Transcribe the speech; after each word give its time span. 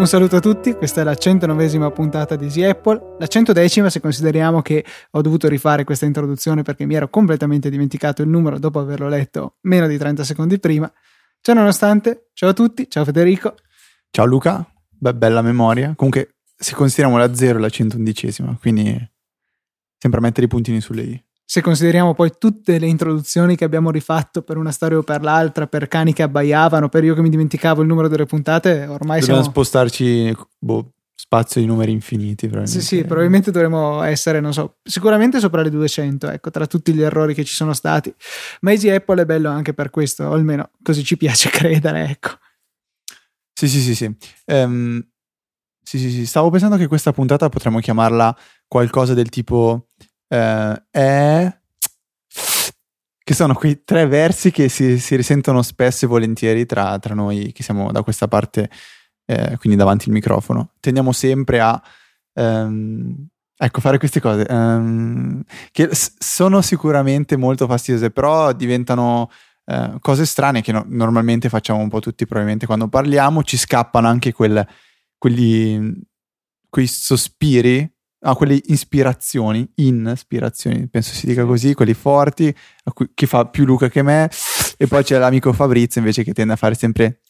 Un 0.00 0.06
saluto 0.06 0.36
a 0.36 0.40
tutti, 0.40 0.72
questa 0.72 1.02
è 1.02 1.04
la 1.04 1.12
109esima 1.12 1.92
puntata 1.92 2.34
di 2.34 2.46
Easy 2.46 2.62
Apple, 2.64 3.16
la 3.18 3.26
110 3.26 3.90
se 3.90 4.00
consideriamo 4.00 4.62
che 4.62 4.82
ho 5.10 5.20
dovuto 5.20 5.46
rifare 5.46 5.84
questa 5.84 6.06
introduzione 6.06 6.62
perché 6.62 6.86
mi 6.86 6.94
ero 6.94 7.10
completamente 7.10 7.68
dimenticato 7.68 8.22
il 8.22 8.28
numero 8.28 8.58
dopo 8.58 8.78
averlo 8.78 9.08
letto 9.08 9.56
meno 9.64 9.86
di 9.86 9.98
30 9.98 10.24
secondi 10.24 10.58
prima. 10.58 10.90
Ciao 11.42 11.54
nonostante, 11.54 12.28
ciao 12.32 12.48
a 12.48 12.52
tutti, 12.54 12.88
ciao 12.88 13.04
Federico. 13.04 13.56
Ciao 14.10 14.24
Luca, 14.24 14.66
Beh, 14.88 15.14
bella 15.14 15.42
memoria. 15.42 15.92
Comunque 15.94 16.36
se 16.62 16.74
consideriamo 16.74 17.16
la 17.16 17.34
0 17.34 17.58
e 17.58 17.60
la 17.60 17.68
111esima, 17.68 18.56
quindi 18.58 19.10
sempre 19.96 20.20
mettere 20.20 20.46
i 20.46 20.48
puntini 20.48 20.80
sulle 20.80 21.02
i 21.02 21.24
se 21.50 21.62
consideriamo 21.62 22.14
poi 22.14 22.30
tutte 22.38 22.78
le 22.78 22.86
introduzioni 22.86 23.56
che 23.56 23.64
abbiamo 23.64 23.90
rifatto 23.90 24.42
per 24.42 24.56
una 24.56 24.70
storia 24.70 24.98
o 24.98 25.02
per 25.02 25.20
l'altra, 25.20 25.66
per 25.66 25.88
cani 25.88 26.12
che 26.12 26.22
abbaiavano, 26.22 26.88
per 26.88 27.02
io 27.02 27.12
che 27.16 27.22
mi 27.22 27.28
dimenticavo 27.28 27.80
il 27.82 27.88
numero 27.88 28.06
delle 28.06 28.24
puntate, 28.24 28.86
ormai 28.86 29.18
Dobbiamo 29.18 29.40
siamo... 29.40 29.42
spostarci 29.42 30.32
boh, 30.56 30.92
spazio 31.12 31.60
di 31.60 31.66
numeri 31.66 31.90
infiniti. 31.90 32.48
Sì, 32.66 32.80
sì, 32.80 33.02
probabilmente 33.02 33.50
dovremmo 33.50 34.00
essere, 34.02 34.38
non 34.38 34.52
so, 34.52 34.76
sicuramente 34.84 35.40
sopra 35.40 35.62
le 35.62 35.70
200, 35.70 36.30
ecco, 36.30 36.50
tra 36.50 36.68
tutti 36.68 36.94
gli 36.94 37.02
errori 37.02 37.34
che 37.34 37.42
ci 37.42 37.54
sono 37.54 37.72
stati. 37.72 38.14
Ma 38.60 38.70
Easy 38.70 38.88
Apple 38.88 39.22
è 39.22 39.24
bello 39.24 39.48
anche 39.50 39.74
per 39.74 39.90
questo, 39.90 40.26
o 40.26 40.32
almeno 40.34 40.70
così 40.84 41.02
ci 41.02 41.16
piace 41.16 41.50
credere, 41.52 42.10
ecco. 42.10 42.30
Sì, 43.52 43.66
sì, 43.66 43.80
sì, 43.80 43.94
sì. 43.96 44.16
Um, 44.46 45.04
sì, 45.82 45.98
sì, 45.98 46.10
sì. 46.10 46.26
Stavo 46.26 46.50
pensando 46.50 46.76
che 46.76 46.86
questa 46.86 47.12
puntata 47.12 47.48
potremmo 47.48 47.80
chiamarla 47.80 48.36
qualcosa 48.66 49.14
del 49.14 49.28
tipo 49.28 49.88
eh, 50.28 50.82
è 50.90 51.58
che 53.30 53.36
sono 53.36 53.54
quei 53.54 53.84
tre 53.84 54.06
versi 54.06 54.50
che 54.50 54.68
si, 54.68 54.98
si 54.98 55.14
risentono 55.14 55.62
spesso 55.62 56.04
e 56.04 56.08
volentieri 56.08 56.66
tra, 56.66 56.98
tra, 56.98 57.14
noi 57.14 57.52
che 57.52 57.62
siamo 57.62 57.92
da 57.92 58.02
questa 58.02 58.26
parte, 58.26 58.68
eh, 59.24 59.56
quindi 59.58 59.78
davanti 59.78 60.08
al 60.08 60.14
microfono. 60.14 60.72
Tendiamo 60.80 61.12
sempre 61.12 61.60
a 61.60 61.80
um, 62.34 63.28
ecco, 63.56 63.80
fare 63.80 63.98
queste 63.98 64.20
cose 64.20 64.44
um, 64.48 65.42
che 65.70 65.94
s- 65.94 66.14
sono 66.18 66.60
sicuramente 66.60 67.36
molto 67.36 67.68
fastidiose, 67.68 68.10
però 68.10 68.52
diventano 68.52 69.30
uh, 69.66 70.00
cose 70.00 70.26
strane 70.26 70.60
che 70.60 70.72
no- 70.72 70.84
normalmente 70.88 71.48
facciamo 71.48 71.78
un 71.78 71.88
po' 71.88 72.00
tutti, 72.00 72.26
probabilmente 72.26 72.66
quando 72.66 72.88
parliamo, 72.88 73.44
ci 73.44 73.56
scappano 73.56 74.08
anche 74.08 74.32
quel, 74.32 74.66
quelli, 75.20 75.92
quei 76.70 76.86
sospiri 76.86 77.88
ah, 78.22 78.34
quelle 78.34 78.60
ispirazioni, 78.66 79.70
ispirazioni, 79.76 80.88
penso 80.88 81.12
si 81.14 81.26
dica 81.26 81.44
così, 81.44 81.74
quelli 81.74 81.94
forti, 81.94 82.54
cui, 82.92 83.10
che 83.14 83.26
fa 83.26 83.46
più 83.46 83.64
Luca 83.64 83.88
che 83.88 84.02
me, 84.02 84.30
e 84.76 84.86
poi 84.86 85.02
c'è 85.02 85.18
l'amico 85.18 85.52
Fabrizio 85.52 86.00
invece 86.00 86.24
che 86.24 86.32
tende 86.32 86.54
a 86.54 86.56
fare 86.56 86.74
sempre, 86.74 87.20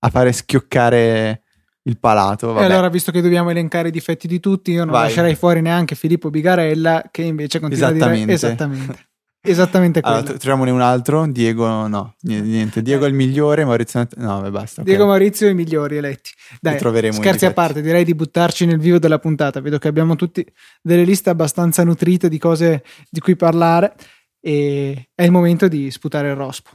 a 0.00 0.10
fare 0.10 0.32
schioccare 0.32 1.42
il 1.84 1.98
palato. 1.98 2.52
Vabbè. 2.52 2.66
E 2.66 2.70
allora, 2.70 2.88
visto 2.88 3.10
che 3.12 3.20
dobbiamo 3.20 3.50
elencare 3.50 3.88
i 3.88 3.92
difetti 3.92 4.26
di 4.26 4.40
tutti, 4.40 4.72
io 4.72 4.84
non 4.84 4.92
Vai. 4.92 5.04
lascerei 5.04 5.34
fuori 5.34 5.60
neanche 5.60 5.94
Filippo 5.94 6.30
Bigarella, 6.30 7.08
che 7.10 7.22
invece 7.22 7.60
continua 7.60 7.88
a 7.88 7.92
dire 7.92 8.32
esattamente. 8.32 9.08
Esattamente 9.42 10.02
quello. 10.02 10.16
Allora, 10.16 10.32
troviamone 10.34 10.70
un 10.70 10.82
altro. 10.82 11.26
Diego, 11.26 11.86
no, 11.86 12.14
niente. 12.22 12.82
Diego 12.82 13.06
è 13.06 13.08
il 13.08 13.14
migliore. 13.14 13.64
Maurizio, 13.64 14.06
no, 14.16 14.40
beh, 14.42 14.50
basta. 14.50 14.82
Diego 14.82 15.04
okay. 15.04 15.18
Maurizio 15.18 15.48
i 15.48 15.54
migliori 15.54 15.96
eletti. 15.96 16.30
Dai, 16.60 16.78
scherzi 17.12 17.46
a 17.46 17.52
parte, 17.52 17.80
direi 17.80 18.04
di 18.04 18.14
buttarci 18.14 18.66
nel 18.66 18.78
vivo 18.78 18.98
della 18.98 19.18
puntata. 19.18 19.60
Vedo 19.60 19.78
che 19.78 19.88
abbiamo 19.88 20.14
tutti 20.14 20.46
delle 20.82 21.04
liste 21.04 21.30
abbastanza 21.30 21.84
nutrite 21.84 22.28
di 22.28 22.38
cose 22.38 22.84
di 23.08 23.20
cui 23.20 23.34
parlare. 23.34 23.94
E 24.42 25.10
è 25.14 25.22
il 25.22 25.30
momento 25.30 25.68
di 25.68 25.90
sputare 25.90 26.28
il 26.28 26.36
rospo. 26.36 26.70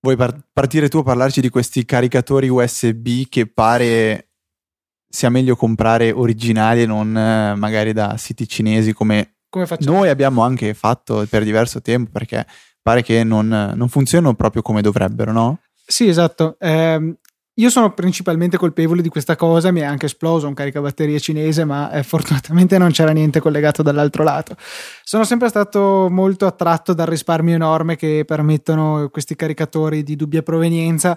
Vuoi 0.00 0.16
par- 0.16 0.38
partire 0.52 0.90
tu 0.90 0.98
a 0.98 1.02
parlarci 1.02 1.40
di 1.40 1.48
questi 1.48 1.86
caricatori 1.86 2.48
USB 2.48 3.22
che 3.30 3.46
pare 3.46 4.32
sia 5.08 5.30
meglio 5.30 5.56
comprare 5.56 6.10
originali 6.10 6.82
e 6.82 6.86
non 6.86 7.16
eh, 7.16 7.54
magari 7.54 7.94
da 7.94 8.16
siti 8.18 8.46
cinesi 8.46 8.92
come 8.92 9.36
come 9.54 9.66
facciamo? 9.66 9.98
Noi 9.98 10.08
abbiamo 10.08 10.42
anche 10.42 10.74
fatto 10.74 11.24
per 11.30 11.44
diverso 11.44 11.80
tempo 11.80 12.10
perché 12.12 12.44
pare 12.82 13.02
che 13.02 13.22
non, 13.22 13.72
non 13.74 13.88
funzionino 13.88 14.34
proprio 14.34 14.62
come 14.62 14.82
dovrebbero, 14.82 15.30
no? 15.30 15.60
Sì, 15.86 16.08
esatto. 16.08 16.56
Eh, 16.58 17.16
io 17.56 17.70
sono 17.70 17.94
principalmente 17.94 18.56
colpevole 18.56 19.00
di 19.00 19.08
questa 19.08 19.36
cosa, 19.36 19.70
mi 19.70 19.78
è 19.78 19.84
anche 19.84 20.06
esploso 20.06 20.48
un 20.48 20.54
caricabatterie 20.54 21.20
cinese, 21.20 21.64
ma 21.64 21.92
eh, 21.92 22.02
fortunatamente 22.02 22.78
non 22.78 22.90
c'era 22.90 23.12
niente 23.12 23.38
collegato 23.38 23.82
dall'altro 23.82 24.24
lato. 24.24 24.56
Sono 25.04 25.22
sempre 25.22 25.48
stato 25.48 26.08
molto 26.10 26.46
attratto 26.46 26.92
dal 26.92 27.06
risparmio 27.06 27.54
enorme 27.54 27.94
che 27.94 28.24
permettono 28.26 29.08
questi 29.08 29.36
caricatori 29.36 30.02
di 30.02 30.16
dubbia 30.16 30.42
provenienza 30.42 31.16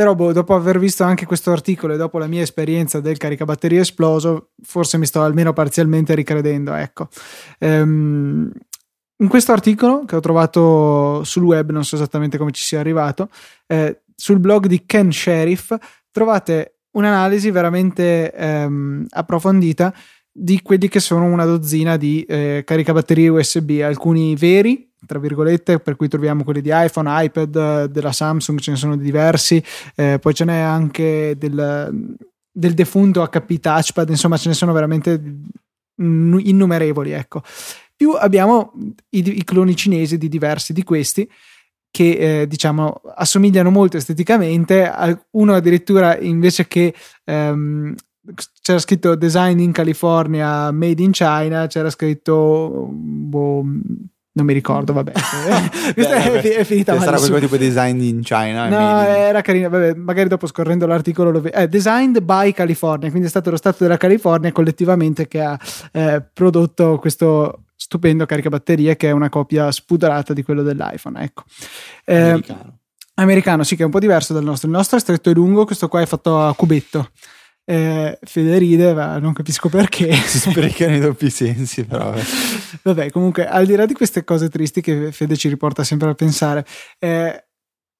però 0.00 0.14
boh, 0.14 0.32
dopo 0.32 0.54
aver 0.54 0.78
visto 0.78 1.04
anche 1.04 1.26
questo 1.26 1.52
articolo 1.52 1.92
e 1.92 1.98
dopo 1.98 2.16
la 2.16 2.26
mia 2.26 2.40
esperienza 2.40 3.00
del 3.00 3.18
caricabatterie 3.18 3.80
esploso, 3.80 4.52
forse 4.62 4.96
mi 4.96 5.04
sto 5.04 5.20
almeno 5.20 5.52
parzialmente 5.52 6.14
ricredendo. 6.14 6.72
Ecco. 6.72 7.08
Ehm, 7.58 8.50
in 9.18 9.28
questo 9.28 9.52
articolo 9.52 10.06
che 10.06 10.16
ho 10.16 10.20
trovato 10.20 11.22
sul 11.24 11.42
web, 11.42 11.70
non 11.70 11.84
so 11.84 11.96
esattamente 11.96 12.38
come 12.38 12.50
ci 12.50 12.64
sia 12.64 12.80
arrivato, 12.80 13.28
eh, 13.66 14.00
sul 14.16 14.40
blog 14.40 14.68
di 14.68 14.86
Ken 14.86 15.12
Sheriff 15.12 15.74
trovate 16.10 16.78
un'analisi 16.92 17.50
veramente 17.50 18.32
ehm, 18.32 19.04
approfondita 19.10 19.92
di 20.32 20.62
quelli 20.62 20.88
che 20.88 21.00
sono 21.00 21.26
una 21.26 21.44
dozzina 21.44 21.98
di 21.98 22.22
eh, 22.22 22.62
caricabatterie 22.64 23.28
USB, 23.28 23.80
alcuni 23.82 24.34
veri 24.34 24.89
tra 25.06 25.18
virgolette, 25.18 25.80
per 25.80 25.96
cui 25.96 26.08
troviamo 26.08 26.44
quelli 26.44 26.60
di 26.60 26.70
iPhone, 26.72 27.24
iPad, 27.24 27.84
della 27.86 28.12
Samsung, 28.12 28.58
ce 28.58 28.72
ne 28.72 28.76
sono 28.76 28.96
diversi, 28.96 29.62
eh, 29.94 30.18
poi 30.20 30.34
ce 30.34 30.44
n'è 30.44 30.58
anche 30.58 31.34
del, 31.38 32.16
del 32.50 32.74
defunto 32.74 33.26
HP 33.26 33.60
Touchpad, 33.60 34.08
insomma 34.08 34.36
ce 34.36 34.48
ne 34.48 34.54
sono 34.54 34.72
veramente 34.72 35.20
innumerevoli, 35.96 37.12
ecco. 37.12 37.42
Più 37.94 38.12
abbiamo 38.12 38.72
i, 39.10 39.38
i 39.38 39.44
cloni 39.44 39.76
cinesi 39.76 40.16
di 40.16 40.28
diversi 40.28 40.72
di 40.72 40.82
questi 40.82 41.30
che 41.90 42.42
eh, 42.42 42.46
diciamo 42.46 43.02
assomigliano 43.16 43.70
molto 43.70 43.96
esteticamente, 43.96 44.90
uno 45.32 45.54
addirittura 45.54 46.16
invece 46.18 46.68
che 46.68 46.94
ehm, 47.24 47.94
c'era 48.62 48.78
scritto 48.78 49.16
design 49.16 49.58
in 49.58 49.72
California, 49.72 50.70
made 50.70 51.02
in 51.02 51.10
China, 51.10 51.66
c'era 51.66 51.90
scritto 51.90 52.88
boh, 52.90 53.64
non 54.32 54.46
mi 54.46 54.52
ricordo, 54.52 54.92
vabbè. 54.92 55.12
Questa 55.92 56.14
Beh, 56.14 56.40
è, 56.40 56.56
è, 56.58 56.64
finita 56.64 56.92
male. 56.94 57.04
Sarà 57.04 57.18
quel 57.18 57.40
tipo 57.40 57.56
di 57.56 57.66
design 57.66 58.00
in 58.00 58.20
China? 58.20 58.68
No, 58.68 59.00
era 59.00 59.40
carino. 59.40 59.68
Vabbè, 59.68 59.94
magari 59.94 60.28
dopo 60.28 60.46
scorrendo 60.46 60.86
l'articolo 60.86 61.30
lo 61.30 61.40
vedo. 61.40 61.56
Eh, 61.56 61.68
designed 61.68 62.20
by 62.20 62.52
California, 62.52 63.08
quindi 63.10 63.26
è 63.26 63.30
stato 63.30 63.50
lo 63.50 63.56
Stato 63.56 63.82
della 63.82 63.96
California 63.96 64.52
collettivamente 64.52 65.26
che 65.26 65.40
ha 65.40 65.58
eh, 65.92 66.22
prodotto 66.32 66.98
questo 66.98 67.64
stupendo 67.74 68.26
caricabatterie 68.26 68.94
che 68.96 69.08
è 69.08 69.10
una 69.10 69.28
copia 69.28 69.70
spudorata 69.72 70.32
di 70.32 70.42
quello 70.44 70.62
dell'iPhone. 70.62 71.22
Ecco. 71.22 71.42
Eh, 72.04 72.16
americano. 72.16 72.78
Americano, 73.14 73.62
sì, 73.64 73.74
che 73.74 73.82
è 73.82 73.84
un 73.84 73.90
po' 73.90 73.98
diverso 73.98 74.32
dal 74.32 74.44
nostro. 74.44 74.68
Il 74.68 74.74
nostro 74.74 74.96
è 74.96 75.00
stretto 75.00 75.28
e 75.28 75.34
lungo, 75.34 75.64
questo 75.64 75.88
qua 75.88 76.00
è 76.00 76.06
fatto 76.06 76.40
a 76.40 76.54
cubetto. 76.54 77.10
Eh, 77.70 78.18
Fede 78.22 78.58
ride, 78.58 78.92
ma 78.94 79.18
non 79.18 79.32
capisco 79.32 79.68
perché. 79.68 80.10
Si 80.26 80.40
sprecano 80.40 80.96
i 80.96 80.98
doppi 80.98 81.30
sensi, 81.30 81.84
però. 81.84 82.12
Vabbè, 82.82 83.10
comunque, 83.10 83.46
al 83.46 83.64
di 83.64 83.76
là 83.76 83.86
di 83.86 83.94
queste 83.94 84.24
cose 84.24 84.48
tristi 84.48 84.80
che 84.80 85.12
Fede 85.12 85.36
ci 85.36 85.48
riporta 85.48 85.84
sempre 85.84 86.10
a 86.10 86.14
pensare, 86.14 86.66
eh, 86.98 87.46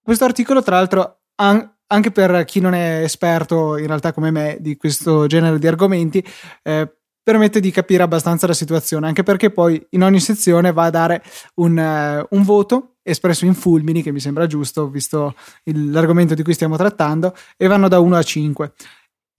questo 0.02 0.24
articolo, 0.24 0.60
tra 0.60 0.74
l'altro, 0.74 1.20
an- 1.36 1.72
anche 1.86 2.10
per 2.10 2.44
chi 2.46 2.58
non 2.58 2.74
è 2.74 3.02
esperto, 3.04 3.76
in 3.76 3.86
realtà 3.86 4.12
come 4.12 4.32
me, 4.32 4.56
di 4.58 4.76
questo 4.76 5.28
genere 5.28 5.60
di 5.60 5.68
argomenti, 5.68 6.24
eh, 6.64 6.92
permette 7.22 7.60
di 7.60 7.70
capire 7.70 8.02
abbastanza 8.02 8.48
la 8.48 8.54
situazione, 8.54 9.06
anche 9.06 9.22
perché 9.22 9.50
poi 9.50 9.84
in 9.90 10.02
ogni 10.02 10.18
sezione 10.18 10.72
va 10.72 10.84
a 10.84 10.90
dare 10.90 11.22
un, 11.56 11.76
uh, 11.78 12.34
un 12.34 12.42
voto 12.42 12.96
espresso 13.02 13.44
in 13.44 13.54
fulmini, 13.54 14.02
che 14.02 14.10
mi 14.10 14.20
sembra 14.20 14.46
giusto, 14.46 14.88
visto 14.88 15.34
il, 15.64 15.90
l'argomento 15.90 16.34
di 16.34 16.42
cui 16.42 16.54
stiamo 16.54 16.76
trattando, 16.76 17.34
e 17.56 17.68
vanno 17.68 17.86
da 17.86 18.00
1 18.00 18.16
a 18.16 18.22
5. 18.22 18.72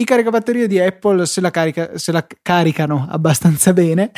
I 0.02 0.04
caricabatterie 0.04 0.66
di 0.66 0.80
Apple 0.80 1.28
se 1.28 1.42
la, 1.42 1.52
carica, 1.52 1.96
se 1.96 2.12
la 2.12 2.26
caricano 2.42 3.06
abbastanza 3.08 3.72
bene, 3.72 4.12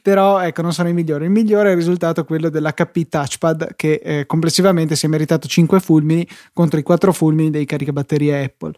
però 0.00 0.40
ecco, 0.40 0.62
non 0.62 0.72
sono 0.72 0.88
i 0.88 0.94
migliori. 0.94 1.26
Il 1.26 1.30
migliore 1.30 1.68
è 1.68 1.72
il 1.72 1.76
risultato 1.76 2.24
quello 2.24 2.48
dell'HP 2.48 3.08
Touchpad 3.10 3.76
che 3.76 4.00
eh, 4.02 4.24
complessivamente 4.24 4.96
si 4.96 5.04
è 5.04 5.10
meritato 5.10 5.46
5 5.46 5.78
fulmini 5.80 6.26
contro 6.54 6.80
i 6.80 6.82
4 6.82 7.12
fulmini 7.12 7.50
dei 7.50 7.66
caricabatterie 7.66 8.44
Apple. 8.44 8.72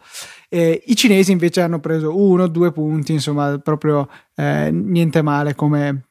Eh, 0.49 0.83
I 0.87 0.95
cinesi 0.97 1.31
invece 1.31 1.61
hanno 1.61 1.79
preso 1.79 2.13
1-2 2.13 2.73
punti, 2.73 3.13
insomma, 3.13 3.57
proprio 3.59 4.09
eh, 4.35 4.69
niente 4.69 5.21
male 5.21 5.55
come, 5.55 6.07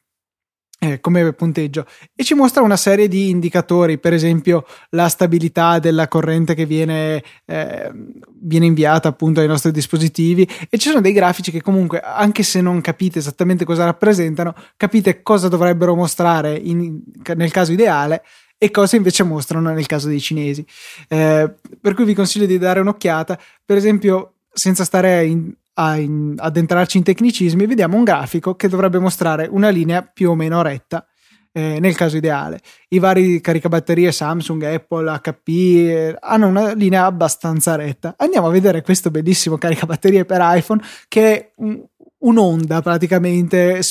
eh, 0.79 0.99
come 0.99 1.33
punteggio. 1.33 1.85
E 2.15 2.23
ci 2.23 2.33
mostra 2.33 2.61
una 2.61 2.77
serie 2.77 3.07
di 3.07 3.29
indicatori, 3.29 3.97
per 3.97 4.13
esempio 4.13 4.65
la 4.91 5.07
stabilità 5.09 5.79
della 5.79 6.07
corrente 6.07 6.53
che 6.53 6.65
viene, 6.65 7.23
eh, 7.45 7.91
viene, 8.39 8.65
inviata 8.65 9.07
appunto 9.07 9.39
ai 9.39 9.47
nostri 9.47 9.71
dispositivi. 9.71 10.47
E 10.69 10.77
ci 10.77 10.89
sono 10.89 11.01
dei 11.01 11.13
grafici 11.13 11.51
che 11.51 11.61
comunque 11.61 11.99
anche 11.99 12.43
se 12.43 12.61
non 12.61 12.81
capite 12.81 13.19
esattamente 13.19 13.65
cosa 13.65 13.85
rappresentano, 13.85 14.53
capite 14.75 15.23
cosa 15.23 15.47
dovrebbero 15.47 15.95
mostrare 15.95 16.55
in, 16.55 17.01
nel 17.35 17.51
caso 17.51 17.71
ideale 17.71 18.23
e 18.59 18.71
cosa 18.71 18.95
invece 18.95 19.23
mostrano 19.23 19.71
nel 19.71 19.85
caso 19.85 20.07
dei 20.07 20.21
cinesi. 20.21 20.65
Eh, 21.07 21.53
per 21.79 21.93
cui 21.93 22.05
vi 22.05 22.13
consiglio 22.13 22.45
di 22.45 22.57
dare 22.57 22.79
un'occhiata, 22.79 23.39
per 23.65 23.77
esempio 23.77 24.33
senza 24.51 24.83
stare 24.83 25.25
in, 25.25 25.53
a 25.79 25.97
in, 25.97 26.35
addentrarci 26.37 26.97
in 26.97 27.03
tecnicismi, 27.03 27.65
vediamo 27.65 27.97
un 27.97 28.03
grafico 28.03 28.55
che 28.55 28.67
dovrebbe 28.67 28.99
mostrare 28.99 29.47
una 29.49 29.69
linea 29.69 30.01
più 30.01 30.31
o 30.31 30.35
meno 30.35 30.61
retta. 30.61 31.05
Eh, 31.51 31.79
nel 31.79 31.95
caso 31.95 32.17
ideale, 32.17 32.59
i 32.89 32.99
vari 32.99 33.41
caricabatterie 33.41 34.11
Samsung, 34.11 34.61
Apple, 34.61 35.19
HP 35.19 35.47
eh, 35.47 36.15
hanno 36.19 36.47
una 36.47 36.73
linea 36.73 37.05
abbastanza 37.05 37.75
retta. 37.75 38.13
Andiamo 38.17 38.47
a 38.47 38.51
vedere 38.51 38.83
questo 38.83 39.09
bellissimo 39.09 39.57
caricabatterie 39.57 40.23
per 40.23 40.39
iPhone 40.43 40.83
che 41.07 41.35
è 41.35 41.51
un, 41.55 41.83
un'onda 42.19 42.81
praticamente 42.81 43.81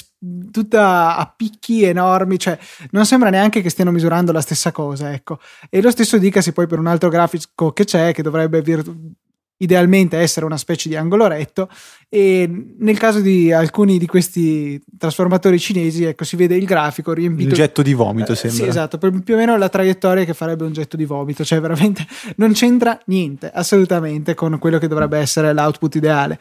tutta 0.53 1.17
a 1.17 1.33
picchi 1.35 1.83
enormi, 1.83 2.39
cioè 2.39 2.57
non 2.91 3.05
sembra 3.05 3.31
neanche 3.31 3.63
che 3.63 3.71
stiano 3.71 3.91
misurando 3.91 4.31
la 4.31 4.41
stessa 4.41 4.71
cosa, 4.71 5.13
ecco. 5.13 5.41
E 5.69 5.83
lo 5.83 5.91
stesso 5.91 6.19
dicasi 6.19 6.53
poi 6.53 6.69
per 6.69 6.79
un 6.79 6.87
altro 6.87 7.09
grafico 7.09 7.73
che 7.73 7.85
c'è 7.85 8.13
che 8.13 8.23
dovrebbe 8.23 8.63
virtu- 8.63 9.15
idealmente 9.59 10.19
essere 10.19 10.45
una 10.45 10.57
specie 10.57 10.89
di 10.89 10.97
angolo 10.97 11.27
retto 11.27 11.69
e 12.09 12.49
nel 12.79 12.99
caso 12.99 13.21
di 13.21 13.53
alcuni 13.53 13.99
di 13.99 14.07
questi 14.07 14.81
trasformatori 14.99 15.59
cinesi 15.59 16.05
ecco 16.05 16.25
si 16.25 16.37
vede 16.37 16.57
il 16.57 16.67
grafico 16.67 17.13
riempito 17.13 17.49
un 17.49 17.55
getto 17.55 17.83
di 17.83 17.95
vomito 17.95 18.33
eh, 18.33 18.37
sembra. 18.37 18.63
sì 18.63 18.69
esatto 18.69 18.99
più 18.99 19.35
o 19.35 19.37
meno 19.37 19.57
la 19.57 19.69
traiettoria 19.69 20.25
che 20.25 20.35
farebbe 20.35 20.65
un 20.65 20.73
getto 20.73 20.97
di 20.97 21.05
vomito 21.05 21.45
cioè 21.45 21.61
veramente 21.61 22.07
non 22.37 22.53
c'entra 22.53 22.99
niente 23.07 23.51
assolutamente 23.51 24.35
con 24.35 24.59
quello 24.59 24.79
che 24.79 24.89
dovrebbe 24.89 25.19
essere 25.19 25.53
l'output 25.53 25.95
ideale. 25.95 26.39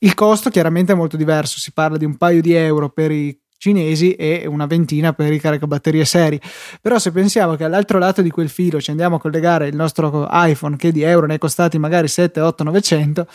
Il 0.00 0.14
costo 0.14 0.50
chiaramente 0.50 0.92
è 0.92 0.94
molto 0.94 1.16
diverso 1.16 1.58
si 1.58 1.72
parla 1.72 1.96
di 1.96 2.04
un 2.04 2.16
paio 2.16 2.40
di 2.40 2.52
euro 2.52 2.90
per 2.90 3.10
i 3.10 3.36
cinesi 3.58 4.12
e 4.12 4.46
una 4.46 4.66
ventina 4.66 5.12
per 5.12 5.32
i 5.32 5.38
caricabatterie 5.38 6.04
seri. 6.04 6.40
Però 6.80 6.98
se 6.98 7.12
pensiamo 7.12 7.56
che 7.56 7.64
all'altro 7.64 7.98
lato 7.98 8.22
di 8.22 8.30
quel 8.30 8.48
filo 8.48 8.80
ci 8.80 8.90
andiamo 8.90 9.16
a 9.16 9.20
collegare 9.20 9.68
il 9.68 9.76
nostro 9.76 10.26
iPhone 10.30 10.76
che 10.76 10.92
di 10.92 11.02
euro 11.02 11.26
ne 11.26 11.34
è 11.34 11.38
costati 11.38 11.78
magari 11.78 12.08
7, 12.08 12.40
8, 12.40 12.64
900, 12.64 13.26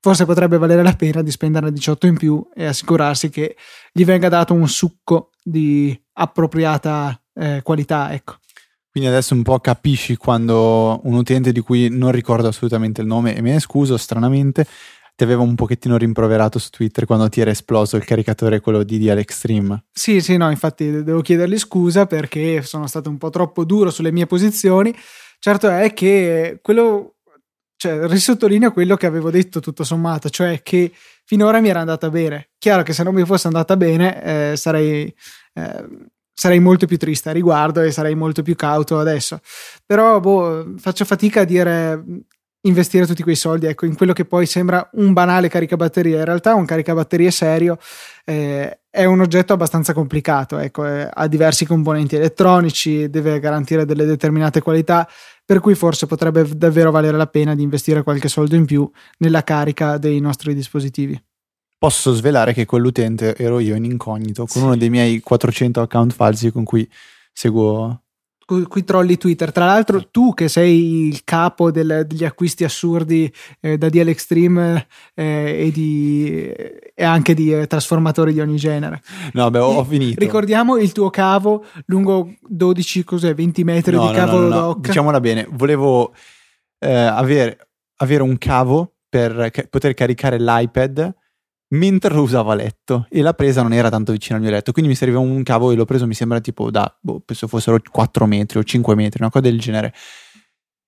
forse 0.00 0.24
potrebbe 0.24 0.56
valere 0.56 0.82
la 0.82 0.94
pena 0.94 1.22
di 1.22 1.30
spenderne 1.30 1.70
18 1.72 2.06
in 2.06 2.16
più 2.16 2.48
e 2.54 2.64
assicurarsi 2.64 3.28
che 3.28 3.56
gli 3.92 4.04
venga 4.04 4.28
dato 4.28 4.54
un 4.54 4.68
succo 4.68 5.30
di 5.42 5.98
appropriata 6.14 7.20
eh, 7.34 7.60
qualità, 7.62 8.12
ecco. 8.12 8.36
Quindi 8.90 9.08
adesso 9.08 9.32
un 9.32 9.42
po' 9.42 9.58
capisci 9.58 10.16
quando 10.16 11.00
un 11.04 11.14
utente 11.14 11.50
di 11.50 11.60
cui 11.60 11.88
non 11.88 12.12
ricordo 12.12 12.48
assolutamente 12.48 13.00
il 13.00 13.06
nome 13.06 13.34
e 13.34 13.40
me 13.40 13.52
ne 13.52 13.58
scuso 13.58 13.96
stranamente 13.96 14.66
ti 15.14 15.24
aveva 15.24 15.42
un 15.42 15.54
pochettino 15.54 15.96
rimproverato 15.96 16.58
su 16.58 16.70
Twitter 16.70 17.04
quando 17.04 17.28
ti 17.28 17.40
era 17.40 17.50
esploso 17.50 17.96
il 17.96 18.04
caricatore 18.04 18.60
quello 18.60 18.82
di 18.82 18.98
DL 18.98 19.18
Extreme. 19.18 19.84
Sì, 19.92 20.20
sì, 20.20 20.36
no, 20.36 20.50
infatti 20.50 21.02
devo 21.02 21.20
chiedergli 21.20 21.58
scusa 21.58 22.06
perché 22.06 22.62
sono 22.62 22.86
stato 22.86 23.10
un 23.10 23.18
po' 23.18 23.30
troppo 23.30 23.64
duro 23.64 23.90
sulle 23.90 24.12
mie 24.12 24.26
posizioni. 24.26 24.94
Certo 25.38 25.68
è 25.68 25.92
che 25.92 26.60
quello, 26.62 27.16
cioè, 27.76 28.06
risottolineo 28.06 28.72
quello 28.72 28.96
che 28.96 29.06
avevo 29.06 29.30
detto 29.30 29.60
tutto 29.60 29.84
sommato, 29.84 30.30
cioè 30.30 30.62
che 30.62 30.92
finora 31.24 31.60
mi 31.60 31.68
era 31.68 31.80
andata 31.80 32.08
bene. 32.08 32.50
Chiaro 32.58 32.82
che 32.82 32.92
se 32.92 33.02
non 33.02 33.14
mi 33.14 33.24
fosse 33.24 33.48
andata 33.48 33.76
bene 33.76 34.22
eh, 34.52 34.56
sarei... 34.56 35.14
Eh, 35.54 36.10
sarei 36.34 36.60
molto 36.60 36.86
più 36.86 36.96
triste 36.96 37.28
a 37.28 37.32
riguardo 37.32 37.82
e 37.82 37.92
sarei 37.92 38.14
molto 38.14 38.42
più 38.42 38.56
cauto 38.56 38.98
adesso. 38.98 39.40
Però 39.86 40.18
boh, 40.18 40.74
faccio 40.78 41.04
fatica 41.04 41.42
a 41.42 41.44
dire 41.44 42.02
investire 42.62 43.06
tutti 43.06 43.22
quei 43.22 43.34
soldi 43.34 43.66
ecco, 43.66 43.86
in 43.86 43.96
quello 43.96 44.12
che 44.12 44.24
poi 44.24 44.46
sembra 44.46 44.88
un 44.92 45.12
banale 45.12 45.48
caricabatterie. 45.48 46.18
In 46.18 46.24
realtà 46.24 46.54
un 46.54 46.64
caricabatterie 46.64 47.30
serio 47.30 47.78
eh, 48.24 48.80
è 48.90 49.04
un 49.04 49.20
oggetto 49.20 49.52
abbastanza 49.52 49.92
complicato, 49.92 50.58
ecco, 50.58 50.86
eh, 50.86 51.08
ha 51.12 51.26
diversi 51.26 51.64
componenti 51.64 52.16
elettronici, 52.16 53.08
deve 53.08 53.40
garantire 53.40 53.84
delle 53.84 54.04
determinate 54.04 54.60
qualità, 54.60 55.08
per 55.44 55.60
cui 55.60 55.74
forse 55.74 56.06
potrebbe 56.06 56.46
davvero 56.56 56.90
valere 56.90 57.16
la 57.16 57.26
pena 57.26 57.54
di 57.54 57.62
investire 57.62 58.02
qualche 58.02 58.28
soldo 58.28 58.54
in 58.54 58.64
più 58.64 58.88
nella 59.18 59.42
carica 59.42 59.98
dei 59.98 60.20
nostri 60.20 60.54
dispositivi. 60.54 61.20
Posso 61.78 62.12
svelare 62.12 62.52
che 62.52 62.64
quell'utente 62.64 63.34
ero 63.36 63.58
io 63.58 63.74
in 63.74 63.84
incognito, 63.84 64.46
con 64.46 64.60
sì. 64.60 64.66
uno 64.66 64.76
dei 64.76 64.88
miei 64.88 65.20
400 65.20 65.80
account 65.80 66.12
falsi 66.12 66.52
con 66.52 66.62
cui 66.62 66.88
seguo 67.32 68.01
qui 68.44 68.84
trolli 68.84 69.16
Twitter. 69.16 69.52
Tra 69.52 69.66
l'altro, 69.66 70.08
tu 70.10 70.34
che 70.34 70.48
sei 70.48 71.06
il 71.06 71.24
capo 71.24 71.70
del, 71.70 72.04
degli 72.06 72.24
acquisti 72.24 72.64
assurdi 72.64 73.32
eh, 73.60 73.78
da 73.78 73.88
DL 73.88 74.08
Extreme 74.08 74.86
eh, 75.14 75.66
e, 75.66 75.70
di, 75.70 76.52
e, 76.94 77.04
anche 77.04 77.34
di 77.34 77.52
eh, 77.52 77.66
trasformatori 77.66 78.32
di 78.32 78.40
ogni 78.40 78.56
genere. 78.56 79.02
No, 79.32 79.50
beh, 79.50 79.58
ho, 79.58 79.84
finito. 79.84 80.20
Ricordiamo 80.20 80.76
il 80.76 80.92
tuo 80.92 81.10
cavo 81.10 81.64
lungo 81.86 82.34
12, 82.40 83.04
cos'è, 83.04 83.34
20 83.34 83.64
metri 83.64 83.96
no, 83.96 84.08
di 84.08 84.14
cavo 84.14 84.38
no, 84.38 84.48
no, 84.48 84.60
no. 84.60 84.76
Diciamola 84.78 85.20
bene, 85.20 85.46
volevo 85.50 86.12
eh, 86.78 86.92
avere, 86.92 87.68
avere 87.96 88.22
un 88.22 88.36
cavo 88.38 88.94
per 89.08 89.50
ca- 89.50 89.66
poter 89.68 89.94
caricare 89.94 90.38
l'iPad 90.38 91.14
mentre 91.72 92.14
lo 92.14 92.22
usavo 92.22 92.50
a 92.50 92.54
letto 92.54 93.06
e 93.10 93.22
la 93.22 93.34
presa 93.34 93.62
non 93.62 93.72
era 93.72 93.90
tanto 93.90 94.12
vicino 94.12 94.36
al 94.36 94.42
mio 94.42 94.50
letto, 94.50 94.72
quindi 94.72 94.90
mi 94.90 94.96
serviva 94.96 95.18
un 95.18 95.42
cavo 95.42 95.70
e 95.70 95.74
l'ho 95.74 95.84
preso, 95.84 96.06
mi 96.06 96.14
sembra 96.14 96.40
tipo 96.40 96.70
da, 96.70 96.94
boh, 97.00 97.20
penso 97.20 97.46
fossero 97.46 97.78
4 97.90 98.26
metri 98.26 98.58
o 98.58 98.62
5 98.64 98.94
metri, 98.94 99.20
una 99.20 99.30
cosa 99.30 99.44
del 99.44 99.58
genere. 99.58 99.92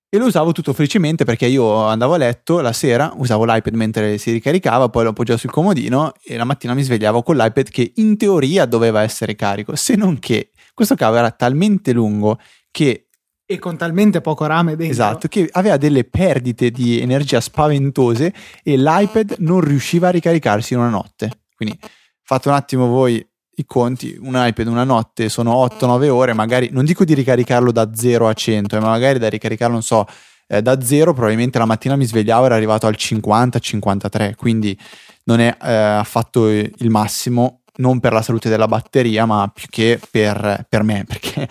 E 0.07 0.17
lo 0.17 0.27
usavo 0.27 0.51
tutto 0.51 0.71
felicemente 0.71 1.25
perché 1.25 1.45
io 1.47 1.87
andavo 1.87 2.13
a 2.13 2.17
letto 2.17 2.61
la 2.61 2.71
sera, 2.71 3.11
usavo 3.17 3.43
l'iPad 3.43 3.73
mentre 3.73 4.17
si 4.17 4.31
ricaricava, 4.31 4.87
poi 4.87 5.03
lo 5.03 5.09
appoggiavo 5.09 5.37
sul 5.37 5.51
comodino 5.51 6.13
e 6.23 6.37
la 6.37 6.45
mattina 6.45 6.73
mi 6.73 6.83
svegliavo 6.83 7.21
con 7.21 7.35
l'iPad 7.35 7.69
che 7.69 7.91
in 7.95 8.15
teoria 8.15 8.65
doveva 8.65 9.01
essere 9.01 9.35
carico, 9.35 9.75
se 9.75 9.95
non 9.95 10.19
che 10.19 10.51
questo 10.73 10.95
cavo 10.95 11.17
era 11.17 11.31
talmente 11.31 11.91
lungo 11.91 12.39
che 12.71 13.04
e 13.45 13.59
con 13.59 13.77
talmente 13.77 14.21
poco 14.21 14.45
rame 14.45 14.75
dentro. 14.75 14.91
Esatto, 14.91 15.27
che 15.27 15.47
aveva 15.51 15.77
delle 15.77 16.03
perdite 16.03 16.71
di 16.71 16.99
energia 16.99 17.39
spaventose 17.39 18.33
e 18.63 18.77
l'iPad 18.77 19.35
non 19.39 19.61
riusciva 19.61 20.07
a 20.07 20.11
ricaricarsi 20.11 20.73
in 20.73 20.79
una 20.79 20.89
notte. 20.89 21.31
Quindi 21.55 21.77
fate 22.23 22.47
un 22.49 22.55
attimo 22.55 22.87
voi 22.87 23.25
i 23.57 23.65
conti, 23.65 24.17
un 24.19 24.33
iPad 24.35 24.67
una 24.67 24.83
notte 24.83 25.29
sono 25.29 25.65
8-9 25.65 26.09
ore, 26.09 26.33
magari 26.33 26.69
non 26.71 26.83
dico 26.83 27.05
di 27.05 27.13
ricaricarlo 27.13 27.71
da 27.71 27.91
0 27.93 28.27
a 28.27 28.33
100, 28.33 28.79
ma 28.79 28.87
magari 28.87 29.19
da 29.19 29.29
ricaricarlo, 29.29 29.73
non 29.73 29.83
so, 29.83 30.05
eh, 30.47 30.61
da 30.61 30.81
0 30.81 31.13
probabilmente 31.13 31.57
la 31.57 31.65
mattina 31.65 31.95
mi 31.95 32.05
svegliavo 32.05 32.43
e 32.43 32.45
era 32.47 32.55
arrivato 32.55 32.87
al 32.87 32.95
50-53, 32.97 34.35
quindi 34.35 34.77
non 35.25 35.39
è 35.39 35.55
eh, 35.61 35.73
affatto 35.73 36.49
il 36.49 36.89
massimo 36.89 37.61
non 37.77 37.99
per 37.99 38.13
la 38.13 38.21
salute 38.21 38.49
della 38.49 38.67
batteria, 38.67 39.25
ma 39.25 39.49
più 39.53 39.67
che 39.69 39.99
per, 40.09 40.65
per 40.67 40.83
me, 40.83 41.03
perché 41.07 41.47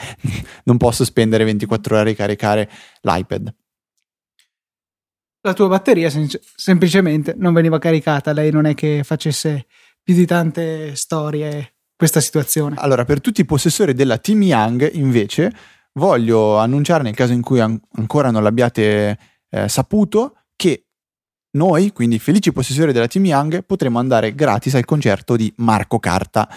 non 0.65 0.77
posso 0.77 1.05
spendere 1.05 1.45
24 1.45 1.95
ore 1.95 2.03
a 2.03 2.07
ricaricare 2.09 2.71
l'iPad. 3.03 3.55
La 5.43 5.53
tua 5.53 5.69
batteria 5.69 6.09
sem- 6.09 6.27
semplicemente 6.57 7.35
non 7.37 7.53
veniva 7.53 7.79
caricata, 7.79 8.33
lei 8.33 8.51
non 8.51 8.65
è 8.65 8.75
che 8.75 9.03
facesse 9.05 9.67
più 10.03 10.15
di 10.15 10.25
tante 10.25 10.95
storie 10.97 11.75
questa 11.97 12.21
situazione. 12.21 12.77
Allora, 12.79 13.05
per 13.05 13.21
tutti 13.21 13.43
i 13.43 13.45
possessori 13.45 13.93
della 13.93 14.19
Team 14.19 14.43
Young, 14.43 14.91
invece, 14.95 15.53
voglio 15.93 16.57
annunciare, 16.57 17.03
nel 17.03 17.15
caso 17.15 17.33
in 17.33 17.43
cui 17.43 17.61
an- 17.61 17.81
ancora 17.97 18.31
non 18.31 18.43
l'abbiate 18.43 19.19
eh, 19.51 19.69
saputo, 19.69 20.44
noi, 21.55 21.93
quindi 21.93 22.19
felici 22.19 22.53
possessori 22.53 22.93
della 22.93 23.09
Team 23.09 23.27
Young, 23.27 23.65
potremo 23.65 23.99
andare 23.99 24.35
gratis 24.35 24.75
al 24.75 24.85
concerto 24.85 25.37
di 25.37 25.53
Marco 25.57 25.99
Carta. 25.99 26.49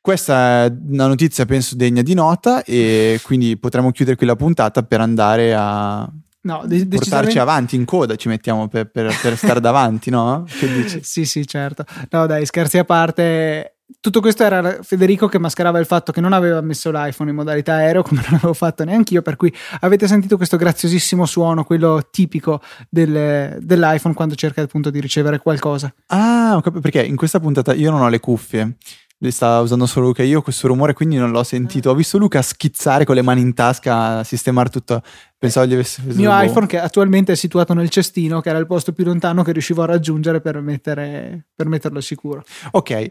Questa 0.00 0.64
è 0.64 0.72
una 0.88 1.06
notizia 1.06 1.46
penso 1.46 1.76
degna 1.76 2.02
di 2.02 2.14
nota 2.14 2.64
e 2.64 3.20
quindi 3.22 3.56
potremo 3.56 3.92
chiudere 3.92 4.16
qui 4.16 4.26
la 4.26 4.34
puntata 4.34 4.82
per 4.82 5.00
andare 5.00 5.54
a 5.54 6.10
no, 6.42 6.62
de- 6.66 6.86
portarci 6.86 7.38
avanti 7.38 7.76
in 7.76 7.84
coda, 7.84 8.16
ci 8.16 8.28
mettiamo 8.28 8.68
per, 8.68 8.90
per, 8.90 9.16
per 9.20 9.36
stare 9.36 9.60
davanti, 9.60 10.10
no? 10.10 10.44
Sì, 11.02 11.24
sì, 11.24 11.46
certo. 11.46 11.84
No, 12.10 12.26
dai, 12.26 12.46
scherzi 12.46 12.78
a 12.78 12.84
parte, 12.84 13.76
tutto 14.00 14.20
questo 14.20 14.44
era 14.44 14.78
Federico 14.82 15.28
che 15.28 15.38
mascherava 15.38 15.78
il 15.78 15.86
fatto 15.86 16.12
che 16.12 16.20
non 16.20 16.32
aveva 16.32 16.60
messo 16.60 16.90
l'iPhone 16.90 17.30
in 17.30 17.36
modalità 17.36 17.74
aereo 17.74 18.02
come 18.02 18.22
non 18.22 18.34
avevo 18.34 18.54
fatto 18.54 18.84
neanche 18.84 19.14
io 19.14 19.22
per 19.22 19.36
cui 19.36 19.52
avete 19.80 20.06
sentito 20.06 20.36
questo 20.36 20.56
graziosissimo 20.56 21.26
suono 21.26 21.64
quello 21.64 22.08
tipico 22.10 22.60
del, 22.88 23.58
dell'iPhone 23.60 24.14
quando 24.14 24.34
cerca 24.34 24.62
appunto 24.62 24.90
di 24.90 25.00
ricevere 25.00 25.38
qualcosa. 25.38 25.92
Ah 26.06 26.60
perché 26.80 27.02
in 27.02 27.16
questa 27.16 27.40
puntata 27.40 27.74
io 27.74 27.90
non 27.90 28.00
ho 28.00 28.08
le 28.08 28.20
cuffie 28.20 28.76
le 29.22 29.30
sta 29.30 29.60
usando 29.60 29.86
solo 29.86 30.06
Luca 30.06 30.24
io 30.24 30.42
questo 30.42 30.66
rumore 30.66 30.94
quindi 30.94 31.16
non 31.16 31.30
l'ho 31.30 31.44
sentito. 31.44 31.90
Ho 31.90 31.94
visto 31.94 32.18
Luca 32.18 32.42
schizzare 32.42 33.04
con 33.04 33.14
le 33.14 33.22
mani 33.22 33.40
in 33.40 33.54
tasca 33.54 34.18
a 34.18 34.24
sistemare 34.24 34.68
tutto. 34.68 35.00
Pensavo 35.38 35.64
gli 35.64 35.74
avesse 35.74 36.02
preso 36.02 36.18
il 36.18 36.26
mio 36.26 36.42
iPhone 36.42 36.66
che 36.66 36.80
attualmente 36.80 37.30
è 37.30 37.36
situato 37.36 37.72
nel 37.72 37.88
cestino 37.88 38.40
che 38.40 38.48
era 38.48 38.58
il 38.58 38.66
posto 38.66 38.92
più 38.92 39.04
lontano 39.04 39.44
che 39.44 39.52
riuscivo 39.52 39.82
a 39.82 39.86
raggiungere 39.86 40.40
per, 40.40 40.60
mettere, 40.60 41.46
per 41.54 41.68
metterlo 41.68 42.00
sicuro. 42.00 42.42
Ok 42.72 43.10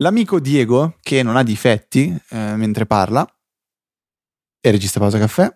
L'amico 0.00 0.40
Diego, 0.40 0.96
che 1.00 1.22
non 1.22 1.36
ha 1.36 1.42
difetti 1.42 2.14
eh, 2.30 2.54
mentre 2.56 2.84
parla, 2.84 3.26
e 4.60 4.70
regista 4.70 5.00
pausa 5.00 5.18
caffè, 5.18 5.50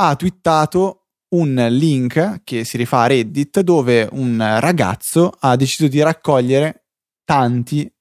ha 0.00 0.16
twittato 0.16 1.08
un 1.30 1.66
link 1.70 2.40
che 2.44 2.64
si 2.64 2.78
rifà 2.78 3.02
a 3.02 3.06
Reddit 3.08 3.60
dove 3.60 4.08
un 4.12 4.38
ragazzo 4.60 5.30
ha 5.40 5.54
deciso 5.56 5.86
di 5.86 6.00
raccogliere 6.00 6.86
tanti, 7.24 7.92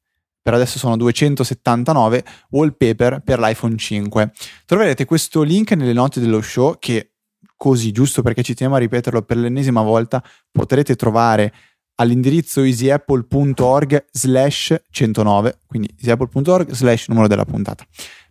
per 0.42 0.54
adesso 0.54 0.78
sono 0.78 0.96
279, 0.96 2.24
wallpaper 2.52 3.22
per 3.22 3.40
l'iPhone 3.40 3.76
5. 3.76 4.32
Troverete 4.66 5.04
questo 5.04 5.42
link 5.42 5.74
nelle 5.74 5.92
note 5.92 6.22
dello 6.22 6.42
show 6.42 6.78
che 6.80 7.16
così, 7.58 7.92
giusto 7.92 8.22
perché 8.22 8.44
ci 8.44 8.54
teniamo 8.54 8.78
a 8.78 8.80
ripeterlo 8.80 9.24
per 9.24 9.36
l'ennesima 9.36 9.82
volta, 9.82 10.24
potrete 10.50 10.96
trovare 10.96 11.54
all'indirizzo 12.00 12.62
easyapple.org 12.64 14.06
slash 14.12 14.82
109, 14.90 15.60
quindi 15.66 15.94
easyapple.org 15.98 16.72
slash 16.72 17.08
numero 17.08 17.28
della 17.28 17.46
puntata, 17.46 17.86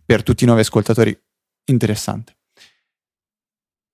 per 0.05 0.23
tutti 0.23 0.43
i 0.43 0.45
nuovi 0.45 0.61
ascoltatori. 0.61 1.17
Interessante. 1.65 2.35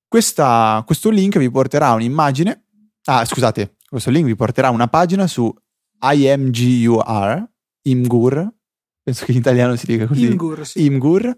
Questa, 0.08 0.84
questo 0.86 1.10
link 1.10 1.38
vi 1.39 1.50
porterà 1.50 1.92
un'immagine, 1.94 2.65
ah 3.06 3.25
scusate, 3.25 3.77
questo 3.89 4.12
link 4.12 4.25
vi 4.25 4.36
porterà 4.36 4.70
una 4.70 4.88
pagina 4.88 5.25
su 5.25 5.51
IMGUR, 6.00 7.50
Imgur, 7.84 8.53
penso 9.01 9.25
che 9.25 9.32
in 9.32 9.38
italiano 9.38 9.75
si 9.75 9.88
dica 9.88 10.06
così, 10.06 10.25
Imgur, 10.25 10.65
sì. 10.68 10.86
Imgur, 10.86 11.36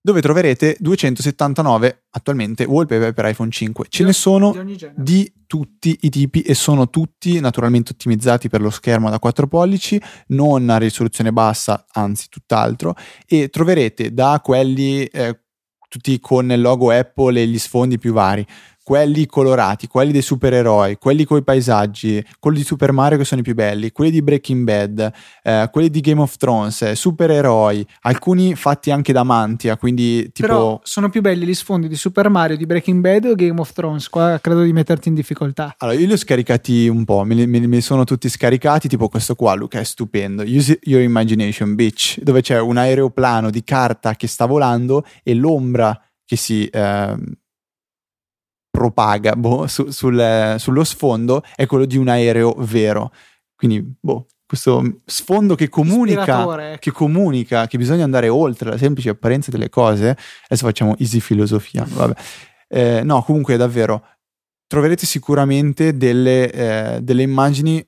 dove 0.00 0.20
troverete 0.20 0.76
279 0.78 2.04
attualmente 2.10 2.64
wallpaper 2.64 3.12
per 3.12 3.26
iPhone 3.26 3.50
5. 3.50 3.86
Ce 3.88 4.02
Di- 4.02 4.08
ne 4.08 4.12
sono 4.12 4.52
di 4.52 4.76
di 4.96 5.32
tutti 5.46 5.96
i 6.02 6.10
tipi 6.10 6.42
e 6.42 6.54
sono 6.54 6.90
tutti 6.90 7.40
naturalmente 7.40 7.92
ottimizzati 7.92 8.48
per 8.48 8.60
lo 8.60 8.70
schermo 8.70 9.10
da 9.10 9.18
4 9.18 9.46
pollici, 9.46 10.00
non 10.28 10.68
a 10.68 10.76
risoluzione 10.76 11.32
bassa, 11.32 11.86
anzi 11.92 12.28
tutt'altro, 12.28 12.94
e 13.26 13.48
troverete 13.48 14.12
da 14.12 14.40
quelli 14.42 15.04
eh, 15.06 15.40
tutti 15.88 16.20
con 16.20 16.50
il 16.52 16.60
logo 16.60 16.90
Apple 16.90 17.40
e 17.40 17.46
gli 17.46 17.58
sfondi 17.58 17.98
più 17.98 18.12
vari, 18.12 18.46
quelli 18.88 19.26
colorati, 19.26 19.86
quelli 19.86 20.12
dei 20.12 20.22
supereroi, 20.22 20.96
quelli 20.96 21.26
con 21.26 21.36
i 21.36 21.42
paesaggi, 21.42 22.24
quelli 22.40 22.56
di 22.56 22.64
Super 22.64 22.90
Mario 22.90 23.18
che 23.18 23.26
sono 23.26 23.42
i 23.42 23.44
più 23.44 23.52
belli, 23.52 23.92
quelli 23.92 24.10
di 24.10 24.22
Breaking 24.22 24.64
Bad, 24.64 25.12
eh, 25.42 25.68
quelli 25.70 25.90
di 25.90 26.00
Game 26.00 26.22
of 26.22 26.34
Thrones, 26.38 26.80
eh, 26.80 26.94
supereroi, 26.94 27.86
alcuni 28.00 28.54
fatti 28.54 28.90
anche 28.90 29.12
da 29.12 29.24
Mantia, 29.24 29.76
quindi 29.76 30.32
tipo... 30.32 30.46
Però 30.46 30.80
sono 30.84 31.10
più 31.10 31.20
belli 31.20 31.44
gli 31.44 31.52
sfondi 31.52 31.86
di 31.86 31.96
Super 31.96 32.30
Mario, 32.30 32.56
di 32.56 32.64
Breaking 32.64 33.02
Bad 33.02 33.26
o 33.26 33.34
Game 33.34 33.60
of 33.60 33.74
Thrones. 33.74 34.08
Qua 34.08 34.38
credo 34.40 34.62
di 34.62 34.72
metterti 34.72 35.08
in 35.08 35.14
difficoltà. 35.14 35.74
Allora, 35.76 35.98
io 35.98 36.06
li 36.06 36.12
ho 36.14 36.16
scaricati 36.16 36.88
un 36.88 37.04
po', 37.04 37.24
me 37.24 37.34
li, 37.34 37.46
me 37.46 37.58
li- 37.58 37.80
sono 37.82 38.04
tutti 38.04 38.30
scaricati, 38.30 38.88
tipo 38.88 39.10
questo 39.10 39.34
qua, 39.34 39.52
Luca, 39.52 39.80
è 39.80 39.84
stupendo. 39.84 40.44
Use 40.44 40.78
your 40.84 41.02
imagination, 41.02 41.74
bitch, 41.74 42.20
dove 42.22 42.40
c'è 42.40 42.58
un 42.58 42.78
aeroplano 42.78 43.50
di 43.50 43.62
carta 43.64 44.14
che 44.14 44.26
sta 44.26 44.46
volando 44.46 45.04
e 45.22 45.34
l'ombra 45.34 45.94
che 46.24 46.36
si 46.36 46.66
ehm, 46.72 47.34
propaga 48.78 49.34
boh, 49.34 49.66
su- 49.66 49.90
sul- 49.90 50.54
sullo 50.56 50.84
sfondo 50.84 51.42
è 51.56 51.66
quello 51.66 51.84
di 51.84 51.96
un 51.96 52.06
aereo 52.06 52.54
vero. 52.58 53.10
Quindi, 53.56 53.84
boh, 54.00 54.26
questo 54.46 55.00
sfondo 55.04 55.56
che 55.56 55.68
comunica 55.68 56.70
ecco. 56.70 56.78
che 56.78 56.92
comunica 56.92 57.66
che 57.66 57.76
bisogna 57.76 58.04
andare 58.04 58.28
oltre 58.28 58.70
la 58.70 58.78
semplice 58.78 59.08
apparenza 59.10 59.50
delle 59.50 59.68
cose. 59.68 60.16
Adesso 60.44 60.64
facciamo 60.64 60.96
easy 60.98 61.18
filosofia, 61.18 61.84
vabbè. 61.86 62.20
Eh, 62.68 63.02
no, 63.02 63.22
comunque 63.24 63.56
davvero 63.56 64.04
troverete 64.68 65.06
sicuramente 65.06 65.96
delle, 65.96 66.52
eh, 66.52 67.00
delle 67.02 67.22
immagini 67.22 67.84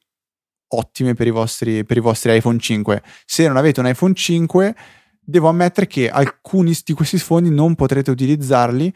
ottime 0.72 1.14
per 1.14 1.28
i, 1.28 1.30
vostri, 1.30 1.84
per 1.84 1.98
i 1.98 2.00
vostri 2.00 2.34
iPhone 2.36 2.58
5. 2.58 3.02
Se 3.24 3.46
non 3.46 3.56
avete 3.56 3.78
un 3.78 3.86
iPhone 3.86 4.14
5, 4.14 4.74
devo 5.20 5.48
ammettere 5.48 5.86
che 5.86 6.10
alcuni 6.10 6.76
di 6.84 6.94
questi 6.94 7.16
sfondi 7.16 7.50
non 7.50 7.76
potrete 7.76 8.10
utilizzarli 8.10 8.92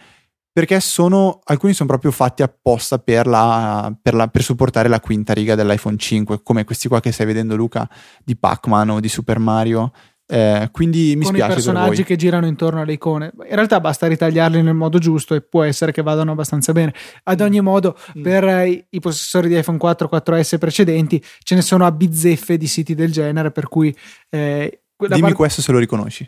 perché 0.55 0.79
sono, 0.79 1.41
alcuni 1.45 1.73
sono 1.75 1.89
proprio 1.89 2.13
fatti 2.13 2.43
apposta 2.45 3.01
per, 3.01 3.27
la, 3.27 3.93
per, 4.01 4.15
la- 4.15 4.29
per 4.29 4.43
supportare 4.45 4.89
la 4.89 5.01
quinta 5.01 5.33
riga 5.33 5.57
dell'iPhone 5.57 5.97
5, 5.97 6.43
come 6.45 6.63
questi 6.65 6.87
qua 6.87 7.01
che 7.01 7.11
stai 7.11 7.27
vedendo 7.27 7.57
Luca 7.57 7.89
di 8.25 8.37
Pac-Man 8.37 8.91
o 8.91 9.01
di 9.01 9.09
Super 9.09 9.41
Mario. 9.41 9.91
Eh, 10.27 10.69
quindi 10.73 11.17
mi 11.17 11.25
con 11.25 11.35
i 11.35 11.39
spiace 11.39 11.47
per 11.47 11.55
personaggi 11.55 11.97
voi. 11.97 12.05
che 12.05 12.17
girano 12.17 12.47
intorno 12.47 12.81
alle 12.81 12.93
icone. 12.93 13.33
In 13.49 13.55
realtà 13.57 13.81
basta 13.81 14.07
ritagliarli 14.07 14.63
nel 14.63 14.73
modo 14.75 14.99
giusto 14.99 15.35
e 15.35 15.43
può 15.43 15.65
essere 15.65 15.91
che 15.91 16.03
vadano 16.03 16.31
abbastanza 16.31 16.71
bene. 16.73 16.95
Ad 17.25 17.41
ogni 17.41 17.61
modo, 17.61 17.99
Mm. 18.17 18.23
per 18.23 18.45
eh, 18.45 18.69
i, 18.71 18.87
i 18.91 19.01
possessori 19.01 19.49
di 19.49 19.59
iPhone 19.59 19.77
4 19.77 20.09
4S 20.11 20.59
precedenti 20.59 21.23
ce 21.43 21.55
ne 21.57 21.63
sono 21.63 21.85
a 21.85 21.91
bizzeffe 21.91 22.57
di 22.57 22.69
siti 22.69 22.95
del 22.95 23.11
genere, 23.11 23.51
per 23.51 23.67
cui 23.69 23.95
eh, 24.31 24.83
Dimmi 24.97 25.21
parte- 25.21 25.35
questo 25.35 25.61
se 25.63 25.73
lo 25.73 25.79
riconosci. 25.79 26.27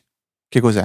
Che 0.49 0.61
cos'è? 0.61 0.85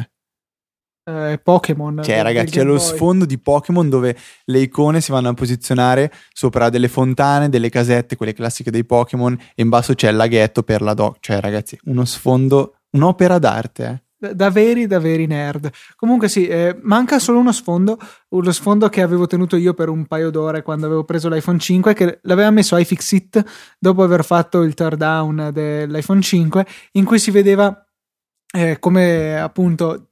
Eh, 1.04 1.40
Pokémon. 1.42 2.02
Cioè, 2.04 2.16
del- 2.16 2.24
ragazzi, 2.24 2.52
c'è 2.52 2.64
lo 2.64 2.78
sfondo 2.80 3.26
di 3.26 3.38
Pokémon 3.40 3.90
dove 3.90 4.16
le 4.46 4.60
icone 4.60 5.02
si 5.02 5.12
vanno 5.12 5.30
a 5.30 5.34
posizionare 5.34 6.12
sopra 6.34 6.70
delle 6.70 6.88
fontane, 6.88 7.50
delle 7.50 7.70
casette, 7.70 8.16
quelle 8.16 8.34
classiche 8.34 8.72
dei 8.72 8.86
Pokémon, 8.86 9.34
e 9.56 9.62
in 9.62 9.70
basso 9.70 9.94
c'è 9.94 10.10
il 10.10 10.16
laghetto 10.16 10.64
per 10.64 10.82
la 10.82 10.94
doc. 10.94 11.18
Cioè, 11.20 11.40
ragazzi, 11.40 11.78
uno 11.86 12.06
sfondo, 12.06 12.76
un'opera 12.92 13.40
d'arte. 13.40 13.86
eh. 13.86 14.10
Da- 14.36 14.52
veri, 14.52 14.86
da 14.86 15.00
veri 15.00 15.26
nerd. 15.26 15.72
Comunque 15.96 16.30
sì, 16.30 16.46
eh, 16.46 16.78
manca 16.84 17.18
solo 17.18 17.40
uno 17.40 17.52
sfondo, 17.52 17.98
lo 18.30 18.52
sfondo 18.52 18.88
che 18.88 19.02
avevo 19.02 19.26
tenuto 19.26 19.56
io 19.56 19.74
per 19.74 19.90
un 19.90 20.06
paio 20.06 20.30
d'ore 20.30 20.62
quando 20.62 20.86
avevo 20.86 21.04
preso 21.04 21.28
l'iPhone 21.28 21.58
5, 21.58 21.94
che 21.96 22.20
l'aveva 22.22 22.52
messo 22.52 22.78
iFixit 22.78 23.44
dopo 23.80 24.04
aver 24.04 24.24
fatto 24.24 24.62
il 24.62 24.76
teardown 24.76 25.50
dell'iPhone 25.52 26.22
5, 26.22 26.66
in 26.92 27.04
cui 27.06 27.18
si 27.18 27.32
vedeva 27.32 27.84
eh, 28.54 28.78
come 28.78 29.40
appunto 29.40 30.11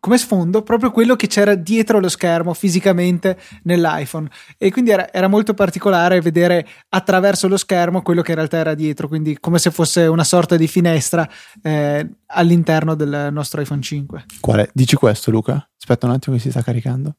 come 0.00 0.18
sfondo 0.18 0.62
proprio 0.62 0.90
quello 0.90 1.16
che 1.16 1.26
c'era 1.26 1.54
dietro 1.54 2.00
lo 2.00 2.08
schermo 2.08 2.54
fisicamente 2.54 3.38
nell'iPhone 3.64 4.28
e 4.58 4.70
quindi 4.70 4.90
era, 4.90 5.12
era 5.12 5.28
molto 5.28 5.54
particolare 5.54 6.20
vedere 6.20 6.66
attraverso 6.90 7.48
lo 7.48 7.56
schermo 7.56 8.02
quello 8.02 8.22
che 8.22 8.30
in 8.30 8.36
realtà 8.36 8.58
era 8.58 8.74
dietro 8.74 9.08
quindi 9.08 9.38
come 9.38 9.58
se 9.58 9.70
fosse 9.70 10.06
una 10.06 10.24
sorta 10.24 10.56
di 10.56 10.68
finestra 10.68 11.28
eh, 11.62 12.08
all'interno 12.26 12.94
del 12.94 13.28
nostro 13.30 13.60
iPhone 13.60 13.80
5 13.80 14.24
Qual 14.40 14.58
è? 14.58 14.68
Dici 14.72 14.96
questo, 14.96 15.30
Luca? 15.30 15.68
Aspetta 15.78 16.06
un 16.06 16.12
attimo 16.12 16.36
che 16.36 16.42
si 16.42 16.50
sta 16.50 16.62
caricando. 16.62 17.16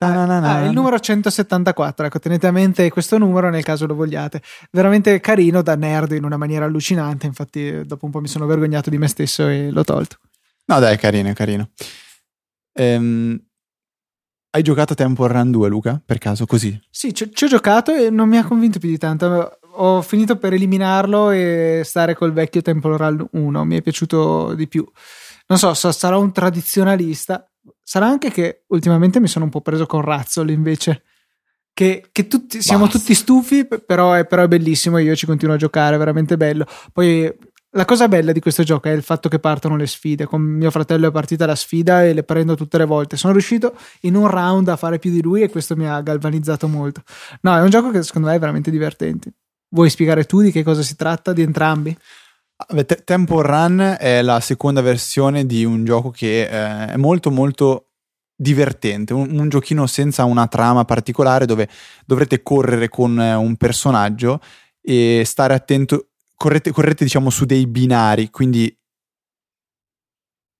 Ah, 0.00 0.64
il 0.64 0.72
numero 0.72 0.98
174, 1.00 2.06
ecco, 2.06 2.20
tenete 2.20 2.46
a 2.46 2.52
mente 2.52 2.88
questo 2.88 3.18
numero 3.18 3.50
nel 3.50 3.64
caso 3.64 3.84
lo 3.84 3.96
vogliate. 3.96 4.40
Veramente 4.70 5.18
carino 5.18 5.60
da 5.60 5.74
nerd 5.74 6.12
in 6.12 6.24
una 6.24 6.36
maniera 6.36 6.66
allucinante, 6.66 7.26
infatti 7.26 7.66
eh, 7.66 7.84
dopo 7.84 8.04
un 8.04 8.12
po' 8.12 8.20
mi 8.20 8.28
sono 8.28 8.46
vergognato 8.46 8.90
di 8.90 8.98
me 8.98 9.08
stesso 9.08 9.48
e 9.48 9.70
l'ho 9.70 9.82
tolto. 9.82 10.18
No, 10.68 10.80
dai, 10.80 10.94
è 10.94 10.98
carino, 10.98 11.30
è 11.30 11.32
carino. 11.32 11.70
Ehm, 12.74 13.40
hai 14.50 14.62
giocato 14.62 14.92
a 14.92 14.96
Temple 14.96 15.28
Run 15.28 15.50
2, 15.50 15.68
Luca? 15.68 16.02
Per 16.04 16.18
caso, 16.18 16.44
così? 16.44 16.78
Sì, 16.90 17.14
ci, 17.14 17.30
ci 17.32 17.44
ho 17.44 17.48
giocato 17.48 17.94
e 17.94 18.10
non 18.10 18.28
mi 18.28 18.36
ha 18.36 18.44
convinto 18.44 18.78
più 18.78 18.90
di 18.90 18.98
tanto. 18.98 19.58
Ho 19.80 20.02
finito 20.02 20.36
per 20.36 20.52
eliminarlo 20.52 21.30
e 21.30 21.82
stare 21.84 22.14
col 22.14 22.32
vecchio 22.32 22.60
Temple 22.60 22.96
Run 22.96 23.28
1, 23.32 23.64
mi 23.64 23.76
è 23.76 23.82
piaciuto 23.82 24.54
di 24.54 24.68
più. 24.68 24.86
Non 25.46 25.58
so, 25.58 25.72
sa- 25.72 25.92
sarò 25.92 26.20
un 26.20 26.32
tradizionalista. 26.32 27.50
Sarà 27.82 28.06
anche 28.06 28.30
che 28.30 28.64
ultimamente 28.68 29.20
mi 29.20 29.28
sono 29.28 29.46
un 29.46 29.50
po' 29.50 29.62
preso 29.62 29.86
con 29.86 30.02
Razzle 30.02 30.52
invece. 30.52 31.02
Che, 31.72 32.08
che 32.12 32.26
tutti, 32.26 32.60
siamo 32.60 32.84
Basta. 32.84 32.98
tutti 32.98 33.14
stufi, 33.14 33.66
però 33.66 34.12
è, 34.12 34.26
però 34.26 34.42
è 34.42 34.48
bellissimo 34.48 34.98
io 34.98 35.14
ci 35.14 35.26
continuo 35.26 35.54
a 35.54 35.58
giocare, 35.58 35.94
è 35.94 35.98
veramente 35.98 36.36
bello. 36.36 36.66
Poi 36.92 37.32
la 37.72 37.84
cosa 37.84 38.08
bella 38.08 38.32
di 38.32 38.40
questo 38.40 38.62
gioco 38.62 38.88
è 38.88 38.92
il 38.92 39.02
fatto 39.02 39.28
che 39.28 39.38
partono 39.38 39.76
le 39.76 39.86
sfide. 39.86 40.24
Con 40.24 40.40
mio 40.40 40.70
fratello 40.70 41.08
è 41.08 41.10
partita 41.10 41.44
la 41.46 41.54
sfida 41.54 42.04
e 42.04 42.14
le 42.14 42.22
prendo 42.22 42.54
tutte 42.56 42.78
le 42.78 42.86
volte. 42.86 43.16
Sono 43.16 43.32
riuscito 43.32 43.76
in 44.02 44.14
un 44.14 44.26
round 44.26 44.68
a 44.68 44.76
fare 44.76 44.98
più 44.98 45.10
di 45.10 45.20
lui 45.20 45.42
e 45.42 45.50
questo 45.50 45.76
mi 45.76 45.86
ha 45.86 46.00
galvanizzato 46.00 46.66
molto. 46.66 47.02
No, 47.42 47.56
è 47.56 47.60
un 47.60 47.70
gioco 47.70 47.90
che 47.90 48.02
secondo 48.02 48.28
me 48.28 48.34
è 48.34 48.38
veramente 48.38 48.70
divertente. 48.70 49.32
Vuoi 49.70 49.90
spiegare 49.90 50.24
tu 50.24 50.40
di 50.40 50.50
che 50.50 50.62
cosa 50.62 50.82
si 50.82 50.96
tratta 50.96 51.32
di 51.32 51.42
entrambi? 51.42 51.96
Vabbè, 52.68 52.86
Te- 52.86 53.04
Temple 53.04 53.42
Run 53.42 53.96
è 54.00 54.22
la 54.22 54.40
seconda 54.40 54.80
versione 54.80 55.46
di 55.46 55.64
un 55.64 55.84
gioco 55.84 56.10
che 56.10 56.42
eh, 56.42 56.92
è 56.92 56.96
molto 56.96 57.30
molto 57.30 57.90
divertente, 58.34 59.12
un, 59.12 59.38
un 59.38 59.48
giochino 59.48 59.86
senza 59.86 60.24
una 60.24 60.46
trama 60.46 60.84
particolare 60.84 61.44
dove 61.44 61.68
dovrete 62.06 62.42
correre 62.42 62.88
con 62.88 63.20
eh, 63.20 63.34
un 63.34 63.56
personaggio 63.56 64.40
e 64.80 65.22
stare 65.24 65.54
attento, 65.54 66.08
correte, 66.38 66.70
correte 66.70 67.04
diciamo 67.04 67.28
su 67.28 67.44
dei 67.44 67.66
binari, 67.66 68.30
quindi 68.30 68.74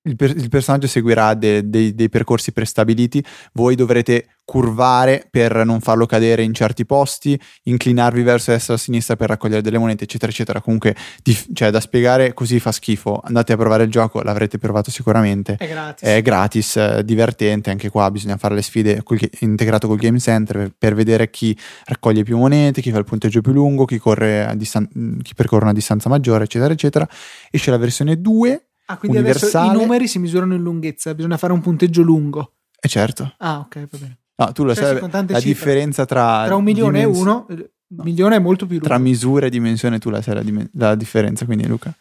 il, 0.03 0.17
per- 0.17 0.37
il 0.37 0.49
personaggio 0.49 0.87
seguirà 0.87 1.35
de- 1.35 1.69
de- 1.69 1.95
dei 1.95 2.09
percorsi 2.09 2.53
prestabiliti, 2.53 3.25
voi 3.53 3.75
dovrete 3.75 4.27
curvare 4.49 5.27
per 5.31 5.63
non 5.67 5.81
farlo 5.81 6.07
cadere 6.07 6.43
in 6.43 6.55
certi 6.55 6.87
posti, 6.87 7.39
inclinarvi 7.65 8.23
verso 8.23 8.51
destra 8.51 8.73
o 8.75 8.77
sinistra 8.79 9.15
per 9.15 9.29
raccogliere 9.29 9.61
delle 9.61 9.77
monete, 9.77 10.05
eccetera, 10.05 10.33
eccetera. 10.33 10.63
Comunque, 10.63 10.97
dif- 11.23 11.53
cioè, 11.53 11.71
da 11.71 11.81
spiegare 11.81 12.33
così 12.33 12.59
fa 12.59 12.73
schifo. 12.73 13.21
Andate 13.23 13.53
a 13.53 13.57
provare 13.57 13.85
il 13.85 13.91
gioco, 13.91 14.23
l'avrete 14.23 14.57
provato 14.57 14.91
sicuramente. 14.91 15.57
È 15.59 15.69
gratis. 15.69 16.09
È 16.09 16.23
gratis, 16.23 16.77
eh, 16.77 17.05
divertente, 17.05 17.69
anche 17.69 17.91
qua 17.91 18.11
bisogna 18.11 18.39
fare 18.39 18.55
le 18.55 18.63
sfide 18.63 19.03
col 19.03 19.19
integrato 19.41 19.87
col 19.87 19.99
Game 19.99 20.19
Center 20.19 20.73
per, 20.77 20.95
vedere 20.95 21.29
chi 21.29 21.55
raccoglie 21.85 22.23
più 22.23 22.39
monete, 22.39 22.81
chi 22.81 22.91
fa 22.91 22.99
il 22.99 23.05
punteggio 23.05 23.43
più 23.43 23.53
lungo, 23.53 23.85
chi, 23.85 23.99
corre 23.99 24.47
a 24.47 24.55
distan- 24.55 25.19
chi 25.23 25.35
percorre 25.35 25.65
una 25.65 25.75
distanza 25.75 26.09
maggiore, 26.09 26.45
eccetera, 26.45 26.73
eccetera. 26.73 27.07
Esce 27.51 27.71
la 27.71 27.77
versione 27.77 28.19
2 28.19 28.68
Ah, 28.91 28.97
quindi 28.97 29.19
adesso 29.19 29.45
i 29.47 29.49
universale. 29.51 29.79
numeri 29.79 30.09
si 30.09 30.19
misurano 30.19 30.55
in 30.55 30.63
lunghezza, 30.63 31.15
bisogna 31.15 31.37
fare 31.37 31.53
un 31.53 31.61
punteggio 31.61 32.03
lungo. 32.03 32.55
e 32.81 32.89
certo. 32.89 33.35
Ah, 33.39 33.59
ok, 33.61 33.89
va 33.91 33.99
bene. 33.99 34.19
No, 34.37 34.53
tu 34.53 34.65
lo 34.65 34.75
Cioè, 34.75 34.99
sai, 34.99 35.11
la 35.11 35.27
cifre. 35.27 35.41
differenza 35.41 36.05
tra... 36.07 36.45
Tra 36.47 36.55
un 36.55 36.63
milione 36.65 37.01
dimens- 37.01 37.19
e 37.19 37.21
uno, 37.21 37.47
il 37.51 37.71
milione 38.03 38.37
è 38.37 38.39
molto 38.39 38.65
più 38.67 38.75
lungo. 38.75 38.87
Tra 38.89 38.99
misura 38.99 39.47
e 39.47 39.51
dimensione 39.51 39.99
tu 39.99 40.11
la 40.11 40.23
sai 40.23 40.35
la, 40.37 40.43
dimen- 40.43 40.71
la 40.75 40.95
differenza, 40.95 41.45
quindi 41.45 41.67
Luca. 41.67 41.93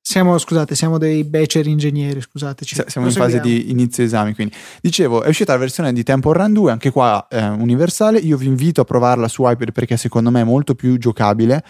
Siamo, 0.00 0.38
scusate, 0.38 0.74
siamo 0.74 0.96
dei 0.98 1.22
beceri 1.24 1.70
ingegneri, 1.70 2.20
scusateci. 2.20 2.74
S- 2.74 2.86
Siamo 2.86 3.06
in 3.08 3.12
fase 3.12 3.40
di 3.40 3.70
inizio 3.70 4.02
esami, 4.02 4.34
quindi 4.34 4.54
dicevo, 4.80 5.22
è 5.22 5.28
uscita 5.28 5.52
la 5.52 5.58
versione 5.58 5.92
di 5.92 6.02
Temple 6.02 6.32
Run 6.32 6.52
2, 6.54 6.70
anche 6.72 6.90
qua 6.90 7.26
eh, 7.30 7.46
universale. 7.46 8.18
Io 8.18 8.36
vi 8.38 8.46
invito 8.46 8.80
a 8.80 8.84
provarla 8.84 9.28
su 9.28 9.48
iPad 9.48 9.70
perché 9.72 9.96
secondo 9.98 10.30
me 10.30 10.40
è 10.40 10.44
molto 10.44 10.74
più 10.74 10.96
giocabile, 10.98 11.62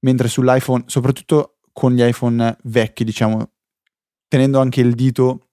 mentre 0.00 0.28
sull'iPhone, 0.28 0.84
soprattutto 0.86 1.56
con 1.72 1.92
gli 1.94 2.02
iPhone 2.02 2.56
vecchi, 2.64 3.04
diciamo, 3.04 3.52
tenendo 4.28 4.60
anche 4.60 4.80
il 4.80 4.94
dito 4.94 5.48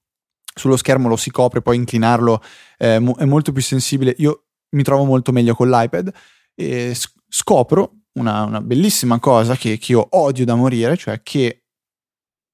sullo 0.55 0.77
schermo 0.77 1.08
lo 1.08 1.17
si 1.17 1.32
copre, 1.32 1.62
poi 1.62 1.77
inclinarlo 1.77 2.41
eh, 2.77 2.96
è 2.96 3.25
molto 3.25 3.51
più 3.51 3.62
sensibile. 3.62 4.13
Io 4.20 4.46
mi 4.75 4.84
trovo 4.84 5.03
molto 5.03 5.32
meglio 5.32 5.55
con 5.55 5.70
l'iPad 5.70 6.13
e 6.53 6.96
scopro 7.27 8.03
una, 8.13 8.44
una 8.44 8.62
bellissima 8.62 9.20
cosa 9.20 9.55
che, 9.55 9.77
che 9.77 9.91
io 9.91 10.08
odio 10.12 10.46
da 10.46 10.55
morire, 10.55 10.96
cioè 10.96 11.22
che 11.22 11.63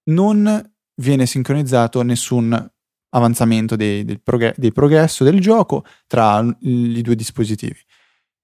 non 0.10 0.72
viene 1.00 1.26
sincronizzato 1.26 2.02
nessun 2.02 2.70
avanzamento 3.14 3.76
dei- 3.76 4.04
del, 4.04 4.22
progre- 4.22 4.56
del 4.58 4.72
progresso 4.72 5.24
del 5.24 5.40
gioco 5.40 5.86
tra 6.08 6.44
i 6.62 7.02
due 7.02 7.16
dispositivi. 7.16 7.80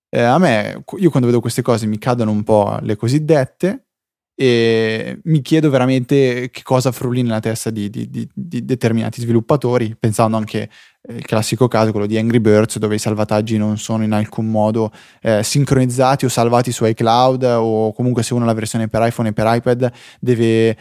Eh, 0.10 0.22
a 0.22 0.38
me, 0.38 0.84
io 0.98 1.10
quando 1.10 1.28
vedo 1.28 1.42
queste 1.42 1.62
cose 1.62 1.86
mi 1.86 1.98
cadono 1.98 2.32
un 2.32 2.44
po' 2.44 2.78
le 2.82 2.96
cosiddette 2.96 3.87
e 4.40 5.20
mi 5.24 5.42
chiedo 5.42 5.72
veramente 5.72 6.52
che 6.52 6.62
cosa 6.62 6.92
frulli 6.92 7.24
nella 7.24 7.40
testa 7.40 7.72
di, 7.72 7.90
di- 7.90 8.08
di- 8.08 8.30
di 8.32 8.64
determinati 8.64 9.20
sviluppatori, 9.20 9.96
pensando 10.00 10.38
anche 10.38 10.70
eh, 11.02 11.16
il 11.16 11.26
classico 11.26 11.68
caso, 11.68 11.90
quello 11.90 12.06
di 12.06 12.20
Angry 12.20 12.40
Birds, 12.40 12.78
dove 12.78 12.94
i 12.94 13.00
salvataggi 13.00 13.58
non 13.58 13.80
sono 13.80 14.04
in 14.04 14.12
alcun 14.12 14.46
modo 14.46 14.92
eh, 15.22 15.42
sincronizzati 15.42 16.26
o 16.26 16.30
salvati 16.30 16.72
su 16.72 16.86
iCloud 16.86 17.44
o 17.58 17.92
comunque 17.94 18.22
se 18.22 18.36
uno 18.36 18.44
ha 18.44 18.46
la 18.46 18.54
versione 18.54 18.88
per 18.88 19.08
iPhone 19.08 19.30
e 19.30 19.34
per 19.34 19.46
iPad 19.48 19.92
deve 20.20 20.70
eh, 20.70 20.78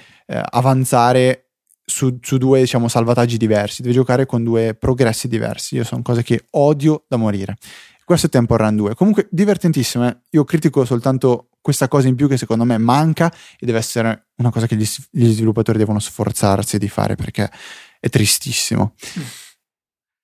avanzare 0.51 1.53
su, 1.83 2.19
su 2.21 2.37
due 2.37 2.61
diciamo 2.61 2.89
salvataggi 2.89 3.39
diversi, 3.39 3.81
deve 3.81 3.95
giocare 3.95 4.27
con 4.27 4.45
due 4.45 4.75
progressi 4.75 5.29
diversi. 5.29 5.77
Io 5.77 5.85
sono 5.85 6.03
cose 6.03 6.23
che 6.23 6.45
odio 6.51 7.05
da 7.09 7.17
morire. 7.17 7.57
Questo 8.05 8.27
è 8.27 8.29
Temple 8.29 8.59
Run 8.59 8.77
2. 8.77 8.95
Comunque 8.95 9.29
divertentissimo, 9.31 10.07
eh. 10.07 10.17
io 10.31 10.45
critico 10.45 10.85
soltanto 10.85 11.49
questa 11.67 11.89
cosa 11.89 12.07
in 12.07 12.15
più 12.15 12.29
che 12.29 12.37
secondo 12.37 12.63
me 12.63 12.79
manca 12.79 13.29
e 13.59 13.67
deve 13.67 13.79
essere 13.79 14.29
una 14.37 14.51
cosa 14.51 14.69
che 14.69 14.77
gli, 14.77 14.87
gli 15.11 15.33
sviluppatori 15.33 15.79
devono 15.79 15.99
sforzarsi 15.99 16.79
di 16.79 16.89
fare 16.89 17.17
perché 17.17 17.51
è 17.99 18.09
tristissimo. 18.09 18.95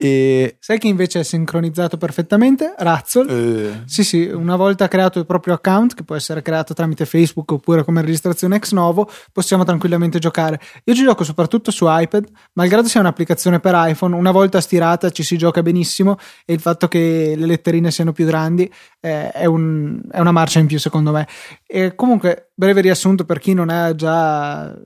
E 0.04 0.56
Sai 0.58 0.78
che 0.80 0.88
invece 0.88 1.20
è 1.20 1.22
sincronizzato 1.22 1.96
perfettamente? 1.96 2.74
Razzle. 2.76 3.30
eh, 3.30 3.82
Sì, 3.86 4.02
sì, 4.02 4.24
una 4.26 4.56
volta 4.56 4.88
creato 4.88 5.20
il 5.20 5.26
proprio 5.26 5.54
account, 5.54 5.94
che 5.94 6.02
può 6.02 6.16
essere 6.16 6.42
creato 6.42 6.74
tramite 6.74 7.06
Facebook 7.06 7.52
oppure 7.52 7.84
come 7.84 8.00
registrazione 8.00 8.56
ex 8.56 8.72
novo, 8.72 9.08
possiamo 9.30 9.62
tranquillamente 9.62 10.18
giocare. 10.18 10.60
Io 10.84 10.94
ci 10.94 11.04
gioco 11.04 11.22
soprattutto 11.22 11.70
su 11.70 11.84
iPad, 11.88 12.26
malgrado 12.54 12.88
sia 12.88 12.98
un'applicazione 12.98 13.60
per 13.60 13.74
iPhone, 13.76 14.16
una 14.16 14.32
volta 14.32 14.60
stirata 14.60 15.10
ci 15.10 15.22
si 15.22 15.36
gioca 15.36 15.62
benissimo 15.62 16.16
e 16.44 16.52
il 16.52 16.60
fatto 16.60 16.88
che 16.88 17.34
le 17.36 17.46
letterine 17.46 17.92
siano 17.92 18.10
più 18.10 18.26
grandi 18.26 18.68
eh, 19.00 19.30
è, 19.30 19.44
un- 19.44 20.00
è 20.10 20.18
una 20.18 20.32
marcia 20.32 20.58
in 20.58 20.66
più 20.66 20.80
secondo 20.80 21.12
me. 21.12 21.28
E 21.64 21.94
comunque, 21.94 22.50
breve 22.56 22.80
riassunto 22.80 23.24
per 23.24 23.38
chi 23.38 23.54
non 23.54 23.70
è 23.70 23.94
già 23.94 24.76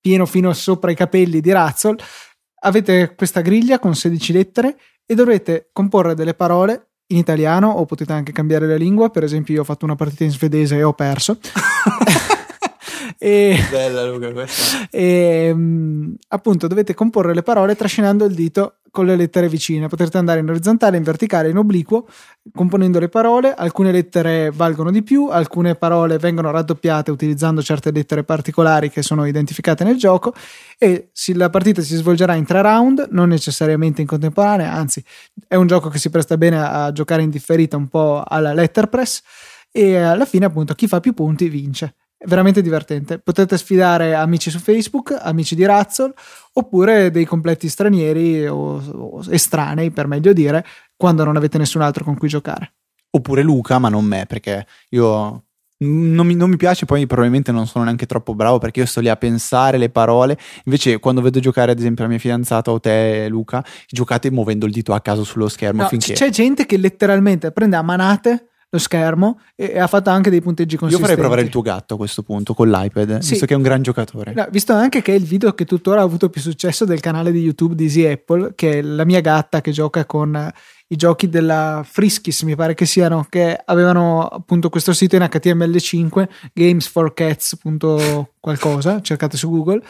pieno 0.00 0.24
fino 0.24 0.52
sopra 0.54 0.90
i 0.90 0.94
capelli 0.94 1.40
di 1.40 1.50
Razzle, 1.52 1.96
avete 2.64 3.14
questa 3.14 3.40
griglia 3.40 3.78
con 3.78 3.94
16 3.94 4.32
lettere 4.32 4.76
e 5.06 5.14
dovrete 5.14 5.68
comporre 5.72 6.14
delle 6.14 6.34
parole 6.34 6.88
in 7.08 7.18
italiano 7.18 7.70
o 7.70 7.84
potete 7.84 8.12
anche 8.12 8.32
cambiare 8.32 8.66
la 8.66 8.76
lingua. 8.76 9.10
Per 9.10 9.22
esempio, 9.22 9.54
io 9.54 9.60
ho 9.60 9.64
fatto 9.64 9.84
una 9.84 9.96
partita 9.96 10.24
in 10.24 10.30
svedese 10.30 10.76
e 10.76 10.82
ho 10.82 10.92
perso. 10.92 11.38
e, 13.18 13.56
bella 13.70 14.04
Luca 14.06 14.32
questa. 14.32 14.88
e, 14.90 15.52
mm, 15.54 16.14
appunto 16.28 16.66
dovete 16.66 16.94
comporre 16.94 17.34
le 17.34 17.42
parole 17.42 17.76
trascinando 17.76 18.24
il 18.24 18.34
dito 18.34 18.76
con 18.94 19.06
le 19.06 19.16
lettere 19.16 19.48
vicine. 19.48 19.88
Potete 19.88 20.18
andare 20.18 20.38
in 20.38 20.48
orizzontale, 20.48 20.96
in 20.96 21.02
verticale, 21.02 21.48
in 21.48 21.56
obliquo, 21.56 22.06
componendo 22.54 23.00
le 23.00 23.08
parole. 23.08 23.52
Alcune 23.52 23.90
lettere 23.90 24.52
valgono 24.54 24.92
di 24.92 25.02
più, 25.02 25.26
alcune 25.26 25.74
parole 25.74 26.16
vengono 26.18 26.52
raddoppiate 26.52 27.10
utilizzando 27.10 27.60
certe 27.60 27.90
lettere 27.90 28.22
particolari 28.22 28.90
che 28.90 29.02
sono 29.02 29.26
identificate 29.26 29.82
nel 29.82 29.96
gioco. 29.96 30.32
E 30.78 31.10
la 31.34 31.50
partita 31.50 31.82
si 31.82 31.96
svolgerà 31.96 32.36
in 32.36 32.44
tre 32.44 32.62
round, 32.62 33.08
non 33.10 33.30
necessariamente 33.30 34.00
in 34.00 34.06
contemporanea, 34.06 34.72
anzi, 34.72 35.02
è 35.48 35.56
un 35.56 35.66
gioco 35.66 35.88
che 35.88 35.98
si 35.98 36.08
presta 36.08 36.36
bene 36.36 36.64
a 36.64 36.92
giocare 36.92 37.22
in 37.22 37.30
differita, 37.30 37.76
un 37.76 37.88
po' 37.88 38.22
alla 38.24 38.52
letterpress. 38.52 39.22
E 39.72 39.96
alla 39.96 40.24
fine, 40.24 40.44
appunto, 40.44 40.72
chi 40.74 40.86
fa 40.86 41.00
più 41.00 41.14
punti 41.14 41.48
vince. 41.48 41.96
È 42.24 42.26
veramente 42.26 42.62
divertente. 42.62 43.18
Potete 43.18 43.58
sfidare 43.58 44.14
amici 44.14 44.48
su 44.48 44.58
Facebook, 44.58 45.14
amici 45.20 45.54
di 45.54 45.66
Razzle, 45.66 46.14
oppure 46.54 47.10
dei 47.10 47.26
completi 47.26 47.68
stranieri 47.68 48.46
o, 48.46 48.76
o 48.76 49.22
estranei, 49.28 49.90
per 49.90 50.06
meglio 50.06 50.32
dire, 50.32 50.64
quando 50.96 51.22
non 51.22 51.36
avete 51.36 51.58
nessun 51.58 51.82
altro 51.82 52.02
con 52.02 52.16
cui 52.16 52.28
giocare. 52.28 52.76
Oppure 53.10 53.42
Luca, 53.42 53.78
ma 53.78 53.90
non 53.90 54.06
me, 54.06 54.24
perché 54.26 54.66
io 54.88 55.44
non 55.80 56.26
mi, 56.26 56.34
non 56.34 56.48
mi 56.48 56.56
piace, 56.56 56.86
poi 56.86 57.06
probabilmente 57.06 57.52
non 57.52 57.66
sono 57.66 57.84
neanche 57.84 58.06
troppo 58.06 58.34
bravo 58.34 58.56
perché 58.56 58.80
io 58.80 58.86
sto 58.86 59.00
lì 59.00 59.10
a 59.10 59.16
pensare 59.16 59.76
le 59.76 59.90
parole. 59.90 60.38
Invece, 60.64 61.00
quando 61.00 61.20
vedo 61.20 61.40
giocare, 61.40 61.72
ad 61.72 61.78
esempio, 61.78 62.04
la 62.04 62.10
mia 62.10 62.18
fidanzata 62.18 62.70
o 62.70 62.80
te, 62.80 63.28
Luca, 63.28 63.62
giocate 63.86 64.30
muovendo 64.30 64.64
il 64.64 64.72
dito 64.72 64.94
a 64.94 65.00
caso 65.02 65.24
sullo 65.24 65.50
schermo 65.50 65.82
No, 65.82 65.88
finché. 65.88 66.14
C'è 66.14 66.30
gente 66.30 66.64
che 66.64 66.78
letteralmente 66.78 67.52
prende 67.52 67.76
a 67.76 67.82
manate 67.82 68.46
schermo 68.78 69.40
e, 69.54 69.78
ha 69.78 69.86
fatto 69.86 70.10
anche 70.10 70.30
dei 70.30 70.40
punteggi 70.40 70.74
Io 70.74 70.80
consistenti. 70.80 71.10
vorrei 71.12 71.28
provare 71.28 71.46
il 71.46 71.52
tuo 71.52 71.62
gatto 71.62 71.94
a 71.94 71.96
questo 71.96 72.22
punto 72.22 72.54
con 72.54 72.70
l'iPad, 72.70 73.18
Sì. 73.18 73.30
visto 73.30 73.46
che 73.46 73.54
è 73.54 73.56
un 73.56 73.62
gran 73.62 73.82
giocatore. 73.82 74.32
No, 74.34 74.46
visto 74.50 74.72
anche 74.72 75.02
che 75.02 75.12
è 75.12 75.16
il 75.16 75.24
video 75.24 75.52
che 75.54 75.64
tuttora 75.64 76.00
ha 76.00 76.04
avuto 76.04 76.28
più 76.30 76.40
successo 76.40 76.84
del 76.84 77.00
canale 77.00 77.32
di 77.32 77.40
YouTube 77.40 77.74
di 77.74 77.84
Easy 77.84 78.04
Apple, 78.06 78.52
che 78.54 78.78
è 78.78 78.82
la 78.82 79.04
mia 79.04 79.20
gatta 79.20 79.60
che 79.60 79.70
gioca 79.72 80.04
con 80.04 80.34
eh, 80.36 80.52
i 80.88 80.96
giochi 80.96 81.28
della 81.28 81.82
Friskis, 81.88 82.42
mi 82.42 82.54
pare 82.56 82.74
che 82.74 82.84
siano, 82.86 83.26
che 83.28 83.58
avevano 83.64 84.26
appunto 84.26 84.68
questo 84.68 84.92
sito 84.92 85.16
in 85.16 85.22
HTML5, 85.22 86.28
gamesforcats. 86.52 87.56
qualcosa, 88.40 89.00
cercate 89.00 89.36
su 89.36 89.48
Google. 89.50 89.82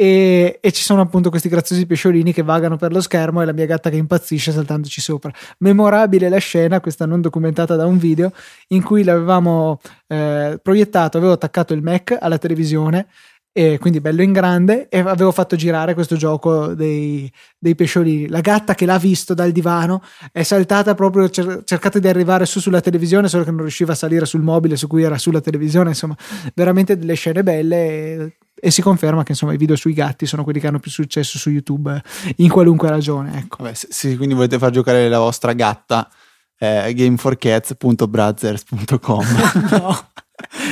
E, 0.00 0.60
e 0.60 0.70
ci 0.70 0.84
sono 0.84 1.00
appunto 1.00 1.28
questi 1.28 1.48
graziosi 1.48 1.84
pesciolini 1.84 2.32
che 2.32 2.44
vagano 2.44 2.76
per 2.76 2.92
lo 2.92 3.00
schermo 3.00 3.42
e 3.42 3.44
la 3.44 3.52
mia 3.52 3.66
gatta 3.66 3.90
che 3.90 3.96
impazzisce 3.96 4.52
saltandoci 4.52 5.00
sopra. 5.00 5.32
Memorabile 5.58 6.28
la 6.28 6.38
scena, 6.38 6.78
questa 6.78 7.04
non 7.04 7.20
documentata 7.20 7.74
da 7.74 7.84
un 7.84 7.98
video, 7.98 8.30
in 8.68 8.84
cui 8.84 9.02
l'avevamo 9.02 9.80
eh, 10.06 10.60
proiettato, 10.62 11.18
avevo 11.18 11.32
attaccato 11.32 11.74
il 11.74 11.82
Mac 11.82 12.16
alla 12.16 12.38
televisione 12.38 13.08
e 13.50 13.78
quindi 13.78 13.98
bello 13.98 14.22
in 14.22 14.30
grande 14.30 14.88
e 14.88 15.00
avevo 15.00 15.32
fatto 15.32 15.56
girare 15.56 15.94
questo 15.94 16.14
gioco 16.14 16.74
dei, 16.74 17.28
dei 17.58 17.74
pesciolini 17.74 18.28
la 18.28 18.38
gatta 18.38 18.76
che 18.76 18.86
l'ha 18.86 18.98
visto 18.98 19.34
dal 19.34 19.50
divano 19.50 20.00
è 20.30 20.44
saltata 20.44 20.94
proprio 20.94 21.28
cer- 21.28 21.64
cercate 21.64 21.98
di 21.98 22.06
arrivare 22.06 22.46
su 22.46 22.60
sulla 22.60 22.80
televisione 22.80 23.26
solo 23.26 23.42
che 23.42 23.50
non 23.50 23.62
riusciva 23.62 23.94
a 23.94 23.96
salire 23.96 24.26
sul 24.26 24.42
mobile 24.42 24.76
su 24.76 24.86
cui 24.86 25.02
era 25.02 25.18
sulla 25.18 25.40
televisione 25.40 25.88
insomma 25.88 26.16
veramente 26.54 26.96
delle 26.96 27.14
scene 27.14 27.42
belle 27.42 28.36
e, 28.60 28.70
si 28.70 28.82
conferma 28.82 29.22
che 29.22 29.32
insomma 29.32 29.52
i 29.52 29.56
video 29.56 29.76
sui 29.76 29.92
gatti 29.92 30.26
sono 30.26 30.44
quelli 30.44 30.60
che 30.60 30.66
hanno 30.66 30.80
più 30.80 30.90
successo 30.90 31.38
su 31.38 31.50
YouTube 31.50 32.02
eh, 32.24 32.34
in 32.38 32.48
qualunque 32.48 32.88
ragione 32.88 33.38
ecco 33.38 33.62
Vabbè, 33.62 33.74
se, 33.74 34.16
quindi 34.16 34.34
volete 34.34 34.58
far 34.58 34.70
giocare 34.70 35.08
la 35.08 35.18
vostra 35.18 35.52
gatta, 35.52 36.10
eh, 36.58 36.92
gameforcats.brothers.com. 36.94 39.24
no 39.70 40.08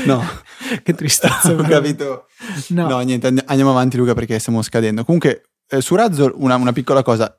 no, 0.06 0.22
che 0.82 0.94
tristezza 0.94 1.52
ho 1.52 1.62
capito. 1.62 2.26
no. 2.68 2.88
No, 2.88 3.00
niente, 3.00 3.26
and- 3.26 3.42
andiamo 3.46 3.70
avanti 3.70 3.96
Luca 3.96 4.14
perché 4.14 4.38
stiamo 4.38 4.62
scadendo. 4.62 5.04
Comunque, 5.04 5.50
eh, 5.68 5.80
su 5.80 5.94
Razzle 5.94 6.32
una, 6.36 6.56
una 6.56 6.72
piccola 6.72 7.02
cosa. 7.02 7.36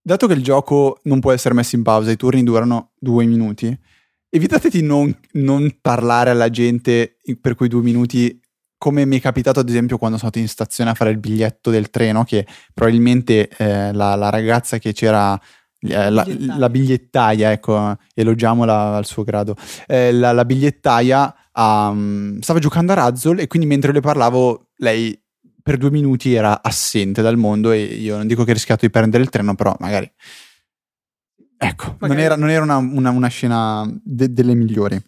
Dato 0.00 0.26
che 0.26 0.34
il 0.34 0.42
gioco 0.42 1.00
non 1.04 1.20
può 1.20 1.32
essere 1.32 1.54
messo 1.54 1.76
in 1.76 1.82
pausa, 1.82 2.10
i 2.10 2.16
turni 2.16 2.42
durano 2.42 2.92
due 2.98 3.26
minuti, 3.26 3.76
evitate 4.30 4.68
di 4.68 4.82
non, 4.82 5.14
non 5.32 5.78
parlare 5.80 6.30
alla 6.30 6.50
gente 6.50 7.16
per 7.40 7.54
quei 7.54 7.68
due 7.68 7.82
minuti 7.82 8.40
come 8.78 9.04
mi 9.04 9.18
è 9.18 9.20
capitato 9.20 9.60
ad 9.60 9.68
esempio 9.68 9.98
quando 9.98 10.16
sono 10.16 10.30
andato 10.32 10.44
in 10.44 10.50
stazione 10.50 10.90
a 10.90 10.94
fare 10.94 11.10
il 11.10 11.18
biglietto 11.18 11.70
del 11.70 11.90
treno, 11.90 12.24
che 12.24 12.46
probabilmente 12.72 13.48
eh, 13.48 13.92
la, 13.92 14.14
la, 14.14 14.30
ragazza 14.30 14.78
che 14.78 14.92
c'era, 14.92 15.38
eh, 15.80 16.10
la, 16.10 16.24
la, 16.56 16.70
bigliettaia, 16.70 17.50
ecco, 17.50 17.96
elogiamola 18.14 18.96
al 18.96 19.04
suo 19.04 19.24
grado, 19.24 19.56
eh, 19.86 20.12
la, 20.12 20.30
la, 20.30 20.44
bigliettaia 20.44 21.34
um, 21.52 22.38
stava 22.38 22.60
giocando 22.60 22.92
a 22.92 22.94
Razzle 22.94 23.42
e 23.42 23.46
quindi 23.48 23.66
mentre 23.66 23.92
le 23.92 24.00
parlavo 24.00 24.70
lei 24.76 25.20
per 25.60 25.76
due 25.76 25.90
minuti 25.90 26.32
era 26.32 26.62
assente 26.62 27.20
dal 27.20 27.36
mondo 27.36 27.72
e 27.72 27.82
io 27.82 28.16
non 28.16 28.26
dico 28.26 28.44
che 28.44 28.52
ho 28.52 28.54
rischiato 28.54 28.86
di 28.86 28.92
prendere 28.92 29.22
il 29.22 29.28
treno, 29.28 29.54
però 29.54 29.76
magari... 29.80 30.10
Ecco, 31.60 31.96
magari... 31.98 32.14
non 32.14 32.18
era, 32.18 32.36
non 32.36 32.50
era 32.50 32.62
una, 32.62 32.76
una, 32.76 33.10
una, 33.10 33.28
scena 33.28 33.84
de- 34.02 34.32
delle 34.32 34.54
migliori. 34.54 34.98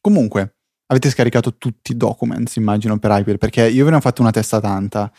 Comunque, 0.00 0.59
avete 0.90 1.08
scaricato 1.08 1.56
tutti 1.56 1.92
i 1.92 1.96
documents, 1.96 2.56
immagino, 2.56 2.98
per 2.98 3.18
iPad, 3.18 3.38
perché 3.38 3.68
io 3.68 3.84
ve 3.84 3.90
ne 3.90 3.96
ho 3.96 4.00
fatto 4.00 4.22
una 4.22 4.30
testa 4.30 4.60
tanta. 4.60 5.10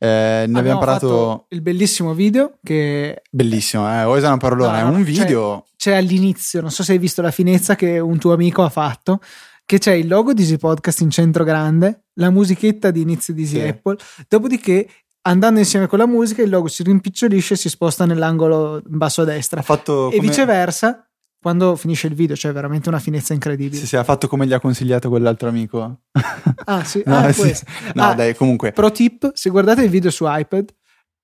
Eh, 0.00 0.06
ne 0.06 0.42
abbiamo, 0.42 0.58
abbiamo 0.58 0.78
parlato 0.78 1.46
il 1.48 1.60
bellissimo 1.60 2.14
video 2.14 2.58
che 2.62 3.20
bellissimo 3.32 3.84
eh 3.88 4.02
è 4.02 4.04
una 4.04 4.36
parolona 4.36 4.80
no, 4.82 4.92
è 4.92 4.94
un 4.94 5.02
video 5.02 5.64
c'è, 5.76 5.90
c'è, 5.90 5.96
all'inizio 5.96 6.60
non 6.60 6.70
so 6.70 6.84
se 6.84 6.92
hai 6.92 6.98
visto 6.98 7.20
la 7.20 7.32
finezza 7.32 7.74
che 7.74 7.98
un 7.98 8.16
tuo 8.16 8.32
amico 8.32 8.62
ha 8.62 8.68
fatto 8.68 9.20
che 9.66 9.78
c'è 9.78 9.94
il 9.94 10.06
logo 10.06 10.34
di 10.34 10.42
Easy 10.42 10.56
Podcast 10.56 11.00
in 11.00 11.10
centro 11.10 11.42
grande 11.42 12.04
la 12.14 12.30
musichetta 12.30 12.92
di 12.92 13.00
inizio 13.00 13.34
di 13.34 13.42
Easy 13.42 13.58
sì. 13.58 13.66
Apple 13.66 13.96
dopodiché 14.28 14.88
andando 15.22 15.58
insieme 15.58 15.88
con 15.88 15.98
la 15.98 16.06
musica 16.06 16.42
il 16.42 16.50
logo 16.50 16.68
si 16.68 16.84
rimpicciolisce 16.84 17.54
e 17.54 17.56
si 17.56 17.68
sposta 17.68 18.04
nell'angolo 18.06 18.76
in 18.76 18.98
basso 18.98 19.22
a 19.22 19.24
destra 19.24 19.62
e 19.62 19.82
come... 19.84 20.20
viceversa 20.20 21.07
quando 21.40 21.76
finisce 21.76 22.08
il 22.08 22.14
video 22.14 22.34
c'è 22.34 22.52
veramente 22.52 22.88
una 22.88 22.98
finezza 22.98 23.32
incredibile. 23.32 23.80
Sì, 23.80 23.86
sì, 23.86 23.96
ha 23.96 24.04
fatto 24.04 24.26
come 24.28 24.46
gli 24.46 24.52
ha 24.52 24.60
consigliato 24.60 25.08
quell'altro 25.08 25.48
amico. 25.48 26.00
Ah, 26.64 26.84
sì, 26.84 27.02
no, 27.06 27.16
ah, 27.16 27.32
sì. 27.32 27.54
no 27.94 28.02
ah, 28.02 28.14
dai, 28.14 28.34
comunque. 28.34 28.72
Pro 28.72 28.90
tip, 28.90 29.30
se 29.32 29.48
guardate 29.48 29.84
il 29.84 29.88
video 29.88 30.10
su 30.10 30.24
iPad, 30.26 30.68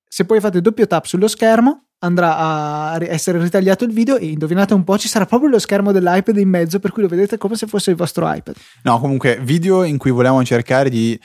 se 0.07 0.25
poi 0.25 0.39
fate 0.39 0.59
doppio 0.59 0.87
tap 0.87 1.05
sullo 1.05 1.27
schermo, 1.27 1.89
andrà 1.99 2.37
a 2.37 2.97
essere 3.01 3.39
ritagliato 3.39 3.83
il 3.83 3.91
video 3.91 4.17
e 4.17 4.27
indovinate 4.27 4.73
un 4.73 4.83
po', 4.83 4.97
ci 4.97 5.07
sarà 5.07 5.25
proprio 5.25 5.49
lo 5.49 5.59
schermo 5.59 5.91
dell'iPad 5.91 6.37
in 6.37 6.49
mezzo, 6.49 6.79
per 6.79 6.91
cui 6.91 7.03
lo 7.03 7.07
vedete 7.07 7.37
come 7.37 7.55
se 7.55 7.67
fosse 7.67 7.91
il 7.91 7.95
vostro 7.95 8.31
iPad. 8.31 8.55
No, 8.83 8.99
comunque, 8.99 9.39
video 9.41 9.83
in 9.83 9.97
cui 9.97 10.09
volevamo 10.09 10.43
cercare 10.43 10.89
di 10.89 11.19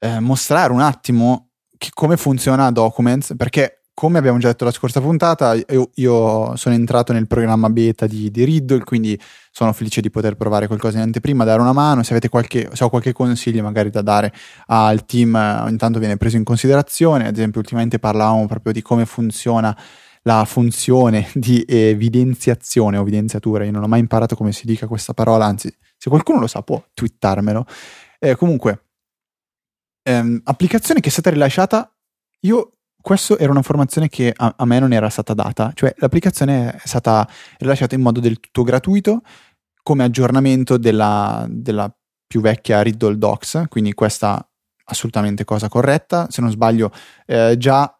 eh, 0.00 0.20
mostrare 0.20 0.72
un 0.72 0.80
attimo 0.80 1.52
che, 1.78 1.88
come 1.94 2.16
funziona 2.16 2.70
Documents, 2.70 3.34
perché 3.36 3.85
come 3.96 4.18
abbiamo 4.18 4.36
già 4.36 4.48
detto 4.48 4.66
la 4.66 4.72
scorsa 4.72 5.00
puntata, 5.00 5.54
io, 5.54 5.88
io 5.94 6.54
sono 6.54 6.74
entrato 6.74 7.14
nel 7.14 7.26
programma 7.26 7.70
beta 7.70 8.06
di, 8.06 8.30
di, 8.30 8.44
Riddle, 8.44 8.84
quindi 8.84 9.18
sono 9.50 9.72
felice 9.72 10.02
di 10.02 10.10
poter 10.10 10.36
provare 10.36 10.66
qualcosa 10.66 10.98
in 10.98 11.04
anteprima, 11.04 11.44
dare 11.44 11.62
una 11.62 11.72
mano. 11.72 12.02
Se 12.02 12.12
avete 12.12 12.28
qualche, 12.28 12.68
se 12.74 12.84
ho 12.84 12.90
qualche 12.90 13.14
consiglio 13.14 13.62
magari 13.62 13.88
da 13.88 14.02
dare 14.02 14.34
al 14.66 15.06
team, 15.06 15.34
ogni 15.34 15.78
tanto 15.78 15.98
viene 15.98 16.18
preso 16.18 16.36
in 16.36 16.44
considerazione. 16.44 17.26
Ad 17.26 17.34
esempio, 17.36 17.58
ultimamente 17.58 17.98
parlavamo 17.98 18.44
proprio 18.44 18.74
di 18.74 18.82
come 18.82 19.06
funziona 19.06 19.74
la 20.24 20.44
funzione 20.44 21.30
di 21.32 21.64
evidenziazione 21.66 22.98
o 22.98 23.00
evidenziatura. 23.00 23.64
Io 23.64 23.72
non 23.72 23.82
ho 23.82 23.88
mai 23.88 24.00
imparato 24.00 24.36
come 24.36 24.52
si 24.52 24.66
dica 24.66 24.86
questa 24.86 25.14
parola, 25.14 25.46
anzi, 25.46 25.74
se 25.96 26.10
qualcuno 26.10 26.38
lo 26.38 26.46
sa 26.46 26.60
può 26.60 26.84
twittarmelo. 26.92 27.64
Eh, 28.18 28.36
comunque, 28.36 28.88
ehm, 30.02 30.42
applicazione 30.44 31.00
che 31.00 31.08
è 31.08 31.12
stata 31.12 31.30
rilasciata, 31.30 31.90
io 32.40 32.72
questa 33.06 33.38
era 33.38 33.52
un'informazione 33.52 34.08
che 34.08 34.32
a, 34.36 34.52
a, 34.56 34.64
me 34.64 34.80
non 34.80 34.92
era 34.92 35.08
stata 35.10 35.32
data, 35.32 35.70
cioè 35.74 35.94
l'applicazione 35.98 36.72
è 36.72 36.86
stata 36.88 37.24
rilasciata 37.58 37.94
in 37.94 38.00
modo 38.00 38.18
del 38.18 38.40
tutto 38.40 38.64
gratuito 38.64 39.20
come 39.84 40.02
aggiornamento 40.02 40.76
della, 40.76 41.46
della 41.48 41.88
più 42.26 42.40
vecchia 42.40 42.82
Riddle 42.82 43.16
Docs, 43.16 43.66
quindi 43.68 43.94
questa 43.94 44.44
assolutamente 44.86 45.44
cosa 45.44 45.68
corretta, 45.68 46.26
se 46.30 46.40
non 46.40 46.50
sbaglio 46.50 46.90
eh, 47.26 47.54
già, 47.56 47.96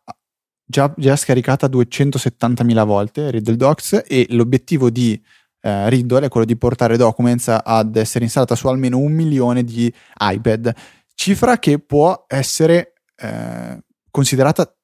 già, 0.65 0.93
già 0.97 1.15
scaricata 1.15 1.69
270.000 1.69 2.85
volte 2.85 3.31
Riddle 3.31 3.55
Docs 3.55 4.03
e 4.09 4.27
l'obiettivo 4.31 4.91
di 4.91 5.23
eh, 5.61 5.89
Riddle 5.89 6.27
è 6.27 6.29
quello 6.29 6.47
di 6.47 6.57
portare 6.57 6.97
Documents 6.97 7.57
ad 7.63 7.95
essere 7.95 8.25
installata 8.25 8.57
su 8.57 8.67
almeno 8.67 8.99
un 8.99 9.13
milione 9.13 9.63
di 9.63 9.93
iPad, 10.19 10.75
cifra 11.15 11.61
che 11.61 11.79
può 11.79 12.25
essere 12.27 12.95
eh, 13.15 13.85
considerata 14.11 14.76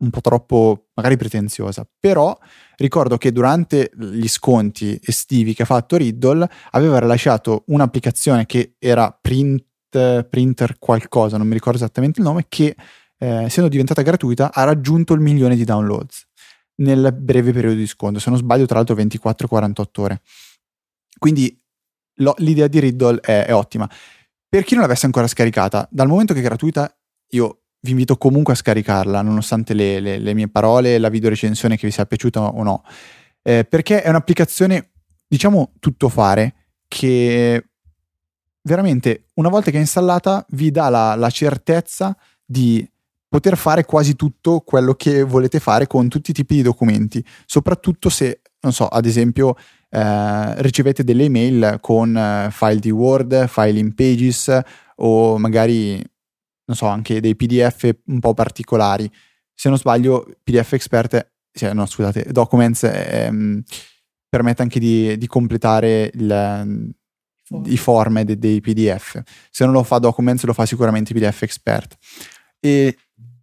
un 0.00 0.10
po' 0.10 0.20
troppo 0.20 0.88
magari 0.94 1.16
pretenziosa, 1.16 1.86
però 1.98 2.36
ricordo 2.76 3.16
che 3.16 3.32
durante 3.32 3.90
gli 3.96 4.28
sconti 4.28 4.98
estivi 5.02 5.54
che 5.54 5.62
ha 5.62 5.66
fatto 5.66 5.96
Riddle 5.96 6.48
aveva 6.70 6.98
rilasciato 6.98 7.64
un'applicazione 7.66 8.46
che 8.46 8.74
era 8.78 9.16
print, 9.18 10.24
printer 10.24 10.78
qualcosa, 10.78 11.36
non 11.36 11.46
mi 11.46 11.54
ricordo 11.54 11.78
esattamente 11.78 12.20
il 12.20 12.26
nome, 12.26 12.46
che 12.48 12.74
eh, 13.18 13.44
essendo 13.44 13.68
diventata 13.68 14.02
gratuita 14.02 14.52
ha 14.52 14.64
raggiunto 14.64 15.12
il 15.12 15.20
milione 15.20 15.56
di 15.56 15.64
downloads 15.64 16.26
nel 16.76 17.12
breve 17.12 17.52
periodo 17.52 17.76
di 17.76 17.86
sconto, 17.86 18.18
se 18.18 18.30
non 18.30 18.38
sbaglio 18.38 18.66
tra 18.66 18.76
l'altro 18.76 18.94
24-48 18.94 19.86
ore. 19.96 20.22
Quindi 21.18 21.60
lo, 22.16 22.34
l'idea 22.38 22.68
di 22.68 22.80
Riddle 22.80 23.20
è, 23.20 23.44
è 23.46 23.54
ottima. 23.54 23.88
Per 24.48 24.64
chi 24.64 24.74
non 24.74 24.82
l'avesse 24.82 25.06
ancora 25.06 25.26
scaricata, 25.26 25.86
dal 25.90 26.08
momento 26.08 26.32
che 26.32 26.40
è 26.40 26.42
gratuita, 26.42 26.92
io 27.32 27.60
vi 27.80 27.90
invito 27.90 28.16
comunque 28.16 28.52
a 28.52 28.56
scaricarla, 28.56 29.22
nonostante 29.22 29.74
le, 29.74 30.00
le, 30.00 30.18
le 30.18 30.34
mie 30.34 30.48
parole 30.48 30.98
la 30.98 31.08
video 31.08 31.30
recensione 31.30 31.76
che 31.76 31.86
vi 31.86 31.92
sia 31.92 32.06
piaciuta 32.06 32.40
o 32.40 32.62
no, 32.62 32.84
eh, 33.42 33.64
perché 33.64 34.02
è 34.02 34.08
un'applicazione, 34.08 34.90
diciamo, 35.26 35.72
tutto 35.80 36.08
fare 36.08 36.54
che 36.88 37.64
veramente 38.62 39.28
una 39.34 39.48
volta 39.48 39.70
che 39.70 39.78
è 39.78 39.80
installata 39.80 40.44
vi 40.50 40.70
dà 40.70 40.88
la, 40.88 41.14
la 41.14 41.30
certezza 41.30 42.16
di 42.44 42.86
poter 43.28 43.56
fare 43.56 43.84
quasi 43.84 44.16
tutto 44.16 44.60
quello 44.60 44.94
che 44.94 45.22
volete 45.22 45.60
fare 45.60 45.86
con 45.86 46.08
tutti 46.08 46.32
i 46.32 46.34
tipi 46.34 46.56
di 46.56 46.62
documenti, 46.62 47.24
soprattutto 47.46 48.08
se, 48.08 48.40
non 48.60 48.72
so, 48.72 48.88
ad 48.88 49.06
esempio 49.06 49.56
eh, 49.88 50.62
ricevete 50.62 51.04
delle 51.04 51.24
email 51.24 51.78
con 51.80 52.16
eh, 52.16 52.48
file 52.50 52.80
di 52.80 52.90
Word, 52.90 53.46
file 53.46 53.78
in 53.78 53.94
Pages 53.94 54.60
o 54.96 55.38
magari 55.38 56.04
non 56.70 56.76
so, 56.76 56.86
anche 56.86 57.20
dei 57.20 57.34
PDF 57.34 57.90
un 58.06 58.20
po' 58.20 58.32
particolari. 58.32 59.10
Se 59.52 59.68
non 59.68 59.76
sbaglio, 59.76 60.24
PDF 60.44 60.74
Expert, 60.74 61.32
cioè, 61.52 61.72
no, 61.72 61.84
scusate, 61.84 62.28
Documents 62.30 62.84
ehm, 62.84 63.60
permette 64.28 64.62
anche 64.62 64.78
di, 64.78 65.18
di 65.18 65.26
completare 65.26 66.12
il, 66.14 66.94
i 67.64 67.76
form 67.76 68.22
dei, 68.22 68.38
dei 68.38 68.60
PDF. 68.60 69.20
Se 69.50 69.64
non 69.64 69.74
lo 69.74 69.82
fa 69.82 69.98
Documents, 69.98 70.44
lo 70.44 70.52
fa 70.52 70.64
sicuramente 70.64 71.12
PDF 71.12 71.42
Expert. 71.42 71.96
E 72.60 72.96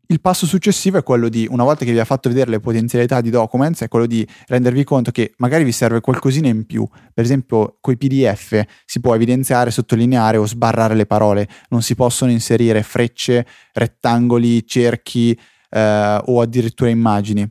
il 0.07 0.21
passo 0.21 0.45
successivo 0.45 0.97
è 0.97 1.03
quello 1.03 1.27
di, 1.27 1.47
una 1.49 1.63
volta 1.63 1.83
che 1.83 1.91
vi 1.91 1.99
ha 1.99 2.05
fatto 2.05 2.29
vedere 2.29 2.49
le 2.49 2.59
potenzialità 2.59 3.19
di 3.19 3.29
Documents, 3.29 3.81
è 3.81 3.87
quello 3.87 4.05
di 4.05 4.25
rendervi 4.47 4.83
conto 4.83 5.11
che 5.11 5.33
magari 5.37 5.63
vi 5.63 5.71
serve 5.71 5.99
qualcosina 5.99 6.47
in 6.47 6.65
più. 6.65 6.87
Per 7.13 7.23
esempio, 7.23 7.77
con 7.81 7.93
i 7.93 7.97
PDF 7.97 8.63
si 8.85 8.99
può 9.01 9.13
evidenziare, 9.15 9.69
sottolineare 9.69 10.37
o 10.37 10.45
sbarrare 10.45 10.95
le 10.95 11.05
parole, 11.05 11.47
non 11.69 11.81
si 11.81 11.95
possono 11.95 12.31
inserire 12.31 12.83
frecce, 12.83 13.45
rettangoli, 13.73 14.65
cerchi 14.65 15.37
eh, 15.69 16.21
o 16.25 16.41
addirittura 16.41 16.89
immagini. 16.89 17.49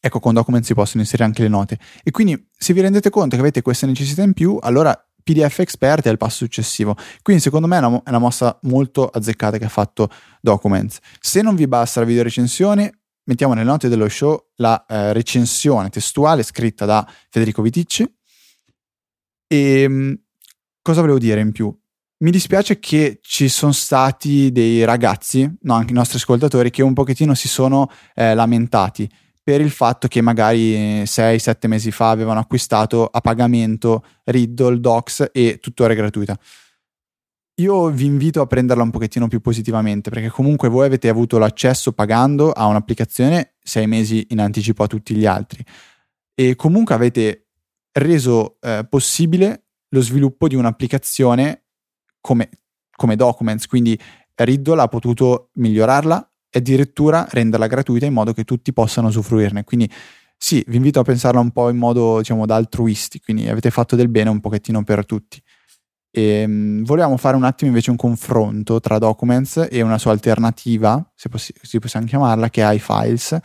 Ecco, 0.00 0.20
con 0.20 0.34
Documents 0.34 0.68
si 0.68 0.74
possono 0.74 1.02
inserire 1.02 1.26
anche 1.26 1.42
le 1.42 1.48
note. 1.48 1.78
E 2.04 2.12
quindi, 2.12 2.48
se 2.56 2.72
vi 2.72 2.80
rendete 2.80 3.10
conto 3.10 3.34
che 3.34 3.42
avete 3.42 3.62
questa 3.62 3.86
necessità 3.86 4.22
in 4.22 4.34
più, 4.34 4.56
allora 4.60 4.96
PDF 5.26 5.58
Expert 5.58 6.04
è 6.06 6.10
il 6.10 6.18
passo 6.18 6.36
successivo. 6.36 6.96
Quindi 7.20 7.42
secondo 7.42 7.66
me 7.66 7.76
è 7.76 7.84
una, 7.84 8.00
è 8.04 8.08
una 8.10 8.20
mossa 8.20 8.56
molto 8.62 9.08
azzeccata 9.08 9.58
che 9.58 9.64
ha 9.64 9.68
fatto 9.68 10.08
Documents. 10.40 10.98
Se 11.18 11.42
non 11.42 11.56
vi 11.56 11.66
basta 11.66 11.98
la 11.98 12.06
video 12.06 12.22
recensione, 12.22 13.00
mettiamo 13.24 13.52
nelle 13.52 13.68
note 13.68 13.88
dello 13.88 14.08
show 14.08 14.50
la 14.56 14.86
eh, 14.86 15.12
recensione 15.12 15.88
testuale 15.88 16.44
scritta 16.44 16.84
da 16.84 17.04
Federico 17.28 17.60
Viticci. 17.60 18.08
E 19.48 19.80
ehm, 19.80 20.16
cosa 20.80 21.00
volevo 21.00 21.18
dire 21.18 21.40
in 21.40 21.50
più? 21.50 21.76
Mi 22.18 22.30
dispiace 22.30 22.78
che 22.78 23.18
ci 23.20 23.48
sono 23.48 23.72
stati 23.72 24.52
dei 24.52 24.84
ragazzi, 24.84 25.52
no, 25.62 25.74
anche 25.74 25.90
i 25.90 25.96
nostri 25.96 26.18
ascoltatori, 26.18 26.70
che 26.70 26.84
un 26.84 26.94
pochettino 26.94 27.34
si 27.34 27.48
sono 27.48 27.90
eh, 28.14 28.32
lamentati 28.32 29.10
per 29.46 29.60
il 29.60 29.70
fatto 29.70 30.08
che 30.08 30.20
magari 30.22 31.04
6-7 31.04 31.68
mesi 31.68 31.92
fa 31.92 32.10
avevano 32.10 32.40
acquistato 32.40 33.06
a 33.06 33.20
pagamento 33.20 34.04
Riddle, 34.24 34.80
Docs 34.80 35.30
e 35.32 35.60
tuttora 35.60 35.92
è 35.92 35.96
gratuita. 35.96 36.36
Io 37.60 37.88
vi 37.90 38.06
invito 38.06 38.40
a 38.40 38.46
prenderla 38.46 38.82
un 38.82 38.90
pochettino 38.90 39.28
più 39.28 39.40
positivamente 39.40 40.10
perché 40.10 40.30
comunque 40.30 40.68
voi 40.68 40.86
avete 40.86 41.08
avuto 41.08 41.38
l'accesso 41.38 41.92
pagando 41.92 42.50
a 42.50 42.66
un'applicazione 42.66 43.54
6 43.62 43.86
mesi 43.86 44.26
in 44.30 44.40
anticipo 44.40 44.82
a 44.82 44.88
tutti 44.88 45.14
gli 45.14 45.26
altri 45.26 45.64
e 46.34 46.56
comunque 46.56 46.96
avete 46.96 47.46
reso 47.92 48.56
eh, 48.60 48.84
possibile 48.90 49.66
lo 49.90 50.00
sviluppo 50.00 50.48
di 50.48 50.56
un'applicazione 50.56 51.66
come, 52.20 52.50
come 52.96 53.14
Documents, 53.14 53.68
quindi 53.68 53.96
Riddle 54.34 54.82
ha 54.82 54.88
potuto 54.88 55.50
migliorarla, 55.52 56.32
e 56.56 56.60
addirittura 56.60 57.26
renderla 57.28 57.66
gratuita 57.66 58.06
in 58.06 58.14
modo 58.14 58.32
che 58.32 58.44
tutti 58.44 58.72
possano 58.72 59.08
usufruirne. 59.08 59.64
Quindi 59.64 59.90
sì, 60.38 60.64
vi 60.68 60.76
invito 60.76 61.00
a 61.00 61.02
pensarla 61.02 61.38
un 61.38 61.50
po' 61.50 61.68
in 61.68 61.76
modo, 61.76 62.18
diciamo, 62.18 62.46
da 62.46 62.56
altruisti, 62.56 63.20
quindi 63.20 63.46
avete 63.46 63.70
fatto 63.70 63.94
del 63.94 64.08
bene 64.08 64.30
un 64.30 64.40
pochettino 64.40 64.82
per 64.82 65.04
tutti. 65.04 65.40
E, 66.10 66.46
mh, 66.46 66.84
volevamo 66.84 67.18
fare 67.18 67.36
un 67.36 67.44
attimo 67.44 67.68
invece 67.68 67.90
un 67.90 67.96
confronto 67.96 68.80
tra 68.80 68.98
Documents 68.98 69.68
e 69.70 69.82
una 69.82 69.98
sua 69.98 70.12
alternativa, 70.12 71.12
se 71.14 71.28
possi- 71.28 71.52
si 71.60 71.78
possiamo 71.78 72.06
chiamarla, 72.06 72.48
che 72.48 72.62
è 72.62 72.72
iFiles, 72.72 73.38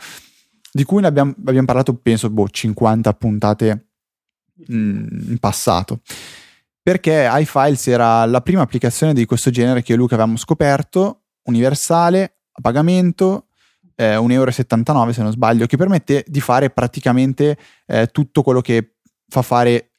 di 0.72 0.84
cui 0.84 1.04
abbiamo, 1.04 1.34
abbiamo 1.44 1.66
parlato 1.66 1.94
penso 1.94 2.30
boh, 2.30 2.48
50 2.48 3.12
puntate 3.12 3.88
mh, 4.68 5.32
in 5.32 5.36
passato. 5.38 6.00
Perché 6.82 7.28
iFiles 7.30 7.88
era 7.88 8.24
la 8.24 8.40
prima 8.40 8.62
applicazione 8.62 9.12
di 9.12 9.26
questo 9.26 9.50
genere 9.50 9.82
che 9.82 9.92
io 9.92 9.98
e 9.98 10.00
Luca 10.00 10.14
avevamo 10.14 10.38
scoperto, 10.38 11.24
universale, 11.44 12.36
a 12.52 12.60
pagamento, 12.60 13.46
eh, 13.94 14.16
1,79 14.16 14.32
euro 14.32 14.50
se 15.12 15.22
non 15.22 15.32
sbaglio, 15.32 15.66
che 15.66 15.76
permette 15.76 16.24
di 16.26 16.40
fare 16.40 16.70
praticamente 16.70 17.56
eh, 17.86 18.06
tutto 18.08 18.42
quello 18.42 18.60
che 18.60 18.96
fa 19.28 19.42
fare 19.42 19.90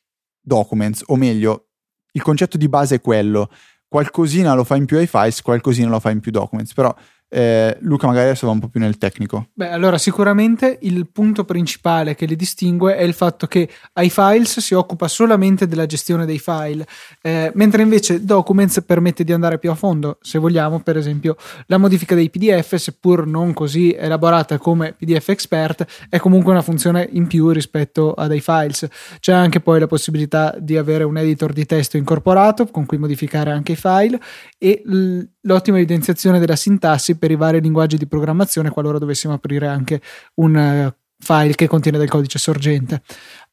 Documents, 0.46 1.04
o 1.08 1.16
meglio, 1.16 1.70
il 2.12 2.22
concetto 2.22 2.58
di 2.58 2.68
base 2.68 2.96
è 2.96 3.02
quello, 3.02 3.50
qualcosina 3.88 4.54
lo 4.54 4.63
fa 4.63 4.76
in 4.76 4.86
più 4.86 5.00
iFiles, 5.00 5.42
qualcosina 5.42 5.89
lo 5.89 6.00
fa 6.00 6.12
in 6.12 6.20
più 6.20 6.32
Documents, 6.32 6.74
però 6.74 6.94
eh, 7.34 7.76
Luca 7.80 8.06
magari 8.06 8.28
adesso 8.28 8.46
va 8.46 8.52
un 8.52 8.60
po' 8.60 8.67
più 8.67 8.80
nel 8.80 9.00
tecnico. 9.00 9.48
Beh, 9.54 9.72
allora 9.72 9.98
sicuramente 9.98 10.78
il 10.82 11.08
punto 11.12 11.46
principale 11.46 12.13
che 12.13 12.28
li 12.28 12.36
distingue 12.36 12.96
è 12.96 13.02
il 13.02 13.15
fatto 13.15 13.48
che 13.48 13.67
iFiles 13.96 14.60
si 14.60 14.76
occupa 14.76 15.08
solamente 15.08 15.67
della 15.67 15.88
gestione 15.88 16.28
dei 16.28 16.38
file, 16.38 16.86
eh, 17.24 17.52
mentre 17.56 17.82
invece 17.82 18.24
Documents 18.24 18.84
permette 18.86 19.24
di 19.24 19.34
andare 19.34 19.58
più 19.58 19.72
a 19.72 19.76
fondo, 19.76 20.19
se 20.22 20.38
vogliamo, 20.38 20.82
per 20.82 20.96
esempio 20.96 21.36
la 21.65 21.80
modifica 21.80 22.13
dei 22.13 22.30
PDF, 22.30 22.76
seppur 22.76 23.26
non 23.26 23.54
così 23.54 23.93
elaborata 23.93 24.60
come 24.60 24.93
PDF 24.93 25.30
Expert, 25.30 25.86
è 26.10 26.19
comunque 26.19 26.52
una 26.52 26.62
funzione 26.62 27.10
in 27.13 27.26
più 27.26 27.50
rispetto 27.50 28.13
ad 28.13 28.32
iFiles. 28.32 28.88
C'è 29.19 29.34
anche 29.34 29.60
poi 29.60 29.80
la 29.80 29.88
possibilità 29.88 30.56
di 30.60 30.78
avere 30.78 31.04
un 31.04 31.17
editor 31.17 31.52
di 31.52 31.65
testo 31.65 31.98
incorporato 31.98 32.67
con 32.67 32.86
cui 32.86 33.00
modificare 33.00 33.50
anche 33.50 33.72
i 33.72 33.76
file 33.76 34.19
e 34.60 34.84
l'ottima 35.41 35.78
evidenziazione 35.78 36.39
della 36.39 36.56
sintassi 36.56 37.22
per 37.23 37.31
i 37.31 37.38
vari 37.38 37.62
linguaggi 37.62 37.95
di 37.95 38.05
programmazione 38.05 38.69
qualora 38.69 38.97
dovessimo 38.97 39.31
aprire 39.31 39.65
anche 39.65 40.01
un 40.41 40.57
eh, 40.57 40.93
file 41.17 41.55
che 41.55 41.69
contiene 41.69 41.97
del 41.97 42.09
codice 42.09 42.38
sorgente 42.38 43.01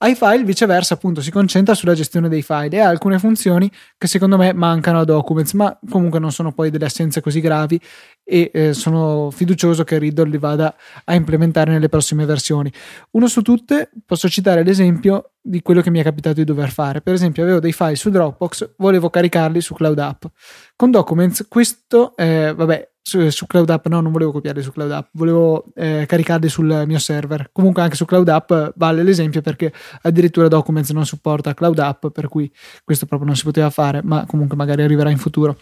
iFile 0.07 0.43
viceversa 0.43 0.95
appunto 0.95 1.21
si 1.21 1.31
concentra 1.31 1.77
sulla 1.77 1.95
gestione 1.95 2.29
dei 2.29 2.43
file 2.43 2.71
e 2.71 2.81
ha 2.81 2.89
alcune 2.89 3.21
funzioni 3.21 3.71
che 3.97 4.09
secondo 4.09 4.37
me 4.37 4.53
mancano 4.53 4.99
a 4.99 5.05
Documents 5.05 5.53
ma 5.53 5.79
comunque 5.89 6.19
non 6.19 6.33
sono 6.33 6.51
poi 6.51 6.71
delle 6.71 6.87
assenze 6.87 7.21
così 7.21 7.39
gravi 7.41 7.81
e 8.25 8.51
eh, 8.53 8.73
sono 8.73 9.31
fiducioso 9.31 9.85
che 9.85 9.99
Riddle 9.99 10.29
li 10.29 10.39
vada 10.39 10.75
a 11.05 11.15
implementare 11.15 11.73
nelle 11.73 11.89
prossime 11.89 12.25
versioni. 12.25 12.73
Uno 13.11 13.27
su 13.27 13.43
tutte 13.43 13.91
posso 14.07 14.29
citare 14.29 14.63
l'esempio 14.63 15.33
di 15.41 15.63
quello 15.63 15.81
che 15.81 15.91
mi 15.91 15.99
è 15.99 16.05
capitato 16.05 16.37
di 16.37 16.45
dover 16.45 16.71
fare. 16.71 17.01
Per 17.01 17.13
esempio, 17.13 17.43
avevo 17.43 17.59
dei 17.59 17.73
file 17.73 17.97
su 17.97 18.09
Dropbox, 18.09 18.75
volevo 18.77 19.11
caricarli 19.11 19.61
su 19.61 19.75
Cloud 19.75 19.99
App. 19.99 20.25
Con 20.77 20.93
Documents, 20.93 21.47
questo, 21.49 22.17
eh, 22.17 22.55
vabbè, 22.55 22.89
su, 23.11 23.29
su, 23.31 23.47
Cloud 23.47 23.69
App 23.71 23.87
no, 23.89 24.01
non 24.01 24.13
volevo 24.13 24.31
copiarli 24.31 24.63
su 24.63 24.71
Cloud 24.71 24.93
App, 24.93 25.09
volevo 25.13 25.65
eh, 25.75 26.05
caricarli 26.07 26.49
sul 26.49 26.85
mio 26.87 26.99
server. 27.01 27.51
Comunque 27.53 27.83
anche 27.83 27.97
su 27.97 28.05
Cloud 28.05 28.29
App 28.29 28.53
vale 28.77 29.03
l'esempio 29.03 29.41
perché 29.41 29.73
addirittura 30.03 30.47
Documents 30.47 30.91
non 30.91 31.05
supporta 31.05 31.53
Cloud 31.53 31.79
App, 31.81 32.07
per 32.07 32.29
cui 32.29 32.51
questo 32.85 33.07
proprio 33.07 33.27
non 33.27 33.37
si 33.37 33.43
poteva 33.43 33.69
fare, 33.71 34.01
ma 34.05 34.25
comunque 34.27 34.57
magari 34.57 34.83
arriverà 34.83 35.11
in 35.11 35.19
futuro. 35.19 35.59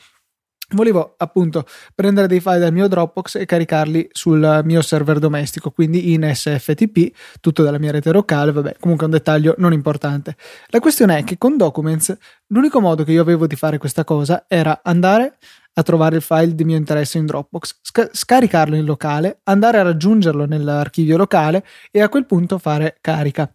Volevo 0.73 1.15
appunto 1.17 1.65
prendere 1.95 2.27
dei 2.27 2.41
file 2.41 2.59
dal 2.59 2.75
mio 2.75 2.87
Dropbox 2.89 3.37
e 3.37 3.47
caricarli 3.47 4.11
sul 4.13 4.61
mio 4.65 4.83
server 4.83 5.19
domestico, 5.19 5.71
quindi 5.71 6.13
in 6.13 6.31
SFTP, 6.31 7.11
tutto 7.41 7.63
dalla 7.63 7.79
mia 7.79 7.93
rete 7.93 8.13
locale, 8.13 8.53
vabbè, 8.53 8.77
comunque 8.79 9.07
un 9.07 9.13
dettaglio 9.13 9.55
non 9.57 9.73
importante. 9.73 10.37
La 10.67 10.81
questione 10.81 11.17
è 11.17 11.25
che 11.25 11.39
con 11.39 11.57
Documents 11.57 12.15
l'unico 12.49 12.83
modo 12.83 13.03
che 13.05 13.13
io 13.13 13.23
avevo 13.23 13.47
di 13.47 13.57
fare 13.57 13.79
questa 13.79 14.05
cosa 14.05 14.45
era 14.47 14.81
andare 14.85 15.39
a 15.79 15.83
trovare 15.83 16.17
il 16.17 16.23
file 16.23 16.55
di 16.55 16.65
mio 16.65 16.77
interesse 16.77 17.19
in 17.19 17.27
Dropbox, 17.27 17.79
sc- 17.81 18.11
scaricarlo 18.13 18.75
in 18.75 18.85
locale, 18.85 19.41
andare 19.45 19.79
a 19.79 19.83
raggiungerlo 19.83 20.45
nell'archivio 20.45 21.17
locale 21.17 21.65
e 21.93 22.03
a 22.03 22.09
quel 22.09 22.27
punto 22.27 22.59
fare 22.59 22.99
carica. 23.01 23.51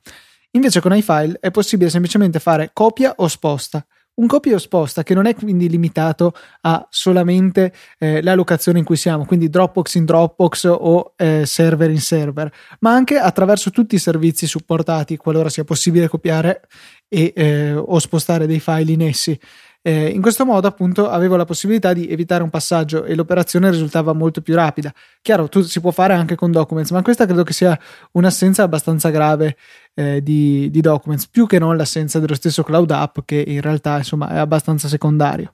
Invece 0.52 0.80
con 0.80 0.96
iFile 0.96 1.38
è 1.42 1.52
possibile 1.52 1.90
semplicemente 1.90 2.40
fare 2.40 2.70
copia 2.72 3.14
o 3.18 3.28
sposta. 3.28 3.86
Un 4.16 4.28
copia 4.28 4.56
o 4.56 4.60
sposta 4.60 5.02
che 5.02 5.16
non 5.16 5.26
è 5.26 5.34
quindi 5.34 5.68
limitato 5.68 6.34
a 6.62 6.86
solamente 6.90 7.74
eh, 7.98 8.22
la 8.22 8.36
locazione 8.36 8.78
in 8.78 8.86
cui 8.86 8.96
siamo, 8.96 9.26
quindi 9.26 9.50
Dropbox 9.50 9.96
in 9.96 10.06
Dropbox 10.06 10.66
o 10.66 11.16
eh, 11.18 11.46
server 11.46 11.90
in 11.90 12.00
server, 12.00 12.50
ma 12.82 12.94
anche 12.94 13.18
attraverso 13.18 13.72
tutti 13.72 13.96
i 13.96 14.00
servizi 14.00 14.46
supportati 14.46 15.18
qualora 15.18 15.50
sia 15.50 15.64
possibile 15.64 16.08
copiare 16.08 16.62
e, 17.10 17.34
eh, 17.36 17.74
o 17.74 17.98
spostare 17.98 18.46
dei 18.46 18.60
file 18.60 18.92
in 18.92 19.02
essi. 19.02 19.38
Eh, 19.86 20.08
in 20.08 20.22
questo 20.22 20.46
modo, 20.46 20.66
appunto, 20.66 21.10
avevo 21.10 21.36
la 21.36 21.44
possibilità 21.44 21.92
di 21.92 22.08
evitare 22.08 22.42
un 22.42 22.50
passaggio 22.50 23.04
e 23.04 23.16
l'operazione 23.16 23.70
risultava 23.70 24.14
molto 24.14 24.42
più 24.42 24.56
rapida. 24.56 24.94
Chiaro, 25.22 25.50
tu, 25.50 25.62
si 25.62 25.82
può 25.82 25.92
fare 25.92 26.14
anche 26.14 26.36
con 26.36 26.52
Documents, 26.52 26.92
ma 26.92 27.02
questa 27.02 27.26
credo 27.26 27.44
che 27.44 27.52
sia 27.52 27.78
un'assenza 28.14 28.64
abbastanza 28.64 29.10
grave 29.10 29.58
eh, 29.94 30.24
di, 30.24 30.70
di, 30.72 30.80
Documents, 30.80 31.28
più 31.28 31.48
che 31.48 31.60
non 31.60 31.76
l'assenza 31.76 32.20
dello 32.20 32.34
stesso 32.34 32.64
Cloud 32.64 32.92
App, 32.92 33.18
che 33.26 33.44
in 33.46 33.60
realtà 33.60 33.98
insomma 33.98 34.30
è 34.30 34.38
abbastanza 34.38 34.88
secondario. 34.88 35.54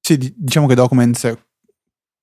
Sì, 0.00 0.34
diciamo 0.34 0.66
che 0.66 0.74
Documents, 0.74 1.20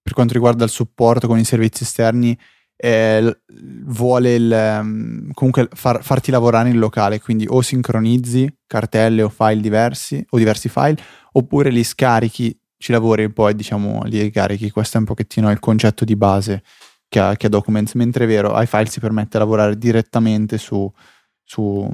per 0.02 0.14
quanto 0.14 0.34
riguarda 0.34 0.64
il 0.64 0.72
supporto 0.72 1.28
con 1.28 1.38
i 1.38 1.44
servizi 1.44 1.84
esterni, 1.84 2.36
eh, 2.84 3.42
vuole 3.86 4.34
il, 4.34 4.80
um, 4.82 5.32
comunque 5.34 5.70
far, 5.72 6.04
farti 6.04 6.32
lavorare 6.32 6.70
in 6.70 6.80
locale, 6.80 7.20
quindi 7.20 7.46
o 7.48 7.62
sincronizzi 7.62 8.52
cartelle 8.66 9.22
o 9.22 9.30
file 9.30 9.62
diversi 9.62 10.26
o 10.30 10.38
diversi 10.40 10.68
file, 10.68 10.98
oppure 11.34 11.70
li 11.70 11.84
scarichi, 11.84 12.60
ci 12.78 12.92
lavori 12.92 13.24
e 13.24 13.32
poi 13.32 13.54
diciamo 13.54 14.02
li 14.06 14.20
ricarichi. 14.20 14.72
Questo 14.72 14.98
è 14.98 15.00
un 15.00 15.06
pochettino 15.06 15.52
il 15.52 15.60
concetto 15.60 16.06
di 16.06 16.16
base 16.16 16.64
che 17.08 17.20
ha, 17.20 17.36
che 17.36 17.46
ha 17.46 17.50
Documents, 17.50 17.94
mentre 17.94 18.24
è 18.24 18.28
vero, 18.28 18.60
iFile 18.60 18.88
si 18.88 19.00
permette 19.00 19.38
di 19.38 19.40
lavorare 19.40 19.78
direttamente 19.78 20.58
su, 20.58 20.92
su, 21.44 21.88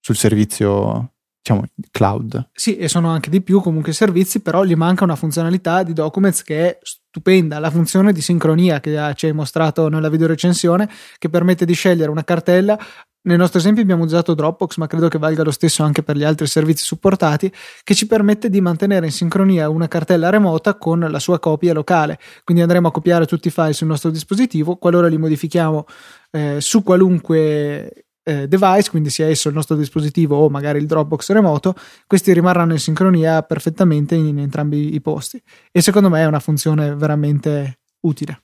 sul 0.00 0.16
servizio 0.16 1.12
diciamo 1.42 1.64
cloud. 1.90 2.50
Sì, 2.52 2.76
e 2.76 2.88
sono 2.88 3.08
anche 3.08 3.30
di 3.30 3.40
più 3.40 3.60
comunque 3.60 3.92
servizi, 3.92 4.40
però 4.40 4.64
gli 4.64 4.74
manca 4.74 5.04
una 5.04 5.16
funzionalità 5.16 5.82
di 5.82 5.92
Documents 5.92 6.42
che 6.42 6.68
è 6.68 6.78
stupenda, 6.82 7.58
la 7.58 7.70
funzione 7.70 8.12
di 8.12 8.20
sincronia 8.20 8.80
che 8.80 9.12
ci 9.16 9.26
hai 9.26 9.32
mostrato 9.32 9.88
nella 9.88 10.08
video 10.08 10.26
recensione, 10.26 10.88
che 11.18 11.28
permette 11.28 11.64
di 11.64 11.72
scegliere 11.72 12.10
una 12.10 12.24
cartella. 12.24 12.78
Nel 13.22 13.36
nostro 13.36 13.58
esempio 13.58 13.82
abbiamo 13.82 14.04
usato 14.04 14.32
Dropbox, 14.32 14.76
ma 14.78 14.86
credo 14.86 15.08
che 15.08 15.18
valga 15.18 15.42
lo 15.42 15.50
stesso 15.50 15.82
anche 15.82 16.02
per 16.02 16.16
gli 16.16 16.24
altri 16.24 16.46
servizi 16.46 16.84
supportati, 16.84 17.52
che 17.84 17.94
ci 17.94 18.06
permette 18.06 18.48
di 18.48 18.62
mantenere 18.62 19.06
in 19.06 19.12
sincronia 19.12 19.68
una 19.68 19.88
cartella 19.88 20.30
remota 20.30 20.76
con 20.76 21.00
la 21.00 21.18
sua 21.18 21.38
copia 21.38 21.74
locale. 21.74 22.18
Quindi 22.44 22.62
andremo 22.62 22.88
a 22.88 22.92
copiare 22.92 23.26
tutti 23.26 23.48
i 23.48 23.50
file 23.50 23.74
sul 23.74 23.88
nostro 23.88 24.10
dispositivo, 24.10 24.76
qualora 24.76 25.06
li 25.06 25.18
modifichiamo 25.18 25.84
eh, 26.30 26.56
su 26.60 26.82
qualunque 26.82 28.06
eh, 28.22 28.46
device, 28.46 28.90
quindi 28.90 29.10
sia 29.10 29.26
esso 29.26 29.48
il 29.48 29.54
nostro 29.54 29.76
dispositivo 29.76 30.36
o 30.36 30.48
magari 30.48 30.78
il 30.78 30.86
Dropbox 30.86 31.30
remoto, 31.30 31.74
questi 32.06 32.32
rimarranno 32.32 32.72
in 32.72 32.78
sincronia 32.78 33.42
perfettamente 33.42 34.14
in, 34.14 34.26
in 34.26 34.38
entrambi 34.38 34.94
i 34.94 35.00
posti. 35.00 35.42
E 35.70 35.80
secondo 35.80 36.08
me 36.08 36.20
è 36.20 36.26
una 36.26 36.40
funzione 36.40 36.94
veramente 36.94 37.80
utile. 38.00 38.42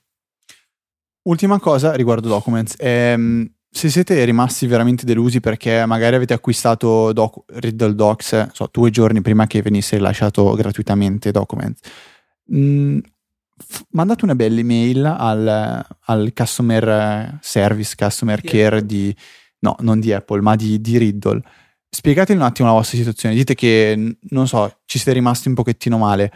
Ultima 1.23 1.59
cosa 1.59 1.93
riguardo 1.93 2.27
Documents. 2.29 2.75
Ehm, 2.77 3.49
se 3.69 3.89
siete 3.89 4.23
rimasti 4.23 4.65
veramente 4.65 5.05
delusi 5.05 5.39
perché 5.39 5.85
magari 5.85 6.15
avete 6.15 6.33
acquistato 6.33 7.11
doc- 7.11 7.43
Riddle 7.47 7.95
Docs 7.95 8.51
so, 8.53 8.69
due 8.71 8.89
giorni 8.89 9.21
prima 9.21 9.45
che 9.45 9.61
venisse 9.61 9.97
rilasciato 9.97 10.53
gratuitamente 10.53 11.31
Documents, 11.31 11.81
mh, 12.45 12.59
mm, 12.59 12.97
f- 13.57 13.83
mandate 13.91 14.23
una 14.23 14.35
bella 14.35 14.59
email 14.61 15.05
al, 15.05 15.85
al 16.05 16.31
customer 16.33 17.37
service, 17.41 17.93
customer 17.95 18.41
care 18.41 18.85
di, 18.85 19.15
no, 19.59 19.75
non 19.79 19.99
di 19.99 20.13
Apple, 20.13 20.41
ma 20.41 20.55
di, 20.55 20.79
di 20.79 20.97
Riddle. 20.97 21.41
Spiegateli 21.89 22.37
un 22.37 22.45
attimo 22.45 22.67
la 22.67 22.73
vostra 22.73 22.97
situazione. 22.97 23.35
Dite 23.35 23.55
che, 23.55 24.17
non 24.29 24.47
so, 24.47 24.81
ci 24.85 24.97
siete 24.97 25.13
rimasti 25.13 25.47
un 25.47 25.53
pochettino 25.53 25.97
male. 25.97 26.31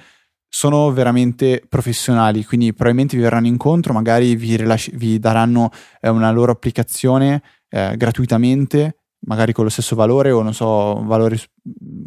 Sono 0.47 0.91
veramente 0.91 1.63
professionali, 1.67 2.43
quindi 2.43 2.73
probabilmente 2.73 3.15
vi 3.15 3.23
verranno 3.23 3.47
incontro, 3.47 3.93
magari 3.93 4.36
vi, 4.36 4.57
rilasci- 4.57 4.95
vi 4.95 5.17
daranno 5.19 5.71
eh, 6.01 6.10
una 6.10 6.31
loro 6.31 6.51
applicazione 6.51 7.41
eh, 7.69 7.95
gratuitamente, 7.95 8.97
magari 9.27 9.53
con 9.53 9.63
lo 9.63 9.69
stesso 9.69 9.95
valore 9.95 10.31
o 10.31 10.41
non 10.41 10.53
so, 10.53 11.01
valore 11.03 11.39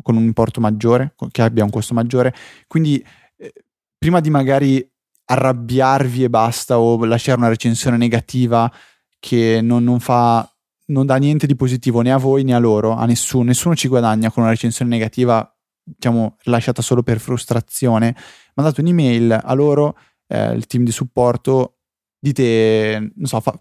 con 0.03 0.16
un 0.16 0.24
importo 0.24 0.61
maggiore, 0.61 1.14
che 1.31 1.42
abbia 1.42 1.64
un 1.64 1.70
costo 1.70 1.94
maggiore. 1.94 2.35
Quindi 2.66 3.03
eh, 3.37 3.53
prima 3.96 4.20
di 4.20 4.31
magari 4.31 4.87
arrabbiarvi 5.27 6.24
e 6.24 6.29
basta 6.29 6.79
o 6.79 7.03
lasciare 7.05 7.38
una 7.38 7.48
recensione 7.48 7.96
negativa 7.96 8.70
che 9.18 9.61
non, 9.62 9.85
non 9.85 10.00
fa 10.00 10.46
non 10.87 11.07
dà 11.07 11.16
niente 11.16 11.47
di 11.47 11.57
positivo 11.57 12.01
né 12.01 12.12
a 12.12 12.16
voi 12.16 12.44
né 12.44 12.55
a 12.55 12.59
loro, 12.59 12.92
a 12.92 13.07
nessuno, 13.07 13.44
nessuno 13.44 13.75
ci 13.75 13.88
guadagna 13.88 14.31
con 14.31 14.42
una 14.42 14.53
recensione 14.53 14.90
negativa, 14.90 15.49
diciamo, 15.83 16.37
lasciata 16.44 16.83
solo 16.83 17.03
per 17.03 17.20
frustrazione. 17.20 18.14
Mandate 18.55 18.81
un'email 18.81 19.40
a 19.42 19.55
loro, 19.55 19.97
eh, 20.29 20.53
il 20.53 20.66
team 20.66 20.85
di 20.85 20.92
supporto, 20.92 21.79
dite, 22.18 23.12
non 23.14 23.27
so, 23.27 23.40
fa, 23.40 23.59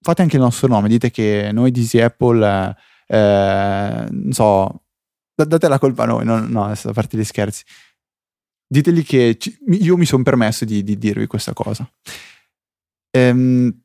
fate 0.00 0.22
anche 0.22 0.36
il 0.36 0.42
nostro 0.42 0.68
nome, 0.68 0.88
dite 0.88 1.10
che 1.10 1.50
noi 1.52 1.70
di 1.70 1.88
Apple, 2.00 2.76
eh, 3.06 4.06
non 4.10 4.32
so, 4.32 4.82
date 5.34 5.68
la 5.68 5.78
colpa 5.78 6.04
a 6.04 6.06
noi, 6.06 6.24
no, 6.24 6.38
no 6.40 6.64
adesso 6.64 6.88
a 6.90 6.92
parte 6.92 7.16
gli 7.16 7.24
scherzi. 7.24 7.64
Ditegli 8.68 9.04
che 9.04 9.36
ci, 9.38 9.56
io 9.68 9.96
mi 9.96 10.06
sono 10.06 10.22
permesso 10.24 10.64
di, 10.64 10.82
di, 10.82 10.98
dirvi 10.98 11.26
questa 11.26 11.52
cosa. 11.52 11.88
Ehm, 13.10 13.82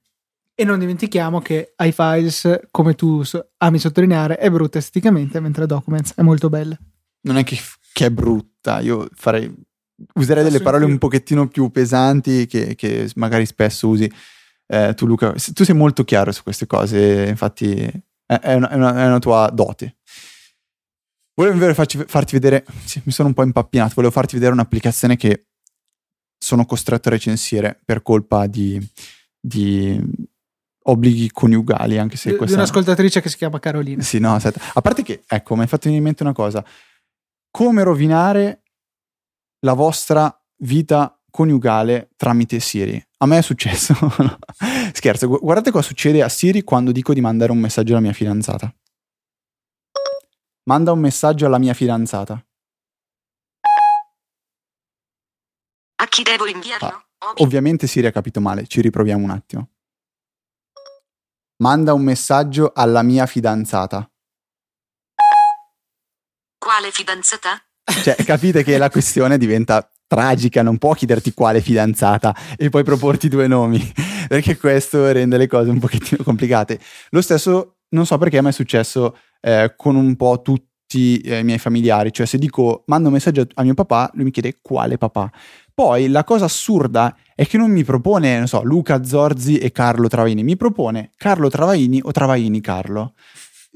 e 0.62 0.64
non 0.64 0.78
dimentichiamo 0.78 1.42
che 1.42 1.74
iFiles, 1.76 2.68
come 2.70 2.94
tu 2.94 3.24
ami 3.58 3.80
sottolineare, 3.80 4.38
è 4.38 4.48
brutta 4.52 4.78
esteticamente, 4.78 5.40
mentre 5.40 5.66
Documents 5.66 6.14
è 6.16 6.22
molto 6.22 6.50
bella. 6.50 6.78
Non 7.22 7.38
è 7.38 7.44
che, 7.44 7.58
che 7.92 8.06
è 8.06 8.12
brutta, 8.12 8.80
io 8.80 9.10
farei, 9.16 9.52
userei 10.14 10.44
delle 10.44 10.62
parole 10.62 10.86
un 10.86 11.00
pochettino 11.00 11.48
più 11.48 11.72
pesanti 11.72 12.46
che, 12.46 12.76
che 12.76 13.10
magari 13.16 13.48
spesso 13.48 13.88
usi. 13.88 14.12
Eh, 14.68 14.94
tu 14.94 15.08
Luca, 15.08 15.34
tu 15.52 15.64
sei 15.64 15.74
molto 15.74 16.04
chiaro 16.04 16.32
su 16.32 16.44
queste 16.44 16.68
cose, 16.68 17.26
infatti 17.28 17.82
è, 18.24 18.40
è, 18.40 18.54
una, 18.54 18.70
è, 18.70 18.76
una, 18.76 19.02
è 19.02 19.08
una 19.08 19.20
tua 19.20 19.50
dote. 19.52 19.98
Volevo 21.34 21.74
farci, 21.74 22.04
farti 22.06 22.34
vedere, 22.34 22.66
sì, 22.86 23.02
mi 23.06 23.12
sono 23.12 23.30
un 23.30 23.34
po' 23.34 23.42
impappinato, 23.42 23.94
volevo 23.96 24.14
farti 24.14 24.36
vedere 24.36 24.54
un'applicazione 24.54 25.16
che 25.16 25.48
sono 26.38 26.68
costretto 26.68 27.08
a 27.08 27.14
recensire 27.14 27.82
per 27.84 28.04
colpa 28.04 28.46
di, 28.46 28.80
di 29.40 30.30
obblighi 30.92 31.32
coniugali, 31.32 31.98
anche 31.98 32.18
se 32.18 32.36
questa... 32.36 32.56
Di 32.56 32.62
un'ascoltatrice 32.62 33.22
che 33.22 33.30
si 33.30 33.38
chiama 33.38 33.60
Carolina. 33.60 34.02
Sì, 34.02 34.20
no, 34.20 34.36
aspetta. 34.36 34.62
A 34.74 34.82
parte 34.82 35.04
che, 35.04 35.24
ecco, 35.28 35.56
mi 35.56 35.62
hai 35.62 35.68
fatto 35.68 35.84
venire 35.84 36.00
in 36.00 36.04
mente 36.04 36.24
una 36.24 36.34
cosa. 36.34 36.64
Come 37.50 37.84
rovinare 37.84 38.64
la 39.60 39.74
vostra 39.74 40.34
vita 40.58 41.18
coniugale 41.30 42.12
tramite 42.16 42.60
Siri? 42.60 43.04
A 43.18 43.26
me 43.26 43.38
è 43.38 43.42
successo. 43.42 43.94
Scherzo, 44.94 45.28
guardate 45.28 45.72
cosa 45.72 45.88
succede 45.88 46.22
a 46.22 46.30
Siri 46.30 46.64
quando 46.64 46.92
dico 46.92 47.14
di 47.14 47.22
mandare 47.22 47.52
un 47.52 47.60
messaggio 47.60 47.94
alla 47.94 48.02
mia 48.02 48.14
fidanzata. 48.14 48.74
Manda 50.64 50.92
un 50.92 51.00
messaggio 51.00 51.46
alla 51.46 51.58
mia 51.58 51.74
fidanzata. 51.74 52.46
A 55.96 56.06
chi 56.08 56.24
devo 56.24 56.48
inviarlo? 56.48 56.88
Ah, 56.88 57.34
ovviamente 57.38 57.88
Siri 57.88 58.08
ha 58.08 58.12
capito 58.12 58.42
male, 58.42 58.66
ci 58.68 58.82
riproviamo 58.82 59.24
un 59.24 59.30
attimo. 59.30 59.70
Manda 61.62 61.94
un 61.94 62.02
messaggio 62.02 62.72
alla 62.74 63.04
mia 63.04 63.28
fidanzata. 63.28 64.10
Quale 66.58 66.90
fidanzata? 66.92 67.64
Cioè, 67.84 68.16
capite 68.26 68.64
che 68.64 68.80
la 68.80 68.90
questione 68.90 69.38
diventa 69.38 69.88
tragica, 70.08 70.64
non 70.64 70.80
può 70.80 70.94
chiederti 70.96 71.36
quale 71.36 71.62
fidanzata 71.62 72.36
e 72.58 72.70
poi 72.70 72.84
proporti 72.84 73.30
due 73.30 73.46
nomi, 73.46 73.80
perché 74.28 74.58
questo 74.58 75.12
rende 75.12 75.38
le 75.38 75.46
cose 75.46 75.70
un 75.70 75.78
pochettino 75.78 76.24
complicate. 76.24 76.80
Lo 77.12 77.22
stesso, 77.22 77.76
non 77.90 78.08
so 78.08 78.18
perché, 78.18 78.42
ma 78.42 78.50
è 78.50 78.54
successo 78.54 79.16
eh, 79.40 79.76
con 79.78 79.96
un 79.96 80.16
po' 80.16 80.42
tutti 80.42 81.22
eh, 81.22 81.40
i 81.40 81.44
miei 81.44 81.60
familiari, 81.60 82.12
cioè 82.12 82.26
se 82.26 82.40
dico 82.40 82.84
mando 82.88 83.10
un 83.10 83.14
messaggio 83.14 83.46
a 83.54 83.62
mio 83.62 83.76
papà, 83.76 84.10
lui 84.16 84.24
mi 84.24 84.32
chiede 84.32 84.58
quale 84.64 84.98
papà. 84.98 85.32
Poi 85.76 86.10
la 86.10 86.24
cosa 86.24 86.46
assurda 86.46 87.16
è 87.42 87.48
che 87.48 87.58
non 87.58 87.72
mi 87.72 87.84
propone, 87.84 88.38
non 88.38 88.48
so, 88.48 88.62
Luca 88.62 89.04
Zorzi 89.04 89.58
e 89.58 89.72
Carlo 89.72 90.08
Travaini, 90.08 90.44
mi 90.44 90.56
propone 90.56 91.10
Carlo 91.18 91.50
Travaini 91.50 92.00
o 92.04 92.12
Travaini 92.12 92.62
Carlo. 92.62 93.16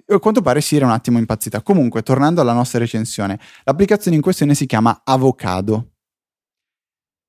A 0.05 0.19
quanto 0.19 0.43
pare 0.43 0.61
si 0.61 0.75
era 0.75 0.85
un 0.85 0.91
attimo 0.91 1.17
impazzita. 1.17 1.63
Comunque, 1.63 2.03
tornando 2.03 2.41
alla 2.41 2.53
nostra 2.53 2.77
recensione, 2.77 3.39
l'applicazione 3.63 4.17
in 4.17 4.21
questione 4.21 4.53
si 4.53 4.67
chiama 4.67 5.01
Avocado. 5.03 5.93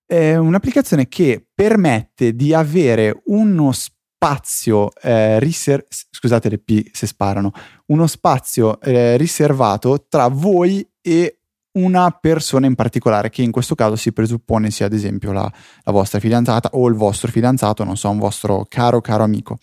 È 0.04 0.36
un'applicazione 0.36 1.08
che 1.08 1.42
permette 1.54 2.36
di 2.36 2.52
avere 2.52 3.22
uno 3.28 3.72
spazio 3.72 4.94
eh, 5.00 5.40
riser- 5.40 5.86
scusate 5.88 6.50
le 6.50 6.58
P 6.58 6.90
se 6.92 7.06
sparano, 7.06 7.50
uno 7.86 8.06
spazio 8.06 8.78
eh, 8.82 9.16
riservato 9.16 10.04
tra 10.06 10.28
voi 10.28 10.86
e 11.00 11.35
una 11.76 12.10
persona 12.10 12.66
in 12.66 12.74
particolare, 12.74 13.30
che 13.30 13.42
in 13.42 13.50
questo 13.50 13.74
caso 13.74 13.96
si 13.96 14.12
presuppone 14.12 14.70
sia 14.70 14.86
ad 14.86 14.92
esempio 14.92 15.32
la, 15.32 15.50
la, 15.82 15.92
vostra 15.92 16.18
fidanzata 16.20 16.70
o 16.72 16.88
il 16.88 16.94
vostro 16.94 17.30
fidanzato, 17.30 17.84
non 17.84 17.96
so, 17.96 18.10
un 18.10 18.18
vostro 18.18 18.66
caro 18.68 19.00
caro 19.00 19.22
amico. 19.22 19.58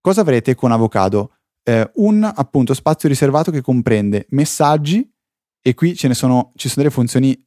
Cosa 0.00 0.22
avrete 0.22 0.54
con 0.54 0.72
Avocado? 0.72 1.32
Eh, 1.64 1.90
un 1.94 2.24
appunto 2.24 2.74
spazio 2.74 3.08
riservato 3.08 3.50
che 3.50 3.60
comprende 3.60 4.26
messaggi 4.30 5.08
e 5.62 5.74
qui 5.74 5.94
ce 5.94 6.08
ne 6.08 6.14
sono, 6.14 6.52
ci 6.56 6.68
sono 6.68 6.82
delle 6.82 6.94
funzioni 6.94 7.40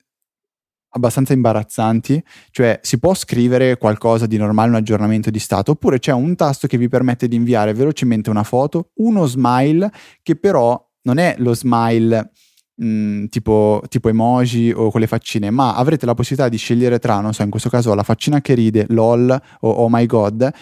abbastanza 0.96 1.34
imbarazzanti, 1.34 2.24
cioè 2.52 2.80
si 2.82 2.98
può 3.00 3.14
scrivere 3.14 3.78
qualcosa 3.78 4.26
di 4.26 4.38
normale, 4.38 4.70
un 4.70 4.76
aggiornamento 4.76 5.30
di 5.30 5.40
stato, 5.40 5.72
oppure 5.72 6.00
c'è 6.00 6.14
un 6.14 6.36
tasto 6.36 6.68
che 6.68 6.78
vi 6.78 6.88
permette 6.88 7.28
di 7.28 7.36
inviare 7.36 7.74
velocemente 7.74 8.30
una 8.30 8.44
foto, 8.44 8.92
uno 8.96 9.26
smile 9.26 9.92
che 10.24 10.38
però 10.38 10.82
non 11.02 11.18
è 11.18 11.36
lo 11.40 11.54
smile 11.54 12.32
mh, 12.76 12.86
mm, 12.86 13.26
tipo, 13.26 13.84
tipo, 13.90 14.10
emoji 14.10 14.72
o 14.76 14.90
con 14.92 15.00
le 15.00 15.08
faccine, 15.08 15.50
ma 15.50 15.76
avrete 15.76 16.06
la 16.06 16.14
possibilità 16.14 16.50
di 16.50 16.58
scegliere 16.58 17.00
tra, 17.00 17.20
non 17.20 17.34
so, 17.34 17.44
in 17.44 17.50
questo 17.50 17.70
caso 17.70 17.94
la 17.94 18.04
faccina 18.04 18.42
che 18.42 18.54
ride, 18.54 18.86
lol 18.90 19.30
o 19.30 19.70
oh 19.70 19.88
my 19.90 20.06
god, 20.06 20.54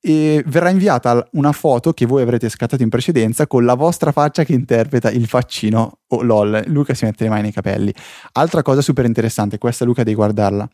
e 0.00 0.42
verrà 0.46 0.70
inviata 0.70 1.26
una 1.32 1.52
foto 1.52 1.92
che 1.92 2.06
voi 2.06 2.22
avrete 2.22 2.48
scattato 2.48 2.82
in 2.82 2.88
precedenza 2.88 3.46
con 3.46 3.64
la 3.64 3.74
vostra 3.74 4.10
faccia 4.10 4.42
che 4.44 4.52
interpreta 4.52 5.10
il 5.10 5.26
faccino 5.26 5.98
o 6.06 6.16
oh, 6.16 6.22
lol. 6.22 6.64
Luca 6.66 6.94
si 6.94 7.04
mette 7.04 7.24
le 7.24 7.30
mani 7.30 7.42
nei 7.42 7.52
capelli. 7.52 7.94
Altra 8.32 8.62
cosa 8.62 8.80
super 8.80 9.04
interessante, 9.04 9.58
questa 9.58 9.84
Luca 9.84 10.02
devi 10.02 10.16
guardarla. 10.16 10.68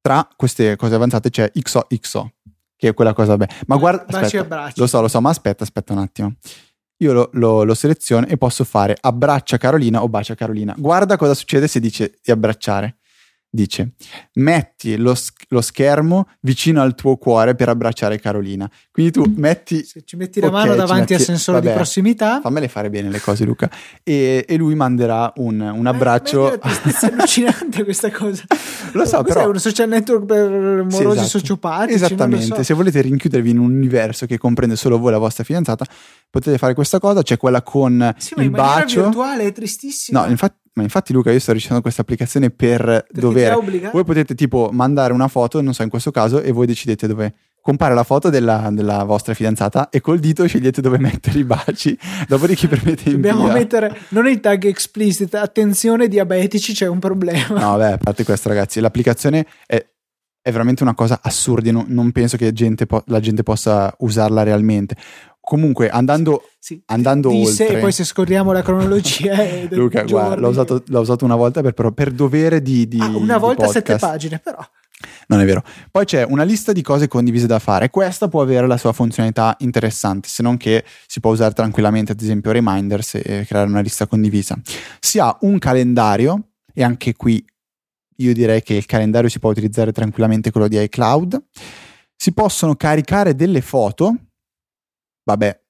Tra 0.00 0.28
queste 0.36 0.76
cose 0.76 0.94
avanzate 0.96 1.30
c'è 1.30 1.50
XOXO, 1.52 2.32
che 2.76 2.88
è 2.88 2.94
quella 2.94 3.14
cosa 3.14 3.36
bella. 3.36 3.52
Ma 3.66 3.76
guarda, 3.76 4.04
aspetta, 4.18 4.72
lo 4.74 4.86
so, 4.86 5.00
lo 5.00 5.08
so, 5.08 5.20
ma 5.20 5.30
aspetta, 5.30 5.62
aspetta 5.62 5.92
un 5.92 6.00
attimo 6.00 6.34
io 7.02 7.12
lo, 7.12 7.30
lo, 7.32 7.64
lo, 7.64 7.74
seleziono 7.74 8.26
e 8.26 8.36
posso 8.36 8.64
fare 8.64 8.96
abbraccia 8.98 9.58
Carolina 9.58 10.02
o 10.02 10.08
bacia 10.08 10.34
Carolina. 10.34 10.74
Guarda 10.76 11.16
cosa 11.16 11.34
succede 11.34 11.66
se 11.66 11.80
dice 11.80 12.18
di 12.22 12.30
abbracciare. 12.30 12.98
Dice, 13.54 13.90
metti 14.36 14.96
lo, 14.96 15.14
lo 15.48 15.60
schermo 15.60 16.26
vicino 16.40 16.80
al 16.80 16.94
tuo 16.94 17.18
cuore 17.18 17.54
per 17.54 17.68
abbracciare 17.68 18.18
Carolina. 18.18 18.66
Quindi 18.90 19.12
tu 19.12 19.30
metti... 19.36 19.84
Se 19.84 20.04
ci 20.06 20.16
metti 20.16 20.40
la 20.40 20.46
okay, 20.46 20.60
mano 20.60 20.74
davanti 20.74 21.00
metti, 21.00 21.14
al 21.16 21.20
sensore 21.20 21.58
vabbè, 21.58 21.68
di 21.68 21.74
prossimità... 21.74 22.40
Fammele 22.40 22.68
fare 22.68 22.88
bene 22.88 23.10
le 23.10 23.20
cose 23.20 23.44
Luca. 23.44 23.70
E, 24.02 24.46
e 24.48 24.56
lui 24.56 24.74
manderà 24.74 25.30
un, 25.36 25.60
un 25.60 25.86
abbraccio... 25.86 26.50
Eh, 26.50 26.58
è 26.60 27.06
allucinante 27.12 27.84
questa 27.84 28.10
cosa. 28.10 28.42
Lo 28.92 29.04
so, 29.04 29.22
però... 29.22 29.50
un 29.50 29.58
social 29.58 29.88
network 29.90 30.24
per 30.24 30.50
morosi 30.50 30.96
sì, 30.96 31.08
esatto. 31.10 31.28
sociopatici? 31.28 31.94
Esattamente. 31.94 32.56
So. 32.56 32.62
Se 32.62 32.72
volete 32.72 33.02
rinchiudervi 33.02 33.50
in 33.50 33.58
un 33.58 33.70
universo 33.70 34.24
che 34.24 34.38
comprende 34.38 34.76
solo 34.76 34.98
voi 34.98 35.08
e 35.08 35.12
la 35.12 35.18
vostra 35.18 35.44
fidanzata, 35.44 35.84
potete 36.30 36.56
fare 36.56 36.72
questa 36.72 36.98
cosa. 36.98 37.22
C'è 37.22 37.36
quella 37.36 37.60
con 37.60 38.14
sì, 38.16 38.32
il 38.38 38.48
bacio... 38.48 39.02
virtuale, 39.02 39.44
è 39.44 39.52
tristissimo. 39.52 40.20
No, 40.20 40.30
infatti 40.30 40.61
ma 40.74 40.82
infatti 40.82 41.12
Luca 41.12 41.30
io 41.30 41.38
sto 41.38 41.52
ricercando 41.52 41.82
questa 41.82 42.02
applicazione 42.02 42.50
per 42.50 43.06
dovere. 43.10 43.90
Voi 43.92 44.04
potete 44.04 44.34
tipo 44.34 44.70
mandare 44.72 45.12
una 45.12 45.28
foto, 45.28 45.60
non 45.60 45.74
so 45.74 45.82
in 45.82 45.90
questo 45.90 46.10
caso, 46.10 46.40
e 46.40 46.50
voi 46.52 46.66
decidete 46.66 47.06
dove 47.06 47.34
compare 47.62 47.94
la 47.94 48.02
foto 48.02 48.28
della, 48.28 48.70
della 48.72 49.04
vostra 49.04 49.34
fidanzata 49.34 49.88
e 49.88 50.00
col 50.00 50.18
dito 50.18 50.46
scegliete 50.46 50.80
dove 50.80 50.98
mettere 50.98 51.38
i 51.38 51.44
baci, 51.44 51.96
dopodiché 52.26 52.66
premete 52.66 53.08
in 53.08 53.14
Dobbiamo 53.14 53.44
via. 53.44 53.52
mettere, 53.52 53.96
non 54.08 54.26
il 54.26 54.40
tag 54.40 54.64
explicit, 54.64 55.34
attenzione 55.34 56.08
diabetici 56.08 56.72
c'è 56.74 56.88
un 56.88 56.98
problema. 56.98 57.60
No 57.60 57.76
vabbè, 57.76 57.92
a 57.92 57.98
parte 57.98 58.24
questo 58.24 58.48
ragazzi, 58.48 58.80
l'applicazione 58.80 59.46
è, 59.66 59.84
è 60.42 60.50
veramente 60.50 60.82
una 60.82 60.94
cosa 60.94 61.20
assurda, 61.22 61.70
non, 61.70 61.84
non 61.88 62.10
penso 62.10 62.36
che 62.36 62.52
gente 62.52 62.84
po- 62.84 63.04
la 63.06 63.20
gente 63.20 63.44
possa 63.44 63.94
usarla 63.98 64.42
realmente. 64.42 64.96
Comunque, 65.40 65.88
andando, 65.88 66.42
sì, 66.58 66.80
andando 66.86 67.30
disse, 67.30 67.62
oltre... 67.64 67.78
E 67.78 67.80
poi 67.80 67.92
se 67.92 68.04
scorriamo 68.04 68.52
la 68.52 68.62
cronologia... 68.62 69.36
Luca, 69.70 70.02
guarda, 70.02 70.36
l'ho 70.36 70.48
usato, 70.48 70.82
l'ho 70.86 71.00
usato, 71.00 71.24
una 71.24 71.36
volta 71.36 71.62
per, 71.62 71.74
per 71.92 72.10
dovere 72.10 72.60
di, 72.60 72.86
di 72.86 73.00
ah, 73.00 73.06
Una 73.06 73.38
volta 73.38 73.66
di 73.66 73.72
sette 73.72 73.96
pagine, 73.96 74.38
però... 74.38 74.58
Non 75.28 75.40
è 75.40 75.44
vero. 75.44 75.64
Poi 75.90 76.04
c'è 76.04 76.24
una 76.24 76.44
lista 76.44 76.72
di 76.72 76.82
cose 76.82 77.08
condivise 77.08 77.46
da 77.46 77.58
fare. 77.58 77.90
Questa 77.90 78.28
può 78.28 78.40
avere 78.40 78.66
la 78.68 78.76
sua 78.76 78.92
funzionalità 78.92 79.56
interessante, 79.60 80.28
se 80.28 80.42
non 80.42 80.56
che 80.56 80.84
si 81.06 81.18
può 81.18 81.32
usare 81.32 81.54
tranquillamente, 81.54 82.12
ad 82.12 82.20
esempio, 82.20 82.52
Reminders 82.52 83.16
e 83.16 83.44
creare 83.46 83.68
una 83.68 83.80
lista 83.80 84.06
condivisa. 84.06 84.56
Si 85.00 85.18
ha 85.18 85.36
un 85.40 85.58
calendario, 85.58 86.52
e 86.74 86.82
anche 86.82 87.14
qui 87.14 87.44
io 88.22 88.32
direi 88.32 88.62
che 88.62 88.74
il 88.74 88.86
calendario 88.86 89.28
si 89.28 89.38
può 89.38 89.50
utilizzare 89.50 89.92
tranquillamente 89.92 90.50
quello 90.50 90.68
di 90.68 90.80
iCloud. 90.80 91.44
Si 92.16 92.32
possono 92.32 92.76
caricare 92.76 93.34
delle 93.34 93.60
foto 93.60 94.16
vabbè, 95.24 95.60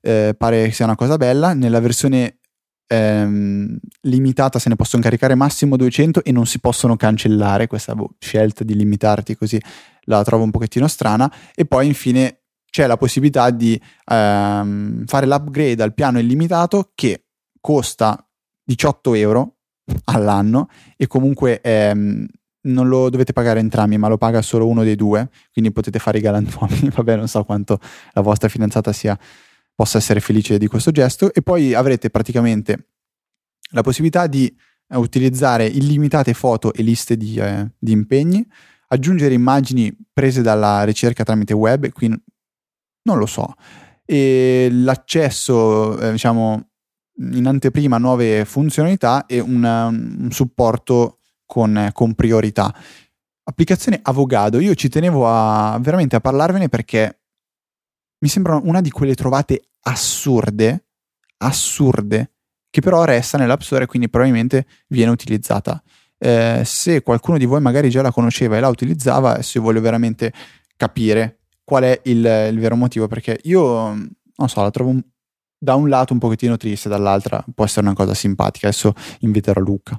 eh, 0.00 0.34
pare 0.36 0.70
sia 0.70 0.84
una 0.84 0.96
cosa 0.96 1.16
bella. 1.16 1.54
Nella 1.54 1.80
versione 1.80 2.38
ehm, 2.86 3.78
limitata 4.02 4.58
se 4.58 4.68
ne 4.68 4.76
possono 4.76 5.02
caricare 5.02 5.34
massimo 5.34 5.76
200 5.76 6.24
e 6.24 6.32
non 6.32 6.46
si 6.46 6.60
possono 6.60 6.96
cancellare. 6.96 7.66
Questa 7.66 7.94
boh, 7.94 8.14
scelta 8.18 8.64
di 8.64 8.74
limitarti 8.74 9.36
così 9.36 9.60
la 10.02 10.22
trovo 10.24 10.44
un 10.44 10.50
pochettino 10.50 10.88
strana. 10.88 11.32
E 11.54 11.64
poi 11.64 11.86
infine 11.86 12.40
c'è 12.70 12.86
la 12.86 12.96
possibilità 12.96 13.50
di 13.50 13.80
ehm, 14.10 15.06
fare 15.06 15.26
l'upgrade 15.26 15.82
al 15.82 15.94
piano 15.94 16.18
illimitato 16.18 16.90
che 16.94 17.26
costa 17.60 18.26
18 18.64 19.14
euro 19.14 19.53
all'anno 20.04 20.68
e 20.96 21.06
comunque 21.06 21.60
ehm, 21.60 22.26
non 22.64 22.88
lo 22.88 23.10
dovete 23.10 23.32
pagare 23.32 23.60
entrambi, 23.60 23.98
ma 23.98 24.08
lo 24.08 24.16
paga 24.16 24.42
solo 24.42 24.66
uno 24.66 24.84
dei 24.84 24.96
due, 24.96 25.28
quindi 25.52 25.72
potete 25.72 25.98
fare 25.98 26.18
i 26.18 26.20
galantuomini. 26.20 26.90
Vabbè, 26.94 27.16
non 27.16 27.28
so 27.28 27.44
quanto 27.44 27.78
la 28.12 28.20
vostra 28.20 28.48
fidanzata 28.48 28.92
sia, 28.92 29.18
possa 29.74 29.98
essere 29.98 30.20
felice 30.20 30.58
di 30.58 30.66
questo 30.66 30.90
gesto. 30.90 31.32
E 31.32 31.42
poi 31.42 31.74
avrete 31.74 32.10
praticamente 32.10 32.88
la 33.70 33.82
possibilità 33.82 34.26
di 34.26 34.46
eh, 34.46 34.96
utilizzare 34.96 35.66
illimitate 35.66 36.32
foto 36.34 36.72
e 36.72 36.82
liste 36.82 37.16
di, 37.16 37.36
eh, 37.36 37.70
di 37.78 37.92
impegni, 37.92 38.46
aggiungere 38.88 39.34
immagini 39.34 39.94
prese 40.12 40.42
dalla 40.42 40.84
ricerca 40.84 41.24
tramite 41.24 41.52
web, 41.52 41.90
qui 41.92 42.08
non 42.08 43.18
lo 43.18 43.26
so, 43.26 43.54
e 44.06 44.68
l'accesso, 44.70 45.98
eh, 45.98 46.12
diciamo, 46.12 46.70
in 47.16 47.46
anteprima 47.46 47.98
nuove 47.98 48.44
funzionalità 48.44 49.26
e 49.26 49.40
una, 49.40 49.86
un 49.86 50.28
supporto 50.30 51.18
con, 51.46 51.90
con, 51.92 52.14
priorità. 52.14 52.74
Applicazione 53.44 54.00
Avogado, 54.02 54.58
io 54.58 54.74
ci 54.74 54.88
tenevo 54.88 55.28
a, 55.28 55.78
veramente 55.80 56.16
a 56.16 56.20
parlarvene 56.20 56.68
perché 56.68 57.20
mi 58.18 58.28
sembra 58.28 58.56
una 58.62 58.80
di 58.80 58.90
quelle 58.90 59.14
trovate 59.14 59.68
assurde, 59.82 60.86
assurde, 61.38 62.32
che 62.70 62.80
però 62.80 63.04
resta 63.04 63.38
nell'App 63.38 63.60
Store 63.60 63.84
e 63.84 63.86
quindi 63.86 64.08
probabilmente 64.08 64.66
viene 64.88 65.10
utilizzata. 65.10 65.82
Eh, 66.18 66.62
se 66.64 67.02
qualcuno 67.02 67.36
di 67.36 67.44
voi 67.44 67.60
magari 67.60 67.90
già 67.90 68.00
la 68.00 68.10
conosceva 68.10 68.56
e 68.56 68.60
la 68.60 68.68
utilizzava, 68.68 69.42
se 69.42 69.60
voglio 69.60 69.80
veramente 69.80 70.32
capire 70.76 71.40
qual 71.62 71.84
è 71.84 72.00
il, 72.04 72.48
il 72.50 72.58
vero 72.58 72.76
motivo, 72.76 73.06
perché 73.06 73.38
io 73.44 73.94
non 74.36 74.48
so, 74.48 74.62
la 74.62 74.70
trovo 74.70 74.90
un, 74.90 75.02
da 75.64 75.74
un 75.74 75.88
lato 75.88 76.12
un 76.12 76.20
pochettino 76.20 76.56
triste, 76.56 76.88
dall'altra 76.88 77.44
può 77.52 77.64
essere 77.64 77.86
una 77.86 77.94
cosa 77.96 78.14
simpatica. 78.14 78.68
Adesso 78.68 78.92
inviterò 79.20 79.60
Luca. 79.60 79.98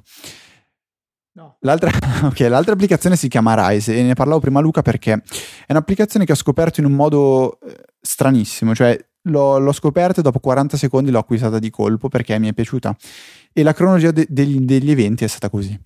No. 1.32 1.56
L'altra, 1.60 1.90
okay, 2.24 2.48
l'altra, 2.48 2.72
applicazione 2.72 3.16
si 3.16 3.28
chiama 3.28 3.68
Rise 3.68 3.94
e 3.94 4.02
ne 4.02 4.14
parlavo 4.14 4.40
prima 4.40 4.60
Luca 4.60 4.80
perché 4.80 5.12
è 5.12 5.72
un'applicazione 5.72 6.24
che 6.24 6.32
ho 6.32 6.36
scoperto 6.36 6.80
in 6.80 6.86
un 6.86 6.92
modo 6.92 7.58
eh, 7.60 7.76
stranissimo, 8.00 8.74
cioè 8.74 8.98
l'ho, 9.24 9.58
l'ho 9.58 9.72
scoperta 9.72 10.20
e 10.20 10.22
dopo 10.22 10.38
40 10.38 10.78
secondi 10.78 11.10
l'ho 11.10 11.18
acquistata 11.18 11.58
di 11.58 11.68
colpo 11.68 12.08
perché 12.08 12.38
mi 12.38 12.48
è 12.48 12.54
piaciuta 12.54 12.96
e 13.52 13.62
la 13.62 13.74
cronologia 13.74 14.12
de- 14.12 14.26
degli, 14.30 14.60
degli 14.60 14.90
eventi 14.90 15.24
è 15.24 15.28
stata 15.28 15.50
così. 15.50 15.78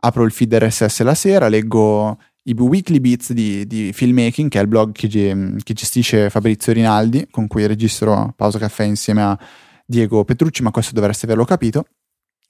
Apro 0.00 0.24
il 0.24 0.32
feed 0.32 0.54
RSS 0.54 1.02
la 1.02 1.14
sera, 1.14 1.48
leggo 1.48 2.18
i 2.46 2.54
Weekly 2.54 3.00
Beats 3.00 3.32
di, 3.32 3.66
di, 3.66 3.92
Filmmaking, 3.92 4.50
che 4.50 4.58
è 4.58 4.62
il 4.62 4.68
blog 4.68 4.92
che, 4.92 5.08
che, 5.08 5.72
gestisce 5.72 6.30
Fabrizio 6.30 6.72
Rinaldi, 6.72 7.26
con 7.30 7.46
cui 7.46 7.66
registro 7.66 8.32
Pausa 8.36 8.58
Caffè 8.58 8.84
insieme 8.84 9.22
a 9.22 9.38
Diego 9.86 10.24
Petrucci, 10.24 10.62
ma 10.62 10.70
questo 10.70 10.92
dovreste 10.92 11.24
averlo 11.24 11.44
capito, 11.44 11.86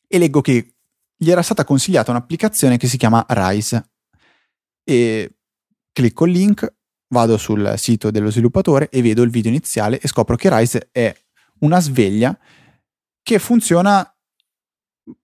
e 0.06 0.18
leggo 0.18 0.40
che 0.40 0.74
gli 1.16 1.30
era 1.30 1.42
stata 1.42 1.64
consigliata 1.64 2.10
un'applicazione 2.10 2.76
che 2.76 2.88
si 2.88 2.96
chiama 2.96 3.24
Rise. 3.28 3.90
E 4.82 5.36
clicco 5.92 6.26
il 6.26 6.32
link, 6.32 6.74
vado 7.08 7.36
sul 7.36 7.74
sito 7.76 8.10
dello 8.10 8.30
sviluppatore 8.30 8.88
e 8.88 9.00
vedo 9.00 9.22
il 9.22 9.30
video 9.30 9.50
iniziale 9.50 10.00
e 10.00 10.08
scopro 10.08 10.34
che 10.34 10.54
Rise 10.54 10.88
è 10.90 11.14
una 11.60 11.80
sveglia 11.80 12.36
che 13.22 13.38
funziona 13.38 13.98
un, 13.98 14.13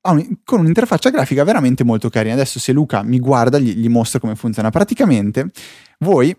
con 0.01 0.61
un'interfaccia 0.61 1.11
grafica 1.11 1.45
veramente 1.45 1.85
molto 1.85 2.09
carina. 2.09 2.35
Adesso 2.35 2.59
se 2.59 2.73
Luca 2.73 3.03
mi 3.03 3.19
guarda 3.19 3.59
gli, 3.59 3.75
gli 3.75 3.89
mostro 3.89 4.21
come 4.21 4.35
funziona. 4.37 4.71
Praticamente 4.71 5.51
voi 6.01 6.37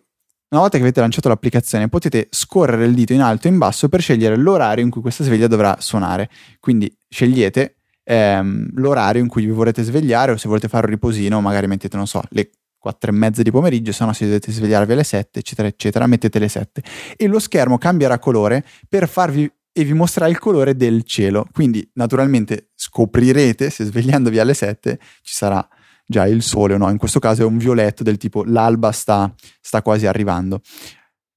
una 0.52 0.62
volta 0.62 0.76
che 0.76 0.84
avete 0.84 1.00
lanciato 1.00 1.30
l'applicazione 1.30 1.88
potete 1.88 2.28
scorrere 2.30 2.84
il 2.84 2.94
dito 2.94 3.14
in 3.14 3.22
alto 3.22 3.48
e 3.48 3.52
in 3.52 3.58
basso 3.58 3.88
per 3.88 4.02
scegliere 4.02 4.36
l'orario 4.36 4.84
in 4.84 4.89
cui 4.89 5.00
questa 5.00 5.24
sveglia 5.24 5.48
dovrà 5.48 5.78
suonare. 5.80 6.30
Quindi 6.60 6.94
scegliete 7.08 7.78
ehm, 8.04 8.72
l'orario 8.74 9.22
in 9.22 9.30
cui 9.30 9.46
vi 9.46 9.52
vorrete 9.52 9.82
svegliare 9.82 10.34
o 10.34 10.38
se 10.38 10.50
volete 10.50 10.68
fare 10.68 10.86
un 10.86 10.92
riposino 10.92 11.39
magari 11.39 11.68
mettete, 11.68 11.96
non 11.96 12.06
so, 12.06 12.22
le 12.32 12.50
4 12.78 13.12
e 13.12 13.14
mezza 13.14 13.44
di 13.44 13.52
pomeriggio, 13.52 13.94
se 13.94 14.04
no 14.04 14.12
se 14.12 14.26
dovete 14.26 14.52
svegliarvi 14.52 14.92
alle 14.92 15.04
7, 15.04 15.39
eccetera, 15.39 15.68
eccetera, 15.68 16.08
mettete 16.08 16.39
le 16.39 16.50
7. 16.50 16.84
E 17.16 17.28
lo 17.28 17.39
schermo 17.39 17.78
cambierà 17.78 18.20
colore 18.20 18.66
per 18.89 19.08
farvi 19.08 19.50
e 19.74 19.84
vi 19.84 19.94
mostrerà 19.94 20.30
il 20.30 20.40
colore 20.40 20.76
del 20.76 21.04
cielo. 21.04 21.48
Quindi, 21.52 21.88
naturalmente, 21.94 22.72
scoprirete 22.76 23.70
se 23.70 23.86
svegliandovi 23.86 24.40
alle 24.40 24.54
7 24.54 25.00
ci 25.22 25.34
sarà 25.34 25.68
già 26.06 26.28
il 26.28 26.44
sole 26.44 26.74
o 26.74 26.78
no. 26.78 26.90
In 26.90 26.98
questo 26.98 27.20
caso 27.20 27.44
è 27.44 27.46
un 27.46 27.58
violetto 27.58 28.04
del 28.04 28.18
tipo 28.18 28.44
l'alba 28.44 28.92
sta, 28.92 29.34
sta 29.62 29.82
quasi 29.82 30.06
arrivando. 30.06 30.62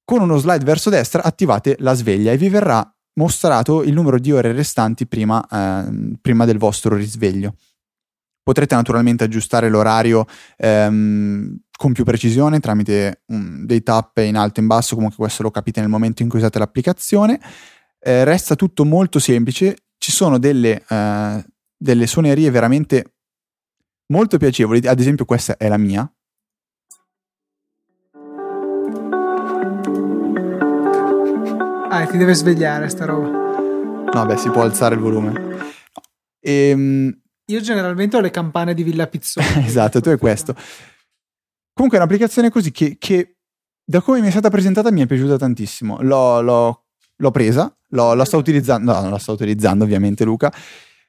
Con 0.04 0.20
uno 0.20 0.36
slide 0.36 0.64
verso 0.64 0.90
destra 0.90 1.22
attivate 1.22 1.76
la 1.78 1.94
sveglia 1.94 2.32
e 2.32 2.36
vi 2.36 2.48
verrà 2.48 2.86
mostrato 3.14 3.82
il 3.82 3.92
numero 3.92 4.18
di 4.18 4.32
ore 4.32 4.52
restanti 4.52 5.06
prima, 5.06 5.46
eh, 5.48 6.16
prima 6.20 6.44
del 6.44 6.58
vostro 6.58 6.96
risveglio. 6.96 7.54
Potrete 8.42 8.74
naturalmente 8.74 9.24
aggiustare 9.24 9.70
l'orario 9.70 10.26
ehm, 10.58 11.56
con 11.76 11.92
più 11.92 12.04
precisione 12.04 12.60
tramite 12.60 13.22
um, 13.28 13.64
dei 13.64 13.82
tap 13.82 14.18
in 14.18 14.36
alto 14.36 14.60
e 14.60 14.62
in 14.62 14.68
basso, 14.68 14.94
comunque 14.94 15.18
questo 15.18 15.42
lo 15.42 15.50
capite 15.50 15.80
nel 15.80 15.88
momento 15.88 16.22
in 16.22 16.28
cui 16.28 16.38
usate 16.38 16.58
l'applicazione 16.58 17.40
eh, 18.06 18.22
resta 18.24 18.54
tutto 18.54 18.84
molto 18.84 19.18
semplice, 19.18 19.86
ci 19.96 20.12
sono 20.12 20.38
delle, 20.38 20.84
eh, 20.86 21.44
delle 21.74 22.06
suonerie 22.06 22.50
veramente 22.50 23.14
molto 24.12 24.36
piacevoli, 24.36 24.86
ad 24.86 25.00
esempio 25.00 25.24
questa 25.24 25.56
è 25.56 25.68
la 25.68 25.78
mia. 25.78 26.00
Ah, 31.88 32.06
ti 32.06 32.18
deve 32.18 32.34
svegliare 32.34 32.90
sta 32.90 33.06
roba. 33.06 33.28
No, 34.12 34.26
beh, 34.26 34.36
si 34.36 34.50
può 34.50 34.62
alzare 34.62 34.96
il 34.96 35.00
volume. 35.00 35.32
Ehm... 36.40 37.20
Io 37.46 37.60
generalmente 37.60 38.16
ho 38.16 38.20
le 38.20 38.30
campane 38.30 38.74
di 38.74 38.82
Villa 38.82 39.06
Pizzone. 39.06 39.46
esatto, 39.64 40.00
tu 40.00 40.10
hai 40.10 40.18
questo. 40.18 40.54
Comunque 41.72 41.98
è 41.98 42.02
un'applicazione 42.02 42.50
così 42.50 42.70
che, 42.70 42.96
che, 42.98 43.38
da 43.82 44.00
come 44.00 44.20
mi 44.20 44.26
è 44.26 44.30
stata 44.30 44.50
presentata 44.50 44.90
mi 44.90 45.02
è 45.02 45.06
piaciuta 45.06 45.36
tantissimo. 45.36 46.02
L'ho, 46.02 46.40
l'ho, 46.40 46.83
l'ho 47.16 47.30
presa, 47.30 47.74
Lo, 47.88 48.14
la 48.14 48.24
sto 48.24 48.36
utilizzando, 48.36 48.92
no, 48.92 49.00
non 49.00 49.10
la 49.10 49.18
sto 49.18 49.32
utilizzando 49.32 49.84
ovviamente 49.84 50.24
Luca. 50.24 50.52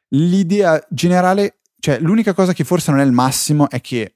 L'idea 0.10 0.84
generale, 0.90 1.60
cioè 1.80 2.00
l'unica 2.00 2.34
cosa 2.34 2.54
che 2.54 2.64
forse 2.64 2.92
non 2.92 3.00
è 3.00 3.04
il 3.04 3.12
massimo 3.12 3.70
è 3.70 3.82
che 3.82 4.16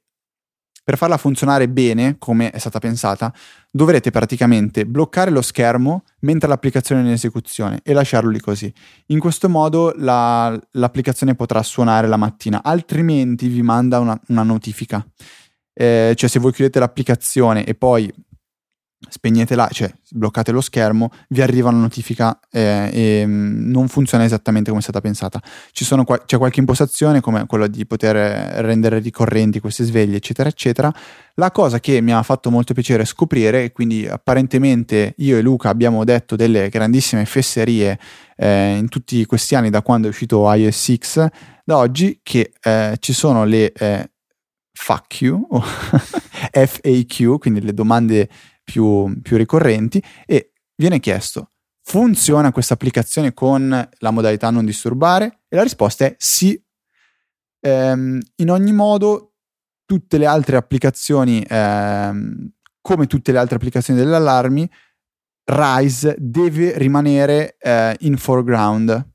per 0.90 0.98
farla 0.98 1.18
funzionare 1.18 1.70
bene, 1.70 2.16
come 2.18 2.50
è 2.50 2.58
stata 2.58 2.80
pensata, 2.80 3.32
dovrete 3.70 4.10
praticamente 4.10 4.88
bloccare 4.88 5.30
lo 5.30 5.44
schermo 5.44 6.04
mentre 6.22 6.50
l'applicazione 6.50 7.02
è 7.02 7.06
in 7.06 7.12
esecuzione 7.12 7.82
e 7.84 7.94
lasciarlo 7.94 8.32
lì 8.32 8.40
così. 8.40 8.74
In 9.08 9.20
questo 9.20 9.50
modo 9.50 9.94
la, 9.98 10.60
l'applicazione 10.72 11.36
potrà 11.36 11.62
suonare 11.62 12.08
la 12.08 12.18
mattina, 12.18 12.64
altrimenti 12.64 13.48
vi 13.50 13.62
manda 13.62 14.00
una, 14.00 14.20
una 14.30 14.42
notifica. 14.42 15.06
Eh, 15.74 16.14
cioè 16.16 16.28
se 16.28 16.40
voi 16.40 16.54
chiudete 16.54 16.80
l'applicazione 16.80 17.66
e 17.66 17.76
poi 17.76 18.12
spegnetela, 19.08 19.70
cioè 19.72 19.92
bloccate 20.12 20.52
lo 20.52 20.60
schermo, 20.60 21.12
vi 21.30 21.42
arriva 21.42 21.70
una 21.70 21.80
notifica 21.80 22.38
eh, 22.52 22.90
e 22.92 23.26
mm, 23.26 23.72
non 23.72 23.88
funziona 23.88 24.26
esattamente 24.26 24.70
come 24.70 24.82
è 24.82 24.84
stata 24.84 25.00
pensata. 25.00 25.42
Qua- 26.06 26.24
c'è 26.26 26.38
qualche 26.38 26.60
impostazione 26.60 27.22
come 27.22 27.46
quella 27.46 27.68
di 27.68 27.86
poter 27.86 28.16
rendere 28.62 29.00
ricorrenti 29.00 29.60
queste 29.60 29.86
sveglie, 29.86 30.18
eccetera, 30.18 30.50
eccetera. 30.50 30.94
La 31.36 31.52
cosa 31.52 31.80
che 31.80 32.02
mi 32.02 32.12
ha 32.12 32.22
fatto 32.24 32.52
molto 32.52 32.74
piacere 32.74 33.06
scoprire, 33.06 33.72
quindi 33.72 34.06
apparentemente 34.06 35.14
io 35.18 35.38
e 35.38 35.42
Luca 35.42 35.70
abbiamo 35.70 36.04
detto 36.04 36.36
delle 36.36 36.68
grandissime 36.68 37.24
fesserie 37.26 37.98
eh, 38.36 38.76
in 38.76 38.90
tutti 38.90 39.26
questi 39.26 39.56
anni 39.56 39.70
da 39.70 39.82
quando 39.82 40.08
è 40.08 40.10
uscito 40.10 40.52
iOS 40.52 40.78
6, 40.78 41.00
da 41.64 41.78
oggi 41.78 42.20
che 42.22 42.52
eh, 42.62 42.98
ci 43.00 43.14
sono 43.14 43.46
le 43.46 43.72
eh, 43.72 44.10
FAQ, 44.74 45.46
o 45.50 45.62
FAQ, 46.52 47.38
quindi 47.38 47.62
le 47.62 47.74
domande 47.74 48.30
più, 48.70 49.20
più 49.22 49.38
ricorrenti 49.38 50.02
e 50.26 50.52
viene 50.76 51.00
chiesto 51.00 51.52
funziona 51.90 52.52
questa 52.52 52.76
applicazione 52.76 53.34
con 53.34 53.90
la 53.98 54.12
modalità 54.12 54.52
non 54.52 54.64
disturbare? 54.64 55.40
E 55.48 55.56
la 55.56 55.64
risposta 55.64 56.06
è 56.06 56.16
sì. 56.20 56.62
Ehm, 57.62 58.20
in 58.36 58.52
ogni 58.52 58.72
modo, 58.72 59.34
tutte 59.86 60.20
le 60.20 60.28
altre 60.28 60.56
applicazioni, 60.56 61.44
ehm, 61.50 62.52
come 62.80 63.08
tutte 63.08 63.32
le 63.32 63.40
altre 63.40 63.56
applicazioni 63.56 64.00
delle 64.00 64.16
allarmi, 64.16 64.70
Rise 65.46 66.16
deve 66.20 66.78
rimanere 66.78 67.58
eh, 67.58 67.96
in 68.02 68.18
foreground, 68.18 69.14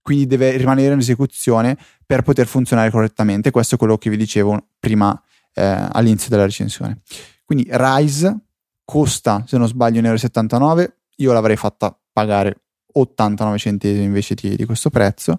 quindi 0.00 0.26
deve 0.26 0.56
rimanere 0.56 0.94
in 0.94 1.00
esecuzione 1.00 1.76
per 2.06 2.22
poter 2.22 2.46
funzionare 2.46 2.90
correttamente. 2.90 3.50
Questo 3.50 3.74
è 3.74 3.78
quello 3.78 3.98
che 3.98 4.08
vi 4.08 4.16
dicevo 4.16 4.68
prima 4.78 5.20
eh, 5.52 5.88
all'inizio 5.92 6.30
della 6.30 6.44
recensione. 6.44 7.02
Quindi 7.44 7.68
Rise 7.70 8.47
costa, 8.90 9.44
se 9.46 9.58
non 9.58 9.68
sbaglio, 9.68 10.00
1,79 10.00 10.60
euro, 10.60 10.92
io 11.16 11.32
l'avrei 11.34 11.56
fatta 11.56 11.94
pagare 12.10 12.62
89 12.94 13.58
centesimi 13.58 14.04
invece 14.04 14.34
di, 14.34 14.56
di 14.56 14.64
questo 14.64 14.88
prezzo. 14.88 15.38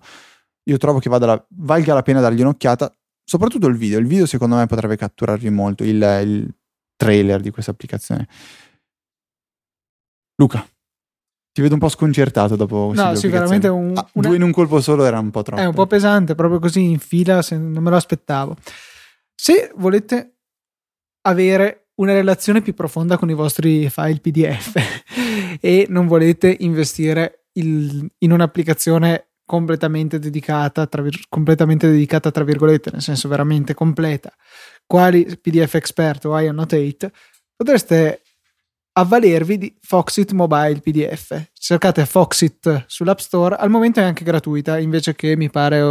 Io 0.65 0.77
trovo 0.77 0.99
che 0.99 1.09
la, 1.09 1.45
valga 1.55 1.95
la 1.95 2.03
pena 2.03 2.21
dargli 2.21 2.41
un'occhiata, 2.41 2.95
soprattutto 3.23 3.65
il 3.65 3.75
video. 3.75 3.97
Il 3.97 4.05
video 4.05 4.27
secondo 4.27 4.55
me 4.55 4.67
potrebbe 4.67 4.97
catturarvi 4.97 5.49
molto, 5.49 5.83
il, 5.83 5.95
il 5.95 6.55
trailer 6.95 7.41
di 7.41 7.49
questa 7.49 7.71
applicazione. 7.71 8.27
Luca, 10.35 10.63
ti 11.51 11.61
vedo 11.61 11.73
un 11.73 11.79
po' 11.79 11.89
sconcertato 11.89 12.55
dopo 12.55 12.91
No, 12.93 13.15
sicuramente 13.15 13.67
un, 13.67 13.97
ah, 13.97 14.07
una... 14.13 14.27
due 14.27 14.35
in 14.35 14.43
un 14.43 14.51
colpo 14.51 14.79
solo 14.79 15.05
era 15.05 15.17
un 15.17 15.31
po' 15.31 15.41
troppo. 15.41 15.59
È 15.59 15.65
un 15.65 15.73
po' 15.73 15.87
pesante, 15.87 16.35
proprio 16.35 16.59
così 16.59 16.83
in 16.83 16.99
fila, 16.99 17.43
non 17.49 17.81
me 17.81 17.89
lo 17.89 17.95
aspettavo. 17.95 18.55
Se 19.33 19.71
volete 19.75 20.35
avere 21.21 21.78
una 21.99 22.13
relazione 22.13 22.61
più 22.61 22.73
profonda 22.73 23.17
con 23.17 23.29
i 23.29 23.33
vostri 23.33 23.89
file 23.89 24.19
PDF 24.19 24.75
e 25.59 25.85
non 25.89 26.07
volete 26.07 26.55
investire 26.59 27.45
il, 27.53 28.09
in 28.19 28.31
un'applicazione 28.31 29.29
completamente 29.45 30.19
dedicata, 30.19 30.85
tra, 30.85 31.03
completamente 31.27 31.89
dedicata 31.89 32.31
tra 32.31 32.43
virgolette, 32.43 32.91
nel 32.91 33.01
senso 33.01 33.27
veramente 33.27 33.73
completa, 33.73 34.31
quali 34.85 35.25
PDF 35.41 35.73
Expert 35.75 36.25
o 36.25 36.39
iAnnotate, 36.39 37.11
potreste 37.55 38.21
avvalervi 38.93 39.57
di 39.57 39.77
Foxit 39.81 40.31
Mobile 40.31 40.79
PDF. 40.81 41.49
Cercate 41.53 42.05
Foxit 42.05 42.85
sull'App 42.87 43.17
Store, 43.17 43.55
al 43.55 43.69
momento 43.69 43.99
è 43.99 44.03
anche 44.03 44.23
gratuita, 44.23 44.77
invece 44.77 45.15
che 45.15 45.35
mi 45.35 45.49
pare 45.49 45.81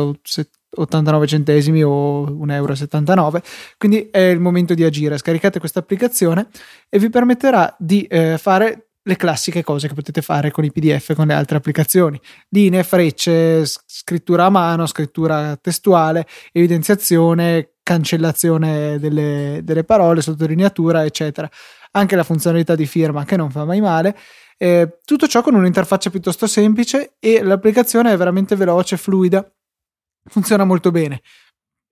89 0.78 1.26
centesimi 1.26 1.82
o 1.82 2.24
1,79 2.24 3.18
euro. 3.18 3.42
Quindi 3.76 4.08
è 4.10 4.20
il 4.20 4.40
momento 4.40 4.74
di 4.74 4.84
agire. 4.84 5.18
Scaricate 5.18 5.58
questa 5.58 5.80
applicazione 5.80 6.48
e 6.88 6.98
vi 6.98 7.10
permetterà 7.10 7.74
di 7.78 8.02
eh, 8.04 8.38
fare 8.38 8.88
le 9.08 9.16
classiche 9.16 9.64
cose 9.64 9.88
che 9.88 9.94
potete 9.94 10.20
fare 10.20 10.50
con 10.50 10.64
i 10.64 10.70
PDF 10.70 11.14
con 11.14 11.26
le 11.26 11.34
altre 11.34 11.56
applicazioni. 11.56 12.20
Linee, 12.50 12.84
frecce, 12.84 13.64
scrittura 13.64 14.44
a 14.44 14.50
mano, 14.50 14.86
scrittura 14.86 15.56
testuale, 15.56 16.26
evidenziazione, 16.52 17.72
cancellazione 17.82 18.98
delle, 18.98 19.60
delle 19.64 19.84
parole, 19.84 20.20
sottolineatura, 20.20 21.06
eccetera. 21.06 21.48
Anche 21.92 22.16
la 22.16 22.22
funzionalità 22.22 22.74
di 22.74 22.84
firma 22.84 23.24
che 23.24 23.36
non 23.36 23.50
fa 23.50 23.64
mai 23.64 23.80
male. 23.80 24.14
Eh, 24.58 24.98
tutto 25.04 25.26
ciò 25.26 25.40
con 25.40 25.54
un'interfaccia 25.54 26.10
piuttosto 26.10 26.46
semplice 26.46 27.14
e 27.18 27.42
l'applicazione 27.42 28.12
è 28.12 28.16
veramente 28.16 28.56
veloce, 28.56 28.98
fluida, 28.98 29.50
funziona 30.28 30.64
molto 30.64 30.90
bene. 30.90 31.22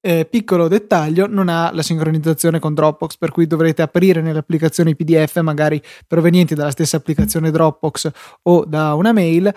Eh, 0.00 0.24
piccolo 0.24 0.68
dettaglio, 0.68 1.26
non 1.26 1.48
ha 1.48 1.72
la 1.72 1.82
sincronizzazione 1.82 2.60
con 2.60 2.74
Dropbox, 2.74 3.16
per 3.16 3.32
cui 3.32 3.48
dovrete 3.48 3.82
aprire 3.82 4.20
nelle 4.20 4.38
applicazioni 4.38 4.94
PDF, 4.94 5.40
magari 5.40 5.82
provenienti 6.06 6.54
dalla 6.54 6.70
stessa 6.70 6.96
applicazione 6.96 7.50
Dropbox 7.50 8.10
o 8.42 8.64
da 8.64 8.94
una 8.94 9.12
mail, 9.12 9.52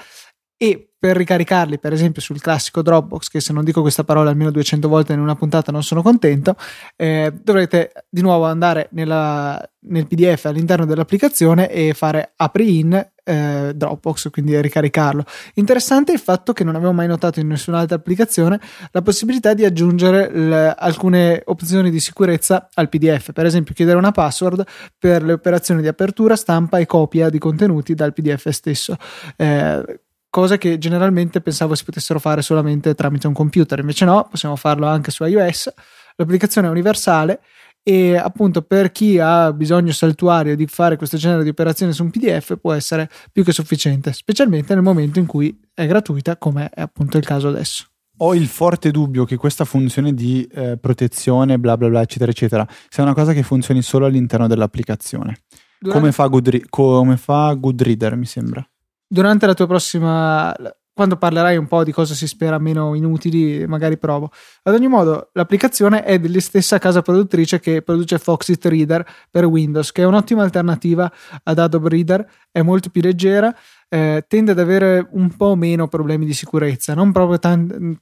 e 0.61 0.89
per 0.99 1.15
ricaricarli, 1.15 1.79
per 1.79 1.93
esempio, 1.93 2.21
sul 2.21 2.41
classico 2.41 2.81
Dropbox, 2.81 3.29
che 3.29 3.39
se 3.39 3.53
non 3.53 3.63
dico 3.63 3.79
questa 3.79 4.03
parola 4.03 4.29
almeno 4.29 4.51
200 4.51 4.89
volte 4.89 5.13
in 5.13 5.21
una 5.21 5.35
puntata 5.35 5.71
non 5.71 5.81
sono 5.81 6.01
contento, 6.01 6.57
eh, 6.97 7.31
dovrete 7.41 7.93
di 8.09 8.19
nuovo 8.19 8.43
andare 8.43 8.89
nella, 8.91 9.57
nel 9.83 10.05
PDF 10.07 10.43
all'interno 10.45 10.85
dell'applicazione 10.85 11.71
e 11.71 11.93
fare 11.93 12.33
apri 12.35 12.79
in 12.79 13.09
eh, 13.23 13.71
Dropbox, 13.73 14.29
quindi 14.29 14.59
ricaricarlo. 14.59 15.23
Interessante 15.53 16.11
il 16.11 16.19
fatto 16.19 16.51
che 16.51 16.65
non 16.65 16.75
avevo 16.75 16.91
mai 16.91 17.07
notato 17.07 17.39
in 17.39 17.47
nessun'altra 17.47 17.95
applicazione 17.95 18.59
la 18.91 19.01
possibilità 19.01 19.53
di 19.53 19.63
aggiungere 19.63 20.29
l- 20.29 20.75
alcune 20.77 21.41
opzioni 21.45 21.91
di 21.91 22.01
sicurezza 22.01 22.67
al 22.73 22.89
PDF, 22.89 23.31
per 23.31 23.45
esempio 23.45 23.73
chiedere 23.73 23.97
una 23.97 24.11
password 24.11 24.65
per 24.97 25.23
le 25.23 25.31
operazioni 25.31 25.81
di 25.81 25.87
apertura, 25.87 26.35
stampa 26.35 26.77
e 26.77 26.85
copia 26.85 27.29
di 27.29 27.39
contenuti 27.39 27.95
dal 27.95 28.11
PDF 28.11 28.49
stesso. 28.49 28.97
Eh, 29.37 30.01
cosa 30.29 30.57
che 30.57 30.77
generalmente 30.77 31.41
pensavo 31.41 31.75
si 31.75 31.83
potessero 31.83 32.19
fare 32.19 32.41
solamente 32.41 32.93
tramite 32.95 33.27
un 33.27 33.33
computer, 33.33 33.79
invece 33.79 34.05
no, 34.05 34.27
possiamo 34.29 34.55
farlo 34.55 34.87
anche 34.87 35.11
su 35.11 35.23
iOS. 35.23 35.73
L'applicazione 36.15 36.67
è 36.67 36.69
universale 36.69 37.41
e 37.81 38.17
appunto 38.17 38.61
per 38.61 38.91
chi 38.91 39.17
ha 39.19 39.51
bisogno 39.53 39.91
saltuario 39.91 40.55
di 40.55 40.67
fare 40.67 40.97
questo 40.97 41.17
genere 41.17 41.43
di 41.43 41.49
operazioni 41.49 41.93
su 41.93 42.03
un 42.03 42.11
PDF 42.11 42.57
può 42.59 42.73
essere 42.73 43.09
più 43.31 43.43
che 43.43 43.51
sufficiente, 43.51 44.13
specialmente 44.13 44.73
nel 44.73 44.83
momento 44.83 45.19
in 45.19 45.25
cui 45.25 45.59
è 45.73 45.87
gratuita, 45.87 46.37
come 46.37 46.69
è 46.69 46.81
appunto 46.81 47.17
il 47.17 47.25
caso 47.25 47.47
adesso. 47.47 47.85
Ho 48.21 48.35
il 48.35 48.47
forte 48.47 48.91
dubbio 48.91 49.23
che 49.23 49.37
questa 49.37 49.63
funzione 49.63 50.13
di 50.13 50.45
eh, 50.51 50.77
protezione, 50.77 51.57
bla 51.57 51.77
bla 51.77 51.87
bla, 51.87 52.01
eccetera, 52.01 52.29
eccetera, 52.31 52.67
sia 52.89 53.01
una 53.01 53.13
cosa 53.13 53.31
che 53.31 53.43
funzioni 53.43 53.81
solo 53.81 54.05
all'interno 54.05 54.47
dell'applicazione. 54.47 55.37
Durante... 55.79 56.01
Come, 56.01 56.11
fa 56.11 56.27
Goodre- 56.27 56.65
come 56.69 57.15
fa 57.15 57.53
Goodreader, 57.53 58.17
mi 58.17 58.25
sembra. 58.25 58.67
Durante 59.11 59.47
la 59.47 59.55
tua 59.55 59.65
prossima 59.65 60.55
quando 60.99 61.15
parlerai 61.15 61.55
un 61.55 61.65
po' 61.65 61.85
di 61.85 61.93
cosa 61.93 62.13
si 62.13 62.27
spera 62.27 62.57
meno 62.57 62.93
inutili, 62.93 63.65
magari 63.65 63.97
provo. 63.97 64.33
Ad 64.63 64.73
ogni 64.73 64.89
modo, 64.89 65.29
l'applicazione 65.31 66.03
è 66.03 66.19
della 66.19 66.41
stessa 66.41 66.77
casa 66.77 67.01
produttrice 67.01 67.61
che 67.61 67.81
produce 67.81 68.19
Foxit 68.19 68.65
Reader 68.65 69.07
per 69.31 69.45
Windows, 69.45 69.93
che 69.93 70.01
è 70.01 70.05
un'ottima 70.05 70.43
alternativa 70.43 71.09
ad 71.43 71.57
Adobe 71.57 71.87
Reader, 71.87 72.29
è 72.51 72.61
molto 72.63 72.89
più 72.89 73.01
leggera, 73.01 73.55
eh, 73.87 74.25
tende 74.27 74.51
ad 74.51 74.59
avere 74.59 75.07
un 75.11 75.33
po' 75.37 75.55
meno 75.55 75.87
problemi 75.87 76.25
di 76.25 76.33
sicurezza, 76.33 76.93
non 76.93 77.13
proprio 77.13 77.39
tanti 77.39 77.97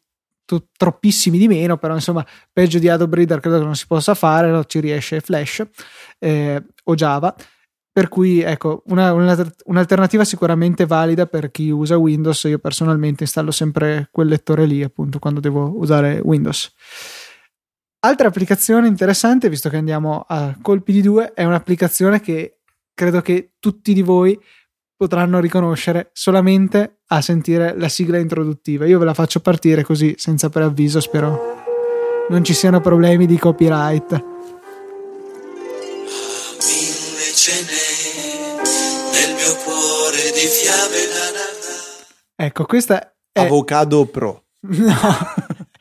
troppissimi 0.76 1.38
di 1.38 1.48
meno, 1.48 1.78
però 1.78 1.94
insomma 1.94 2.26
peggio 2.52 2.80
di 2.80 2.90
Adobe 2.90 3.18
Reader 3.18 3.42
credo 3.42 3.60
che 3.60 3.66
non 3.66 3.76
si 3.76 3.86
possa 3.86 4.16
fare, 4.16 4.64
ci 4.66 4.80
riesce 4.80 5.20
Flash 5.20 5.64
eh, 6.18 6.64
o 6.86 6.96
Java 6.96 7.36
per 7.98 8.10
cui 8.10 8.42
ecco, 8.42 8.84
una, 8.90 9.12
una, 9.12 9.36
un'alternativa 9.66 10.24
sicuramente 10.24 10.86
valida 10.86 11.26
per 11.26 11.50
chi 11.50 11.72
usa 11.72 11.98
Windows. 11.98 12.44
Io 12.44 12.60
personalmente 12.60 13.24
installo 13.24 13.50
sempre 13.50 14.10
quel 14.12 14.28
lettore 14.28 14.68
lì, 14.68 14.84
appunto, 14.84 15.18
quando 15.18 15.40
devo 15.40 15.74
usare 15.80 16.20
Windows. 16.24 16.72
Altra 18.02 18.28
applicazione 18.28 18.88
interessante, 18.88 19.50
visto 19.50 19.70
che 19.70 19.78
andiamo 19.78 20.24
a 20.28 20.56
colpi 20.62 20.92
di 20.92 21.02
due, 21.02 21.34
è 21.34 21.44
un'applicazione 21.44 22.22
che 22.22 22.60
credo 22.94 23.22
che 23.22 23.54
tutti 23.58 23.96
di 23.96 24.04
voi 24.04 24.40
potranno 24.96 25.40
riconoscere 25.40 26.12
solamente 26.14 27.00
a 27.08 27.20
sentire 27.22 27.76
la 27.80 27.90
sigla 27.90 28.20
introduttiva. 28.20 28.86
Io 28.86 29.00
ve 29.00 29.06
la 29.06 29.16
faccio 29.16 29.40
partire 29.40 29.82
così, 29.82 30.14
senza 30.18 30.50
preavviso, 30.50 31.00
spero 31.00 31.56
non 32.30 32.44
ci 32.44 32.54
siano 32.54 32.80
problemi 32.80 33.26
di 33.26 33.40
copyright. 33.40 34.37
Di 40.38 40.46
fiabe 40.46 41.08
da 41.08 42.46
Ecco, 42.46 42.66
questa 42.66 43.16
è... 43.32 43.40
Avocado 43.42 44.06
Pro. 44.06 44.44
No. 44.60 44.96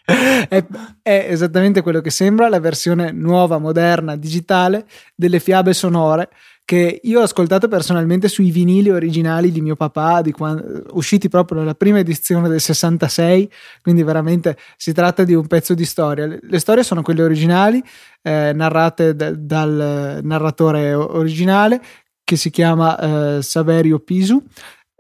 è, 0.49 0.65
è, 1.03 1.27
esattamente 1.29 1.83
quello 1.83 2.01
che 2.01 2.09
sembra 2.09 2.49
la 2.49 2.59
versione 2.59 3.13
nuova, 3.13 3.59
moderna, 3.59 4.17
digitale 4.17 4.87
delle 5.15 5.41
fiabe 5.41 5.75
sonore 5.75 6.31
che 6.67 7.01
io 7.01 7.21
ho 7.21 7.23
ascoltato 7.23 7.69
personalmente 7.69 8.27
sui 8.27 8.51
vinili 8.51 8.91
originali 8.91 9.53
di 9.53 9.61
mio 9.61 9.77
papà, 9.77 10.21
di 10.21 10.33
quando, 10.33 10.83
usciti 10.95 11.29
proprio 11.29 11.61
nella 11.61 11.75
prima 11.75 12.01
edizione 12.01 12.49
del 12.49 12.61
66, 12.61 13.49
quindi 13.83 14.03
veramente 14.03 14.57
si 14.77 14.93
tratta 14.93 15.23
di 15.23 15.33
un 15.33 15.47
pezzo 15.47 15.75
di 15.75 15.85
storia. 15.85 16.27
Le, 16.27 16.41
le 16.43 16.59
storie 16.59 16.83
sono 16.83 17.03
quelle 17.03 17.23
originali, 17.23 17.81
eh, 18.21 18.53
narrate 18.53 19.15
d- 19.15 19.35
dal 19.35 20.19
narratore 20.25 20.93
originale, 20.93 21.81
che 22.27 22.35
si 22.35 22.51
chiama 22.51 22.99
eh, 22.99 23.43
Saverio 23.43 24.01
Pisu, 24.01 24.43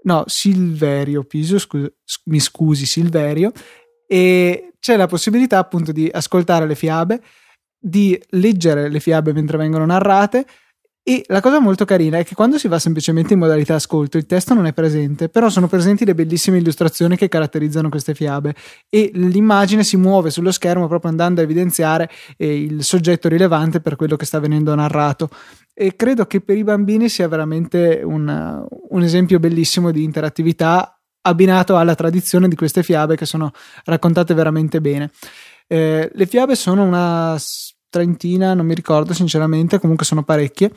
no, 0.05 0.22
Silverio 0.27 1.24
Pisu, 1.24 1.59
scu- 1.59 1.93
mi 2.27 2.39
scusi 2.39 2.87
Silverio, 2.87 3.51
e 4.07 4.74
c'è 4.79 4.97
la 4.97 5.09
possibilità 5.09 5.59
appunto 5.59 5.91
di 5.91 6.09
ascoltare 6.09 6.68
le 6.68 6.77
fiabe, 6.77 7.20
di 7.77 8.16
leggere 8.31 8.89
le 8.89 9.01
fiabe 9.01 9.33
mentre 9.33 9.59
vengono 9.59 9.85
narrate, 9.85 10.47
e 11.03 11.24
la 11.27 11.41
cosa 11.41 11.59
molto 11.59 11.85
carina 11.85 12.18
è 12.18 12.24
che 12.24 12.37
quando 12.37 12.59
si 12.59 12.68
va 12.68 12.79
semplicemente 12.79 13.33
in 13.33 13.41
modalità 13.41 13.74
ascolto, 13.74 14.18
il 14.18 14.27
testo 14.27 14.55
non 14.55 14.66
è 14.66 14.72
presente, 14.72 15.29
però 15.29 15.49
sono 15.49 15.66
presenti 15.66 16.05
le 16.05 16.14
bellissime 16.14 16.59
illustrazioni 16.59 17.16
che 17.16 17.29
caratterizzano 17.29 17.89
queste 17.89 18.14
fiabe. 18.14 18.55
E 18.89 19.11
l'immagine 19.14 19.83
si 19.83 19.97
muove 19.97 20.31
sullo 20.31 20.53
schermo 20.53 20.87
proprio 20.87 21.11
andando 21.11 21.41
a 21.41 21.45
evidenziare 21.45 22.09
eh, 22.37 22.61
il 22.61 22.83
soggetto 22.83 23.29
rilevante 23.29 23.81
per 23.81 23.97
quello 23.97 24.16
che 24.16 24.24
sta 24.24 24.41
venendo 24.41 24.74
narrato. 24.74 25.29
E 25.79 25.95
credo 25.95 26.24
che 26.24 26.41
per 26.41 26.57
i 26.57 26.64
bambini 26.64 27.11
sia 27.11 27.29
veramente 27.29 28.01
un, 28.03 28.66
un 28.89 29.03
esempio 29.03 29.39
bellissimo 29.39 29.91
di 29.91 30.05
interattività 30.05 30.99
abbinato 31.20 31.77
alla 31.77 31.95
tradizione 31.95 32.49
di 32.49 32.57
queste 32.57 32.83
fiabe 32.83 33.16
che 33.16 33.27
sono 33.27 33.53
raccontate 33.85 34.33
veramente 34.33 34.81
bene. 34.81 35.11
Eh, 35.66 36.11
le 36.12 36.27
fiabe 36.27 36.55
sono 36.55 36.83
una 36.83 37.37
trentina, 37.91 38.55
non 38.55 38.66
mi 38.66 38.74
ricordo 38.74 39.12
sinceramente, 39.12 39.79
comunque 39.79 40.07
sono 40.07 40.22
parecchie. 40.22 40.70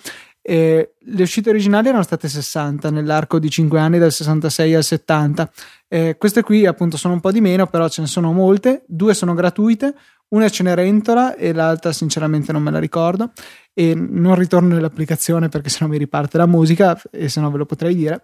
Eh, 0.49 0.95
le 0.97 1.21
uscite 1.21 1.51
originali 1.51 1.89
erano 1.89 2.01
state 2.01 2.27
60 2.27 2.89
nell'arco 2.89 3.37
di 3.37 3.51
5 3.51 3.79
anni 3.79 3.99
dal 3.99 4.11
66 4.11 4.73
al 4.73 4.83
70. 4.83 5.51
Eh, 5.87 6.15
queste 6.17 6.41
qui 6.41 6.65
appunto 6.65 6.97
sono 6.97 7.13
un 7.13 7.19
po' 7.19 7.31
di 7.31 7.39
meno, 7.39 7.67
però 7.67 7.87
ce 7.87 8.01
ne 8.01 8.07
sono 8.07 8.33
molte. 8.33 8.81
Due 8.87 9.13
sono 9.13 9.35
gratuite, 9.35 9.93
una 10.29 10.45
è 10.45 10.49
Cenerentola 10.49 11.35
e 11.35 11.53
l'altra 11.53 11.91
sinceramente 11.91 12.51
non 12.51 12.63
me 12.63 12.71
la 12.71 12.79
ricordo. 12.79 13.31
E 13.75 13.93
non 13.93 14.33
ritorno 14.33 14.73
nell'applicazione 14.73 15.49
perché 15.49 15.69
sennò 15.69 15.87
mi 15.87 15.99
riparte 15.99 16.39
la 16.39 16.47
musica 16.47 16.99
e 17.11 17.29
se 17.29 17.39
no 17.41 17.51
ve 17.51 17.59
lo 17.59 17.65
potrei 17.67 17.93
dire. 17.93 18.23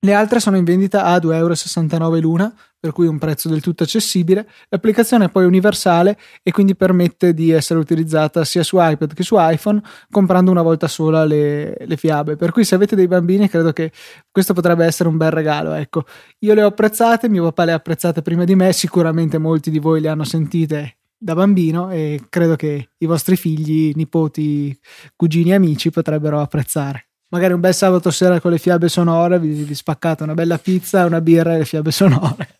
Le 0.00 0.12
altre 0.12 0.40
sono 0.40 0.56
in 0.56 0.64
vendita 0.64 1.04
a 1.04 1.16
2,69 1.18 1.92
euro 1.92 2.18
l'una, 2.18 2.52
per 2.84 2.92
cui 2.92 3.06
un 3.06 3.16
prezzo 3.16 3.48
del 3.48 3.62
tutto 3.62 3.84
accessibile. 3.84 4.46
L'applicazione 4.68 5.24
è 5.24 5.28
poi 5.30 5.46
universale 5.46 6.18
e 6.42 6.50
quindi 6.50 6.76
permette 6.76 7.32
di 7.32 7.50
essere 7.50 7.80
utilizzata 7.80 8.44
sia 8.44 8.62
su 8.62 8.76
iPad 8.78 9.14
che 9.14 9.22
su 9.22 9.36
iPhone, 9.38 9.80
comprando 10.10 10.50
una 10.50 10.60
volta 10.60 10.86
sola 10.86 11.24
le, 11.24 11.76
le 11.78 11.96
fiabe. 11.96 12.36
Per 12.36 12.52
cui 12.52 12.62
se 12.62 12.74
avete 12.74 12.94
dei 12.94 13.06
bambini 13.06 13.48
credo 13.48 13.72
che 13.72 13.90
questo 14.30 14.52
potrebbe 14.52 14.84
essere 14.84 15.08
un 15.08 15.16
bel 15.16 15.30
regalo. 15.30 15.72
Ecco, 15.72 16.04
io 16.40 16.52
le 16.52 16.62
ho 16.62 16.66
apprezzate, 16.66 17.26
mio 17.30 17.44
papà 17.44 17.64
le 17.64 17.72
ha 17.72 17.76
apprezzate 17.76 18.20
prima 18.20 18.44
di 18.44 18.54
me, 18.54 18.70
sicuramente 18.74 19.38
molti 19.38 19.70
di 19.70 19.78
voi 19.78 20.02
le 20.02 20.08
hanno 20.08 20.24
sentite 20.24 20.98
da 21.16 21.34
bambino 21.34 21.90
e 21.90 22.20
credo 22.28 22.54
che 22.54 22.90
i 22.98 23.06
vostri 23.06 23.36
figli, 23.36 23.92
nipoti, 23.94 24.78
cugini 25.16 25.54
amici 25.54 25.88
potrebbero 25.88 26.38
apprezzare 26.38 27.06
magari 27.30 27.52
un 27.52 27.58
bel 27.60 27.74
sabato 27.74 28.12
sera 28.12 28.38
con 28.38 28.52
le 28.52 28.58
fiabe 28.58 28.88
sonore, 28.88 29.40
vi, 29.40 29.64
vi 29.64 29.74
spaccate 29.74 30.22
una 30.22 30.34
bella 30.34 30.56
pizza, 30.56 31.04
una 31.04 31.20
birra 31.20 31.54
e 31.54 31.58
le 31.58 31.64
fiabe 31.64 31.90
sonore. 31.90 32.58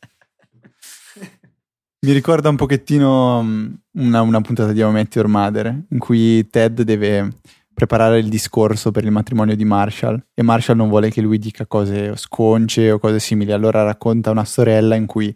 Mi 2.05 2.13
ricorda 2.13 2.51
un 2.51 2.57
pochettino 2.57 3.43
mm, 3.43 3.67
una, 3.93 4.21
una 4.21 4.41
puntata 4.43 4.73
di 4.73 4.83
How 4.83 4.95
Your 4.95 5.27
Mother 5.27 5.85
in 5.89 5.99
cui 5.99 6.47
Ted 6.51 6.83
deve 6.83 7.39
preparare 7.73 8.19
il 8.19 8.29
discorso 8.29 8.91
per 8.91 9.05
il 9.05 9.11
matrimonio 9.11 9.57
di 9.57 9.65
Marshall 9.65 10.23
e 10.35 10.43
Marshall 10.43 10.77
non 10.77 10.91
vuole 10.91 11.09
che 11.09 11.23
lui 11.23 11.39
dica 11.39 11.65
cose 11.67 12.15
sconce 12.17 12.91
o 12.91 12.99
cose 12.99 13.21
simili, 13.21 13.53
allora 13.53 13.85
racconta 13.85 14.31
una 14.31 14.45
sorella 14.45 14.97
in 14.97 15.07
cui 15.07 15.35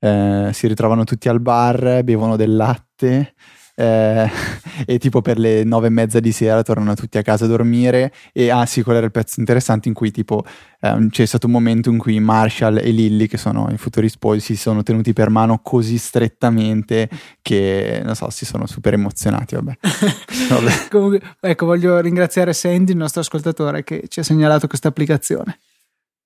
eh, 0.00 0.50
si 0.52 0.66
ritrovano 0.66 1.04
tutti 1.04 1.28
al 1.28 1.40
bar, 1.40 2.02
bevono 2.02 2.34
del 2.34 2.56
latte 2.56 3.34
eh, 3.80 4.30
e 4.84 4.98
tipo 4.98 5.22
per 5.22 5.38
le 5.38 5.64
nove 5.64 5.86
e 5.86 5.90
mezza 5.90 6.20
di 6.20 6.32
sera 6.32 6.62
tornano 6.62 6.94
tutti 6.94 7.16
a 7.16 7.22
casa 7.22 7.46
a 7.46 7.48
dormire 7.48 8.12
e 8.32 8.50
ah 8.50 8.66
sì, 8.66 8.82
quello 8.82 8.98
era 8.98 9.06
il 9.06 9.12
pezzo 9.12 9.40
interessante 9.40 9.88
in 9.88 9.94
cui 9.94 10.10
tipo 10.10 10.44
eh, 10.80 11.06
c'è 11.10 11.24
stato 11.24 11.46
un 11.46 11.52
momento 11.52 11.88
in 11.88 11.96
cui 11.96 12.20
Marshall 12.20 12.76
e 12.78 12.90
Lily, 12.90 13.26
che 13.26 13.38
sono 13.38 13.68
i 13.70 13.78
futuri 13.78 14.08
sposi, 14.08 14.40
si 14.40 14.56
sono 14.56 14.82
tenuti 14.82 15.12
per 15.12 15.30
mano 15.30 15.60
così 15.62 15.96
strettamente 15.96 17.08
che, 17.40 18.02
non 18.04 18.14
so, 18.14 18.28
si 18.30 18.44
sono 18.44 18.66
super 18.66 18.92
emozionati, 18.92 19.54
vabbè. 19.54 19.78
vabbè. 20.50 20.88
Comunque, 20.90 21.20
ecco, 21.40 21.66
voglio 21.66 22.00
ringraziare 22.00 22.52
Sandy, 22.52 22.92
il 22.92 22.98
nostro 22.98 23.22
ascoltatore, 23.22 23.82
che 23.82 24.04
ci 24.08 24.20
ha 24.20 24.22
segnalato 24.22 24.66
questa 24.66 24.88
applicazione. 24.88 25.58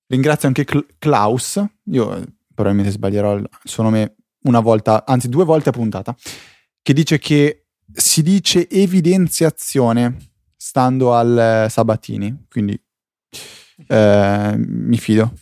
Ringrazio 0.07 0.48
anche 0.48 0.64
Cl- 0.64 0.86
Klaus, 0.98 1.62
io 1.84 2.22
probabilmente 2.52 2.92
sbaglierò 2.92 3.34
il 3.36 3.48
suo 3.62 3.82
nome 3.84 4.16
una 4.42 4.61
volta, 4.61 5.05
anzi 5.07 5.28
due 5.28 5.44
volte 5.44 5.70
a 5.70 5.72
puntata, 5.72 6.14
che 6.85 6.93
dice 6.93 7.18
che 7.18 7.64
si 7.91 8.22
dice 8.22 8.68
evidenziazione 8.68 10.32
stando 10.55 11.14
al 11.14 11.66
Sabatini, 11.70 12.45
quindi 12.51 12.78
eh, 13.89 14.55
mi 14.55 14.99
fido 14.99 15.32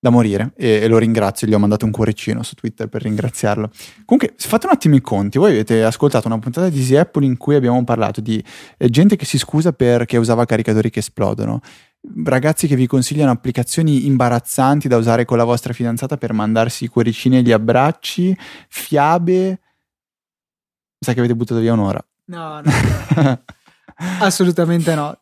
da 0.00 0.10
morire 0.10 0.52
e, 0.56 0.80
e, 0.82 0.88
lo 0.88 0.98
ringrazio, 0.98 1.46
gli 1.46 1.54
ho 1.54 1.60
mandato 1.60 1.84
un 1.84 1.92
cuoricino 1.92 2.42
su 2.42 2.56
Twitter 2.56 2.88
per 2.88 3.02
ringraziarlo. 3.02 3.70
Comunque, 4.04 4.34
fate 4.36 4.66
un 4.66 4.72
attimo 4.72 4.96
i 4.96 5.00
conti, 5.00 5.38
voi 5.38 5.52
avete 5.52 5.84
ascoltato 5.84 6.26
una 6.26 6.40
puntata 6.40 6.68
di 6.68 6.78
Easy 6.80 6.96
Apple 6.96 7.24
in 7.24 7.36
cui 7.36 7.54
abbiamo 7.54 7.84
parlato 7.84 8.20
di 8.20 8.42
eh, 8.78 8.90
gente 8.90 9.14
che 9.14 9.24
si 9.24 9.38
scusa 9.38 9.72
perché 9.72 10.16
usava 10.16 10.44
caricatori 10.44 10.90
che 10.90 10.98
esplodono, 10.98 11.60
ragazzi 12.24 12.66
che 12.66 12.74
vi 12.74 12.88
consigliano 12.88 13.30
applicazioni 13.30 14.06
imbarazzanti 14.06 14.88
da 14.88 14.96
usare 14.96 15.24
con 15.24 15.36
la 15.36 15.44
vostra 15.44 15.72
fidanzata 15.72 16.16
per 16.16 16.32
mandarsi 16.32 16.82
i 16.82 16.88
cuoricini 16.88 17.38
e 17.38 17.42
gli 17.42 17.52
abbracci, 17.52 18.36
fiabe. 18.68 19.60
Sa 21.00 21.12
che 21.12 21.20
avete 21.20 21.34
buttato 21.34 21.60
via 21.60 21.72
un'ora. 21.72 22.04
No, 22.26 22.60
no. 22.60 22.70
Assolutamente 24.20 24.94
no. 24.94 25.18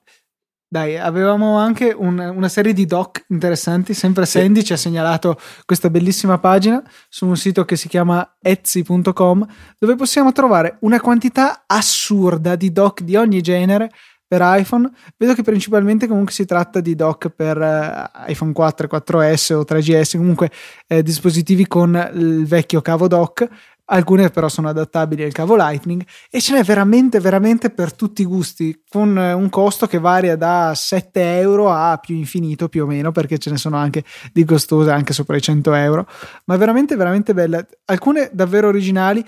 Dai, 0.69 0.99
avevamo 0.99 1.59
anche 1.59 1.95
un, 1.97 2.19
una 2.19 2.49
serie 2.49 2.73
di 2.73 2.87
doc 2.87 3.25
interessanti. 3.29 3.95
Sempre 3.95 4.27
sì. 4.27 4.41
Sandy 4.41 4.63
ci 4.63 4.73
ha 4.73 4.77
segnalato 4.77 5.39
questa 5.65 5.91
bellissima 5.91 6.39
pagina 6.39 6.83
su 7.09 7.27
un 7.27 7.37
sito 7.37 7.65
che 7.65 7.77
si 7.77 7.89
chiama 7.89 8.37
etsy.com 8.41 9.47
dove 9.79 9.95
possiamo 9.95 10.33
trovare 10.33 10.79
una 10.81 11.01
quantità 11.01 11.65
assurda 11.67 12.57
di 12.57 12.73
doc 12.73 13.03
di 13.03 13.15
ogni 13.15 13.41
genere 13.43 13.91
per 14.27 14.41
iPhone. 14.43 14.91
Vedo 15.17 15.35
che 15.35 15.43
principalmente 15.43 16.09
comunque 16.09 16.33
si 16.33 16.45
tratta 16.45 16.81
di 16.81 16.97
dock 16.97 17.29
per 17.29 17.57
uh, 17.57 18.31
iPhone 18.31 18.53
4, 18.53 18.89
4S 18.91 19.53
o 19.55 19.61
3GS, 19.63 20.17
comunque 20.17 20.51
eh, 20.89 21.03
dispositivi 21.03 21.67
con 21.67 22.11
il 22.13 22.45
vecchio 22.45 22.83
cavo 22.83 23.07
dock. 23.07 23.49
Alcune 23.89 24.31
però 24.31 24.49
sono 24.49 24.69
adattabili 24.69 25.23
al 25.23 25.31
cavo 25.31 25.55
Lightning 25.55 26.05
e 26.29 26.41
ce 26.41 26.55
n'è 26.55 26.65
veramente, 26.65 27.21
veramente 27.21 27.71
per 27.71 27.95
tutti 27.95 28.23
i 28.23 28.25
gusti, 28.25 28.83
con 28.89 29.17
uh, 29.17 29.39
un 29.39 29.49
costo 29.49 29.87
che 29.87 30.01
varia 30.01 30.35
da 30.35 30.73
7 30.75 31.39
euro 31.39 31.71
a 31.71 31.97
più 31.99 32.17
infinito 32.17 32.69
più 32.69 32.83
o 32.83 32.87
meno, 32.87 33.13
perché 33.13 33.39
ce 33.39 33.51
ne 33.51 33.57
sono 33.57 33.77
anche 33.77 34.03
di 34.33 34.45
costose, 34.45 34.91
anche 34.91 35.13
sopra 35.13 35.37
i 35.37 35.41
100 35.41 35.73
euro, 35.75 36.09
ma 36.47 36.57
veramente, 36.57 36.97
veramente 36.97 37.33
belle. 37.33 37.69
Alcune 37.85 38.29
davvero 38.33 38.67
originali. 38.67 39.25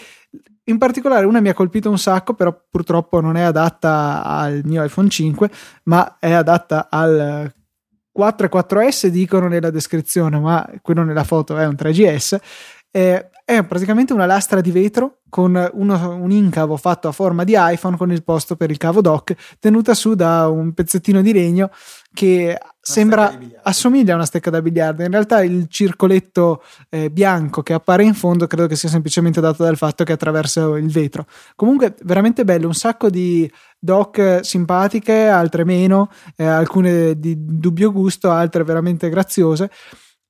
In 0.65 0.77
particolare 0.77 1.25
una 1.25 1.41
mi 1.41 1.49
ha 1.49 1.55
colpito 1.55 1.89
un 1.89 1.99
sacco, 1.99 2.35
però 2.35 2.55
purtroppo 2.69 3.21
non 3.21 3.37
è 3.37 3.43
adatta 3.43 4.25
al 4.25 4.63
mio 4.65 4.83
iPhone 4.83 5.09
5, 5.09 5.51
ma 5.85 6.17
è 6.19 6.33
adatta 6.33 6.89
al 6.91 7.51
4 8.11 8.47
e 8.47 8.51
4S 8.51 9.07
dicono 9.07 9.47
nella 9.47 9.71
descrizione, 9.71 10.41
ma 10.41 10.69
quello 10.83 11.05
nella 11.05 11.23
foto 11.23 11.57
è 11.57 11.65
un 11.65 11.77
3GS. 11.79 12.39
Eh, 12.91 13.31
è 13.49 13.65
praticamente 13.65 14.13
una 14.13 14.27
lastra 14.27 14.61
di 14.61 14.71
vetro 14.71 15.21
con 15.31 15.71
uno, 15.73 16.15
un 16.17 16.31
incavo 16.31 16.77
fatto 16.77 17.09
a 17.09 17.13
forma 17.13 17.45
di 17.45 17.55
iPhone 17.57 17.97
con 17.97 18.13
il 18.13 18.23
posto 18.23 18.57
per 18.57 18.71
il 18.71 18.77
cavo 18.77 19.01
dock 19.01 19.57
tenuta 19.59 19.95
su 19.95 20.15
da 20.15 20.49
un 20.49 20.75
pezzettino 20.75 21.23
di 21.23 21.33
legno 21.33 21.71
che 22.13 22.59
una 22.61 22.73
sembra 22.79 23.39
assomiglia 23.63 24.13
a 24.13 24.17
una 24.17 24.27
stecca 24.27 24.51
da 24.51 24.61
biliardo. 24.61 25.03
In 25.03 25.11
realtà 25.11 25.43
il 25.43 25.65
circoletto 25.71 26.63
eh, 26.91 27.11
bianco 27.11 27.63
che 27.63 27.73
appare 27.73 28.05
in 28.05 28.13
fondo 28.13 28.47
credo 28.47 28.67
che 28.67 28.77
sia 28.77 28.91
semplicemente 28.91 29.41
dato 29.41 29.63
dal 29.63 29.79
fatto 29.79 30.05
che 30.05 30.13
attraversa 30.13 30.77
il 30.77 30.91
vetro. 30.91 31.25
Comunque 31.57 31.95
veramente 32.03 32.45
bello, 32.45 32.67
un 32.67 32.75
sacco 32.75 33.09
di 33.09 33.51
dock 33.79 34.45
simpatiche, 34.45 35.27
altre 35.27 35.65
meno, 35.65 36.11
eh, 36.37 36.45
alcune 36.45 37.19
di 37.19 37.35
dubbio 37.39 37.93
gusto, 37.93 38.31
altre 38.31 38.63
veramente 38.63 39.09
graziose 39.09 39.71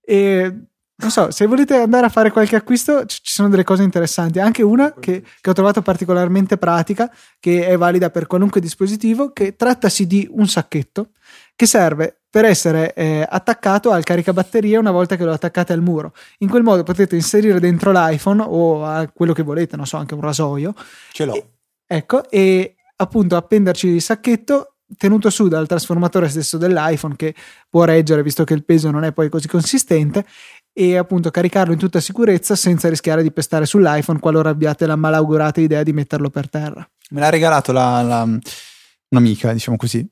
e 0.00 0.68
non 1.00 1.10
so, 1.10 1.30
se 1.30 1.46
volete 1.46 1.76
andare 1.76 2.06
a 2.06 2.08
fare 2.08 2.32
qualche 2.32 2.56
acquisto 2.56 3.06
ci 3.06 3.20
sono 3.22 3.48
delle 3.48 3.62
cose 3.62 3.84
interessanti, 3.84 4.40
anche 4.40 4.62
una 4.62 4.94
che, 4.94 5.22
che, 5.40 5.50
ho 5.50 5.52
trovato 5.52 5.80
particolarmente 5.80 6.58
pratica, 6.58 7.08
che 7.38 7.66
è 7.66 7.76
valida 7.76 8.10
per 8.10 8.26
qualunque 8.26 8.60
dispositivo, 8.60 9.32
che 9.32 9.54
trattasi 9.54 10.08
di 10.08 10.28
un 10.28 10.48
sacchetto 10.48 11.10
che 11.54 11.66
serve 11.66 12.22
per 12.28 12.44
essere 12.44 12.94
eh, 12.94 13.24
attaccato 13.28 13.92
al 13.92 14.02
caricabatterie 14.02 14.76
una 14.76 14.90
volta 14.90 15.16
che 15.16 15.24
lo 15.24 15.32
attaccate 15.32 15.72
al 15.72 15.82
muro. 15.82 16.12
In 16.38 16.48
quel 16.48 16.64
modo 16.64 16.82
potete 16.82 17.14
inserire 17.14 17.60
dentro 17.60 17.92
l'iPhone 17.92 18.42
o 18.44 18.84
a 18.84 19.08
quello 19.08 19.32
che 19.32 19.44
volete, 19.44 19.76
non 19.76 19.86
so, 19.86 19.98
anche 19.98 20.14
un 20.14 20.20
rasoio. 20.20 20.74
Ce 21.12 21.24
l'ho. 21.24 21.34
E, 21.34 21.44
ecco, 21.86 22.28
e 22.28 22.74
appunto 22.96 23.36
appenderci 23.36 23.86
il 23.86 24.02
sacchetto 24.02 24.78
tenuto 24.96 25.28
su 25.30 25.48
dal 25.48 25.66
trasformatore 25.66 26.28
stesso 26.28 26.56
dell'iPhone 26.56 27.14
che 27.16 27.34
può 27.68 27.84
reggere 27.84 28.22
visto 28.22 28.44
che 28.44 28.54
il 28.54 28.64
peso 28.64 28.90
non 28.90 29.04
è 29.04 29.12
poi 29.12 29.28
così 29.28 29.46
consistente 29.46 30.24
e 30.78 30.96
appunto 30.96 31.32
caricarlo 31.32 31.72
in 31.72 31.78
tutta 31.80 31.98
sicurezza 31.98 32.54
senza 32.54 32.88
rischiare 32.88 33.24
di 33.24 33.32
pestare 33.32 33.66
sull'iPhone 33.66 34.20
qualora 34.20 34.50
abbiate 34.50 34.86
la 34.86 34.94
malaugurata 34.94 35.60
idea 35.60 35.82
di 35.82 35.92
metterlo 35.92 36.30
per 36.30 36.48
terra. 36.48 36.88
Me 37.10 37.18
l'ha 37.18 37.30
regalato 37.30 37.72
la, 37.72 38.00
la, 38.02 38.38
un'amica, 39.08 39.52
diciamo 39.52 39.76
così, 39.76 40.08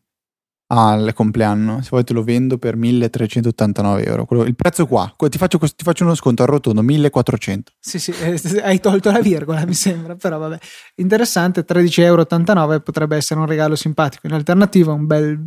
al 0.73 1.13
compleanno. 1.15 1.83
Se 1.83 1.91
vuoi 1.91 2.03
te 2.03 2.13
lo 2.13 2.25
vendo 2.25 2.59
per 2.59 2.75
1389 2.75 4.05
euro. 4.07 4.25
Quello, 4.25 4.43
il 4.43 4.57
prezzo 4.57 4.89
qua, 4.89 5.15
ti 5.17 5.39
faccio, 5.39 5.59
ti 5.59 5.85
faccio, 5.85 6.03
uno 6.03 6.17
sconto 6.17 6.43
arrotondo, 6.43 6.83
1400. 6.83 7.73
Sì, 7.79 8.01
sì, 8.01 8.11
eh, 8.11 8.61
hai 8.61 8.81
tolto 8.81 9.13
la 9.13 9.21
virgola, 9.21 9.65
mi 9.65 9.75
sembra, 9.75 10.17
però 10.17 10.37
vabbè. 10.39 10.59
Interessante, 10.97 11.65
13,89 11.65 12.01
euro 12.03 12.81
potrebbe 12.81 13.15
essere 13.15 13.39
un 13.39 13.47
regalo 13.47 13.77
simpatico. 13.77 14.27
In 14.27 14.33
alternativa 14.33 14.93
un 14.93 15.07
bel 15.07 15.41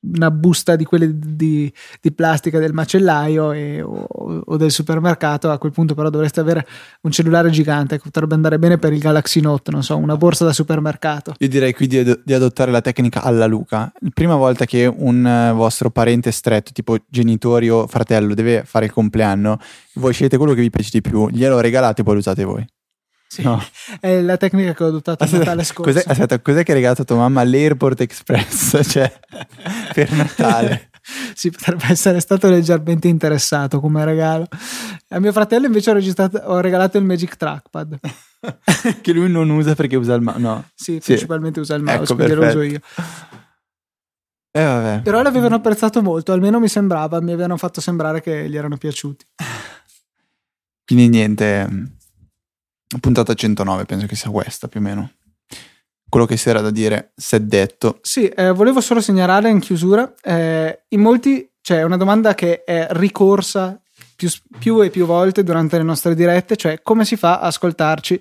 una 0.00 0.30
busta 0.30 0.76
di 0.76 0.84
quelle 0.84 1.10
di, 1.12 1.72
di 2.00 2.12
plastica 2.12 2.58
del 2.58 2.72
macellaio 2.72 3.52
e, 3.52 3.82
o, 3.82 4.06
o, 4.44 4.56
del 4.56 4.70
supermercato, 4.70 5.50
a 5.50 5.58
quel 5.58 5.72
punto 5.72 5.94
però 5.94 6.08
dovreste 6.10 6.40
avere 6.40 6.66
un 7.02 7.10
cellulare 7.10 7.50
gigante, 7.50 7.98
potrebbe 7.98 8.34
andare 8.34 8.58
bene 8.58 8.78
per 8.78 8.92
il 8.92 9.00
Galaxy 9.00 9.40
Note, 9.40 9.70
non 9.70 9.82
so, 9.82 9.96
una 9.96 10.16
borsa 10.16 10.44
da 10.44 10.52
supermercato. 10.52 11.34
Io 11.38 11.48
direi 11.48 11.74
qui 11.74 11.86
di, 11.86 12.20
di 12.24 12.32
adottare 12.32 12.70
la 12.70 12.80
tecnica 12.80 13.22
alla 13.22 13.46
Luca. 13.46 13.92
La 13.98 14.10
prima 14.12 14.36
volta 14.36 14.64
che 14.64 14.86
un 14.86 15.24
uh, 15.24 15.54
vostro 15.54 15.90
parente 15.90 16.30
stretto, 16.30 16.70
tipo 16.72 16.96
genitori 17.08 17.68
o 17.68 17.86
fratello, 17.86 18.34
deve 18.34 18.62
fare 18.64 18.86
il 18.86 18.92
compleanno, 18.92 19.58
voi 19.94 20.12
scegliete 20.12 20.36
quello 20.36 20.54
che 20.54 20.60
vi 20.60 20.70
piace 20.70 20.90
di 20.92 21.00
più, 21.00 21.28
glielo 21.28 21.60
regalate 21.60 22.02
e 22.02 22.04
poi 22.04 22.14
lo 22.14 22.20
usate 22.20 22.44
voi. 22.44 22.64
Sì, 23.28 23.42
no. 23.42 23.62
è 24.00 24.22
la 24.22 24.38
tecnica 24.38 24.72
che 24.72 24.84
ho 24.84 24.86
adottato 24.86 25.22
aspetta, 25.22 25.44
Natale 25.44 25.62
scorso. 25.62 25.92
Cos'è, 25.92 26.04
aspetta, 26.08 26.40
cos'è 26.40 26.62
che 26.64 26.70
hai 26.70 26.78
regalato 26.78 27.02
a 27.02 27.04
tua 27.04 27.16
mamma 27.16 27.44
l'Airport 27.44 28.00
Express? 28.00 28.80
Cioè, 28.88 29.12
per 29.92 30.10
Natale. 30.12 30.88
sì, 31.34 31.50
potrebbe 31.50 31.84
essere 31.88 32.20
stato 32.20 32.48
leggermente 32.48 33.06
interessato 33.06 33.80
come 33.80 34.02
regalo. 34.04 34.46
A 35.08 35.20
mio 35.20 35.32
fratello 35.32 35.66
invece 35.66 35.90
ho, 35.90 36.30
ho 36.44 36.60
regalato 36.60 36.96
il 36.96 37.04
Magic 37.04 37.36
Trackpad. 37.36 37.98
che 39.02 39.12
lui 39.12 39.30
non 39.30 39.50
usa 39.50 39.74
perché 39.74 39.96
usa 39.96 40.14
il 40.14 40.22
mouse. 40.22 40.38
No. 40.38 40.64
Sì, 40.74 40.94
sì, 40.94 41.00
principalmente 41.00 41.60
usa 41.60 41.74
il 41.74 41.82
mouse, 41.82 42.02
ecco, 42.02 42.14
quindi 42.14 42.34
perfetto. 42.34 42.58
lo 42.58 42.64
uso 42.64 42.72
io. 42.72 42.80
Eh, 44.50 45.00
Però 45.04 45.22
l'avevano 45.22 45.56
apprezzato 45.56 46.02
molto, 46.02 46.32
almeno 46.32 46.58
mi 46.58 46.68
sembrava, 46.68 47.20
mi 47.20 47.32
avevano 47.32 47.58
fatto 47.58 47.82
sembrare 47.82 48.22
che 48.22 48.48
gli 48.48 48.56
erano 48.56 48.78
piaciuti. 48.78 49.24
Quindi 50.84 51.08
niente 51.08 51.97
puntata 53.00 53.34
109 53.34 53.84
penso 53.84 54.06
che 54.06 54.16
sia 54.16 54.30
questa 54.30 54.68
più 54.68 54.80
o 54.80 54.82
meno. 54.82 55.12
Quello 56.08 56.24
che 56.24 56.38
si 56.38 56.48
era 56.48 56.60
da 56.60 56.70
dire 56.70 57.12
si 57.14 57.36
è 57.36 57.40
detto. 57.40 57.98
Sì 58.02 58.28
eh, 58.28 58.52
volevo 58.52 58.80
solo 58.80 59.00
segnalare 59.00 59.50
in 59.50 59.60
chiusura 59.60 60.12
eh, 60.22 60.84
in 60.88 61.00
molti 61.00 61.50
cioè 61.60 61.82
una 61.82 61.98
domanda 61.98 62.34
che 62.34 62.64
è 62.64 62.86
ricorsa 62.92 63.78
più, 64.16 64.30
più, 64.58 64.82
e 64.82 64.90
più 64.90 65.04
volte 65.04 65.42
durante 65.42 65.76
le 65.76 65.84
nostre 65.84 66.14
dirette 66.14 66.56
cioè 66.56 66.80
come 66.82 67.04
si 67.04 67.16
fa 67.16 67.40
a 67.40 67.46
ascoltarci 67.46 68.20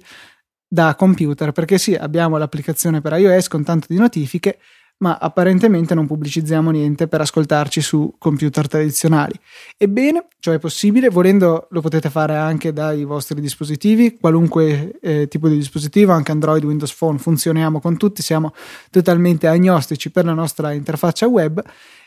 da 0.67 0.95
computer? 0.95 1.53
Perché 1.53 1.77
sì 1.77 1.95
abbiamo 1.95 2.37
l'applicazione 2.37 2.99
per 2.99 3.13
iOS 3.13 3.47
con 3.47 3.63
tanto 3.63 3.87
di 3.89 3.97
notifiche 3.97 4.59
ma 4.99 5.17
apparentemente 5.19 5.93
non 5.93 6.07
pubblicizziamo 6.07 6.71
niente 6.71 7.07
per 7.07 7.21
ascoltarci 7.21 7.81
su 7.81 8.15
computer 8.17 8.67
tradizionali. 8.67 9.33
Ebbene, 9.77 10.27
ciò 10.39 10.51
è 10.51 10.59
possibile, 10.59 11.09
volendo 11.09 11.67
lo 11.71 11.81
potete 11.81 12.09
fare 12.09 12.35
anche 12.35 12.73
dai 12.73 13.03
vostri 13.03 13.39
dispositivi, 13.39 14.17
qualunque 14.19 14.97
eh, 15.01 15.27
tipo 15.27 15.47
di 15.47 15.55
dispositivo, 15.55 16.11
anche 16.13 16.31
Android, 16.31 16.63
Windows 16.63 16.93
Phone, 16.93 17.19
funzioniamo 17.19 17.79
con 17.79 17.97
tutti, 17.97 18.21
siamo 18.21 18.53
totalmente 18.89 19.47
agnostici 19.47 20.09
per 20.11 20.25
la 20.25 20.33
nostra 20.33 20.71
interfaccia 20.71 21.27
web 21.27 21.63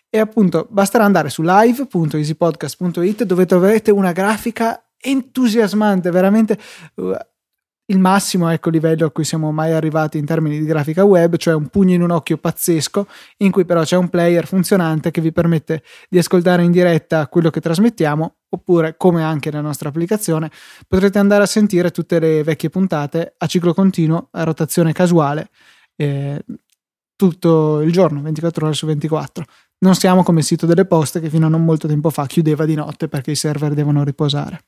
e 0.09 0.19
appunto 0.19 0.67
basterà 0.71 1.05
andare 1.05 1.29
su 1.29 1.43
live.easypodcast.it 1.45 3.23
dove 3.23 3.47
troverete 3.47 3.93
una 3.93 4.11
grafica 4.11 4.85
entusiasmante, 4.99 6.11
veramente 6.11 6.59
uh, 6.97 7.13
il 7.91 7.99
massimo 7.99 8.49
ecco, 8.49 8.71
livello 8.71 9.07
a 9.07 9.11
cui 9.11 9.25
siamo 9.25 9.51
mai 9.51 9.73
arrivati 9.73 10.17
in 10.17 10.25
termini 10.25 10.59
di 10.59 10.65
grafica 10.65 11.05
web, 11.05 11.37
cioè 11.37 11.55
un 11.55 11.69
pugno 11.69 11.95
in 11.95 12.03
un 12.03 12.11
occhio 12.11 12.39
pazzesco, 12.39 13.07
in 13.39 13.51
cui 13.51 13.65
però 13.65 13.83
c'è 13.83 13.97
un 13.97 14.09
player 14.09 14.47
funzionante 14.47 15.11
che 15.11 15.21
vi 15.21 15.33
permette 15.33 15.83
di 16.09 16.19
ascoltare 16.19 16.63
in 16.63 16.71
diretta 16.71 17.27
quello 17.27 17.51
che 17.51 17.61
trasmettiamo, 17.61 18.37
oppure, 18.49 18.97
come 18.97 19.25
anche 19.25 19.51
nella 19.51 19.63
nostra 19.63 19.89
applicazione, 19.89 20.51
potrete 20.87 21.19
andare 21.19 21.43
a 21.43 21.47
sentire 21.47 21.91
tutte 21.91 22.19
le 22.21 22.43
vecchie 22.45 22.71
puntate 22.71 23.35
a 23.37 23.47
ciclo 23.47 23.75
continuo, 23.75 24.29
a 24.33 24.45
rotazione 24.45 24.93
casuale, 24.93 25.51
eh, 25.97 26.45
tutto 27.17 27.81
il 27.81 27.93
giorno, 27.93 28.23
24 28.23 28.67
ore 28.67 28.75
su 28.75 28.87
24. 28.87 29.45
Non 29.81 29.95
siamo 29.95 30.23
come 30.23 30.41
il 30.41 30.45
sito 30.45 30.65
delle 30.65 30.87
poste 30.87 31.21
che 31.21 31.29
fino 31.29 31.47
a 31.47 31.49
non 31.49 31.65
molto 31.65 31.89
tempo 31.89 32.11
fa 32.11 32.27
chiudeva 32.27 32.65
di 32.65 32.75
notte 32.75 33.09
perché 33.09 33.33
i 33.33 33.37
server 33.37 33.75
devono 33.75 34.05
riposare 34.05 34.61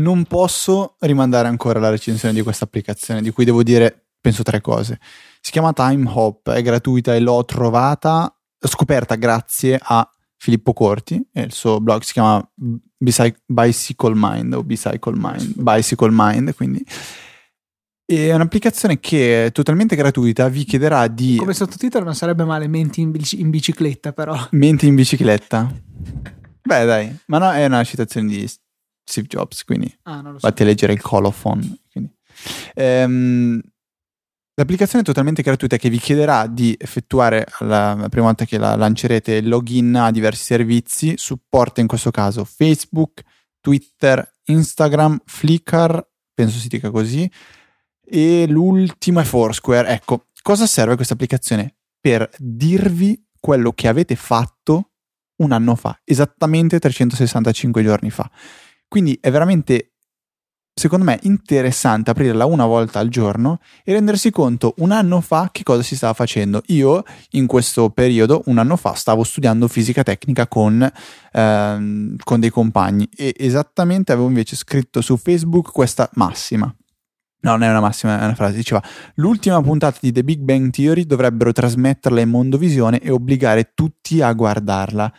non 0.00 0.24
posso 0.24 0.96
rimandare 1.00 1.48
ancora 1.48 1.78
la 1.78 1.90
recensione 1.90 2.34
di 2.34 2.42
questa 2.42 2.64
applicazione, 2.64 3.22
di 3.22 3.30
cui 3.30 3.44
devo 3.44 3.62
dire, 3.62 4.06
penso 4.20 4.42
tre 4.42 4.60
cose. 4.60 4.98
Si 5.40 5.50
chiama 5.50 5.72
Time 5.72 6.10
Hop, 6.12 6.50
è 6.50 6.62
gratuita 6.62 7.14
e 7.14 7.20
l'ho 7.20 7.44
trovata, 7.44 8.34
scoperta 8.58 9.14
grazie 9.14 9.78
a 9.80 10.08
Filippo 10.36 10.72
Corti 10.72 11.22
e 11.32 11.42
il 11.42 11.52
suo 11.52 11.80
blog 11.80 12.02
si 12.02 12.12
chiama 12.12 12.42
Bicycle 12.56 14.14
Mind 14.14 14.54
o 14.54 14.62
Bicycle 14.62 15.16
Mind, 15.16 15.54
Bicycle 15.56 16.10
Mind, 16.10 16.54
quindi 16.54 16.84
è 18.04 18.34
un'applicazione 18.34 18.98
che 18.98 19.46
è 19.46 19.52
totalmente 19.52 19.94
gratuita, 19.94 20.48
vi 20.48 20.64
chiederà 20.64 21.06
di... 21.06 21.36
Come 21.36 21.54
sottotitolo 21.54 22.04
non 22.04 22.14
sarebbe 22.14 22.44
male, 22.44 22.66
menti 22.66 23.00
in, 23.00 23.12
bici- 23.12 23.40
in 23.40 23.50
bicicletta 23.50 24.12
però. 24.12 24.36
Menti 24.50 24.86
in 24.86 24.96
bicicletta. 24.96 25.72
Beh 26.62 26.84
dai, 26.84 27.16
ma 27.26 27.38
no, 27.38 27.52
è 27.52 27.64
una 27.66 27.84
citazione 27.84 28.28
di 28.28 28.50
Steve 29.04 29.26
Jobs, 29.26 29.64
quindi 29.64 29.92
ah, 30.04 30.22
so. 30.22 30.38
vatti 30.40 30.62
a 30.62 30.64
leggere 30.66 30.92
il 30.92 31.00
colophon. 31.00 31.78
Ehm, 32.74 33.60
l'applicazione 34.54 35.02
è 35.02 35.06
totalmente 35.06 35.42
gratuita 35.42 35.76
che 35.76 35.90
vi 35.90 35.98
chiederà 35.98 36.46
di 36.46 36.74
effettuare 36.78 37.46
la, 37.60 37.94
la, 37.94 38.08
prima 38.08 38.26
volta 38.26 38.44
che 38.44 38.58
la 38.58 38.76
lancerete 38.76 39.34
il 39.34 39.48
login 39.48 39.94
a 39.96 40.10
diversi 40.10 40.44
servizi, 40.44 41.14
supporta 41.16 41.80
in 41.80 41.86
questo 41.86 42.10
caso 42.10 42.44
Facebook, 42.44 43.22
Twitter, 43.60 44.38
Instagram, 44.44 45.20
Flickr, 45.24 46.06
penso 46.34 46.58
si 46.58 46.68
dica 46.68 46.90
così, 46.90 47.30
e 48.04 48.46
l'ultimo 48.48 49.20
è 49.20 49.24
Foursquare. 49.24 49.88
Ecco, 49.88 50.26
cosa 50.42 50.66
serve 50.66 50.96
questa 50.96 51.14
applicazione? 51.14 51.76
Per 52.00 52.28
dirvi 52.38 53.22
quello 53.38 53.72
che 53.72 53.88
avete 53.88 54.16
fatto 54.16 54.90
un 55.36 55.52
anno 55.52 55.74
fa, 55.74 55.98
esattamente 56.04 56.78
365 56.78 57.82
giorni 57.82 58.10
fa. 58.10 58.30
Quindi 58.90 59.16
è 59.20 59.30
veramente, 59.30 59.92
secondo 60.74 61.04
me, 61.04 61.20
interessante 61.22 62.10
aprirla 62.10 62.44
una 62.44 62.66
volta 62.66 62.98
al 62.98 63.06
giorno 63.06 63.60
e 63.84 63.92
rendersi 63.92 64.32
conto 64.32 64.74
un 64.78 64.90
anno 64.90 65.20
fa 65.20 65.50
che 65.52 65.62
cosa 65.62 65.80
si 65.84 65.94
stava 65.94 66.12
facendo. 66.12 66.60
Io 66.66 67.04
in 67.30 67.46
questo 67.46 67.90
periodo, 67.90 68.42
un 68.46 68.58
anno 68.58 68.74
fa, 68.74 68.94
stavo 68.94 69.22
studiando 69.22 69.68
fisica 69.68 70.02
tecnica 70.02 70.48
con, 70.48 70.90
ehm, 71.30 72.16
con 72.24 72.40
dei 72.40 72.50
compagni 72.50 73.08
e 73.16 73.32
esattamente 73.38 74.10
avevo 74.10 74.26
invece 74.26 74.56
scritto 74.56 75.00
su 75.00 75.16
Facebook 75.16 75.70
questa 75.70 76.10
massima. 76.14 76.66
No, 77.42 77.52
non 77.52 77.62
è 77.62 77.70
una 77.70 77.80
massima, 77.80 78.20
è 78.20 78.24
una 78.24 78.34
frase. 78.34 78.56
Diceva: 78.56 78.82
L'ultima 79.14 79.62
puntata 79.62 79.98
di 80.00 80.10
The 80.10 80.24
Big 80.24 80.40
Bang 80.40 80.70
Theory 80.70 81.06
dovrebbero 81.06 81.52
trasmetterla 81.52 82.20
in 82.20 82.28
mondovisione 82.28 82.98
e 82.98 83.12
obbligare 83.12 83.70
tutti 83.72 84.20
a 84.20 84.32
guardarla 84.32 85.12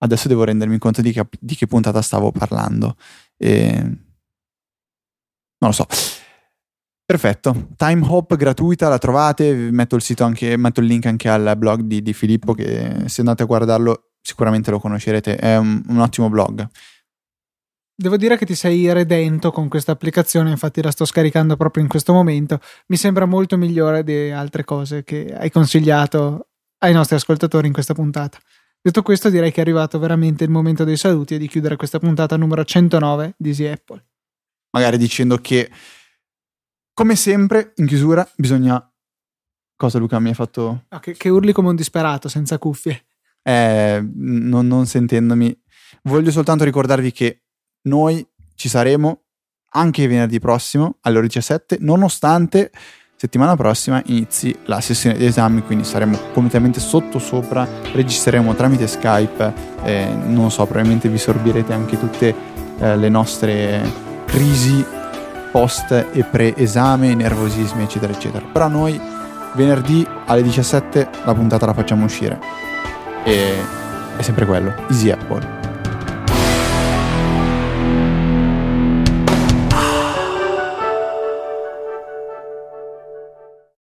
adesso 0.00 0.28
devo 0.28 0.44
rendermi 0.44 0.78
conto 0.78 1.00
di 1.00 1.12
che, 1.12 1.26
di 1.38 1.54
che 1.54 1.66
puntata 1.66 2.02
stavo 2.02 2.30
parlando. 2.30 2.96
E... 3.36 3.72
Non 5.58 5.70
lo 5.70 5.72
so. 5.72 5.86
Perfetto, 7.04 7.70
Time 7.76 8.06
Hop 8.08 8.36
gratuita, 8.36 8.88
la 8.88 8.98
trovate, 8.98 9.52
metto 9.72 9.96
il, 9.96 10.04
anche, 10.18 10.56
metto 10.56 10.78
il 10.78 10.86
link 10.86 11.06
anche 11.06 11.28
al 11.28 11.54
blog 11.58 11.80
di, 11.80 12.02
di, 12.02 12.12
Filippo 12.12 12.54
che 12.54 13.02
se 13.06 13.20
andate 13.20 13.42
a 13.42 13.46
guardarlo 13.46 14.10
sicuramente 14.22 14.70
lo 14.70 14.78
conoscerete, 14.78 15.34
è 15.34 15.56
un, 15.56 15.82
un 15.88 15.98
ottimo 15.98 16.28
blog. 16.28 16.68
Devo 18.00 18.16
dire 18.16 18.38
che 18.38 18.46
ti 18.46 18.54
sei 18.54 18.92
redento 18.92 19.50
con 19.50 19.68
questa 19.68 19.90
applicazione, 19.90 20.50
infatti 20.50 20.80
la 20.80 20.92
sto 20.92 21.04
scaricando 21.04 21.56
proprio 21.56 21.82
in 21.82 21.88
questo 21.88 22.12
momento. 22.12 22.60
Mi 22.86 22.96
sembra 22.96 23.26
molto 23.26 23.56
migliore 23.56 24.04
di 24.04 24.30
altre 24.30 24.62
cose 24.62 25.02
che 25.02 25.34
hai 25.36 25.50
consigliato 25.50 26.46
ai 26.78 26.92
nostri 26.92 27.16
ascoltatori 27.16 27.66
in 27.66 27.72
questa 27.72 27.92
puntata. 27.92 28.38
Detto 28.82 29.02
questo, 29.02 29.28
direi 29.28 29.52
che 29.52 29.58
è 29.58 29.60
arrivato 29.60 29.98
veramente 29.98 30.44
il 30.44 30.50
momento 30.50 30.84
dei 30.84 30.96
saluti 30.96 31.34
e 31.34 31.38
di 31.38 31.48
chiudere 31.48 31.76
questa 31.76 31.98
puntata 31.98 32.36
numero 32.38 32.64
109 32.64 33.34
di 33.36 33.50
Easy 33.50 33.66
Apple. 33.66 34.02
Magari 34.70 34.96
dicendo 34.96 35.36
che, 35.36 35.70
come 36.94 37.14
sempre, 37.14 37.72
in 37.76 37.86
chiusura 37.86 38.26
bisogna. 38.36 38.82
Cosa 39.76 39.98
Luca 39.98 40.18
mi 40.18 40.30
ha 40.30 40.34
fatto? 40.34 40.84
Ah, 40.88 41.00
che, 41.00 41.14
che, 41.14 41.28
urli 41.28 41.52
come 41.52 41.68
un 41.68 41.76
disperato, 41.76 42.28
senza 42.28 42.58
cuffie. 42.58 43.04
Eh, 43.42 44.06
non, 44.14 44.66
non 44.66 44.86
sentendomi. 44.86 45.58
Voglio 46.04 46.30
soltanto 46.30 46.64
ricordarvi 46.64 47.12
che 47.12 47.42
noi 47.82 48.26
ci 48.54 48.68
saremo 48.68 49.24
anche 49.72 50.06
venerdì 50.06 50.38
prossimo 50.38 50.98
alle 51.02 51.18
ore 51.18 51.26
17, 51.26 51.78
nonostante 51.80 52.70
settimana 53.20 53.54
prossima 53.54 54.00
inizi 54.06 54.56
la 54.64 54.80
sessione 54.80 55.18
di 55.18 55.26
esami, 55.26 55.60
quindi 55.60 55.84
saremo 55.84 56.18
completamente 56.32 56.80
sotto 56.80 57.18
sopra, 57.18 57.68
registreremo 57.92 58.54
tramite 58.54 58.86
Skype, 58.86 59.52
eh, 59.82 60.08
non 60.24 60.50
so, 60.50 60.64
probabilmente 60.64 61.10
vi 61.10 61.18
sorbirete 61.18 61.74
anche 61.74 61.98
tutte 61.98 62.34
eh, 62.78 62.96
le 62.96 63.08
nostre 63.10 63.82
crisi 64.24 64.82
post 65.52 66.06
e 66.12 66.24
pre-esame, 66.24 67.14
nervosismi, 67.14 67.82
eccetera, 67.82 68.10
eccetera. 68.10 68.46
Però 68.50 68.68
noi 68.68 68.98
venerdì 69.52 70.06
alle 70.24 70.42
17 70.42 71.10
la 71.22 71.34
puntata 71.34 71.66
la 71.66 71.74
facciamo 71.74 72.06
uscire. 72.06 72.40
E 73.24 73.52
è 74.16 74.22
sempre 74.22 74.46
quello, 74.46 74.72
Easy 74.88 75.10
Apple. 75.10 75.59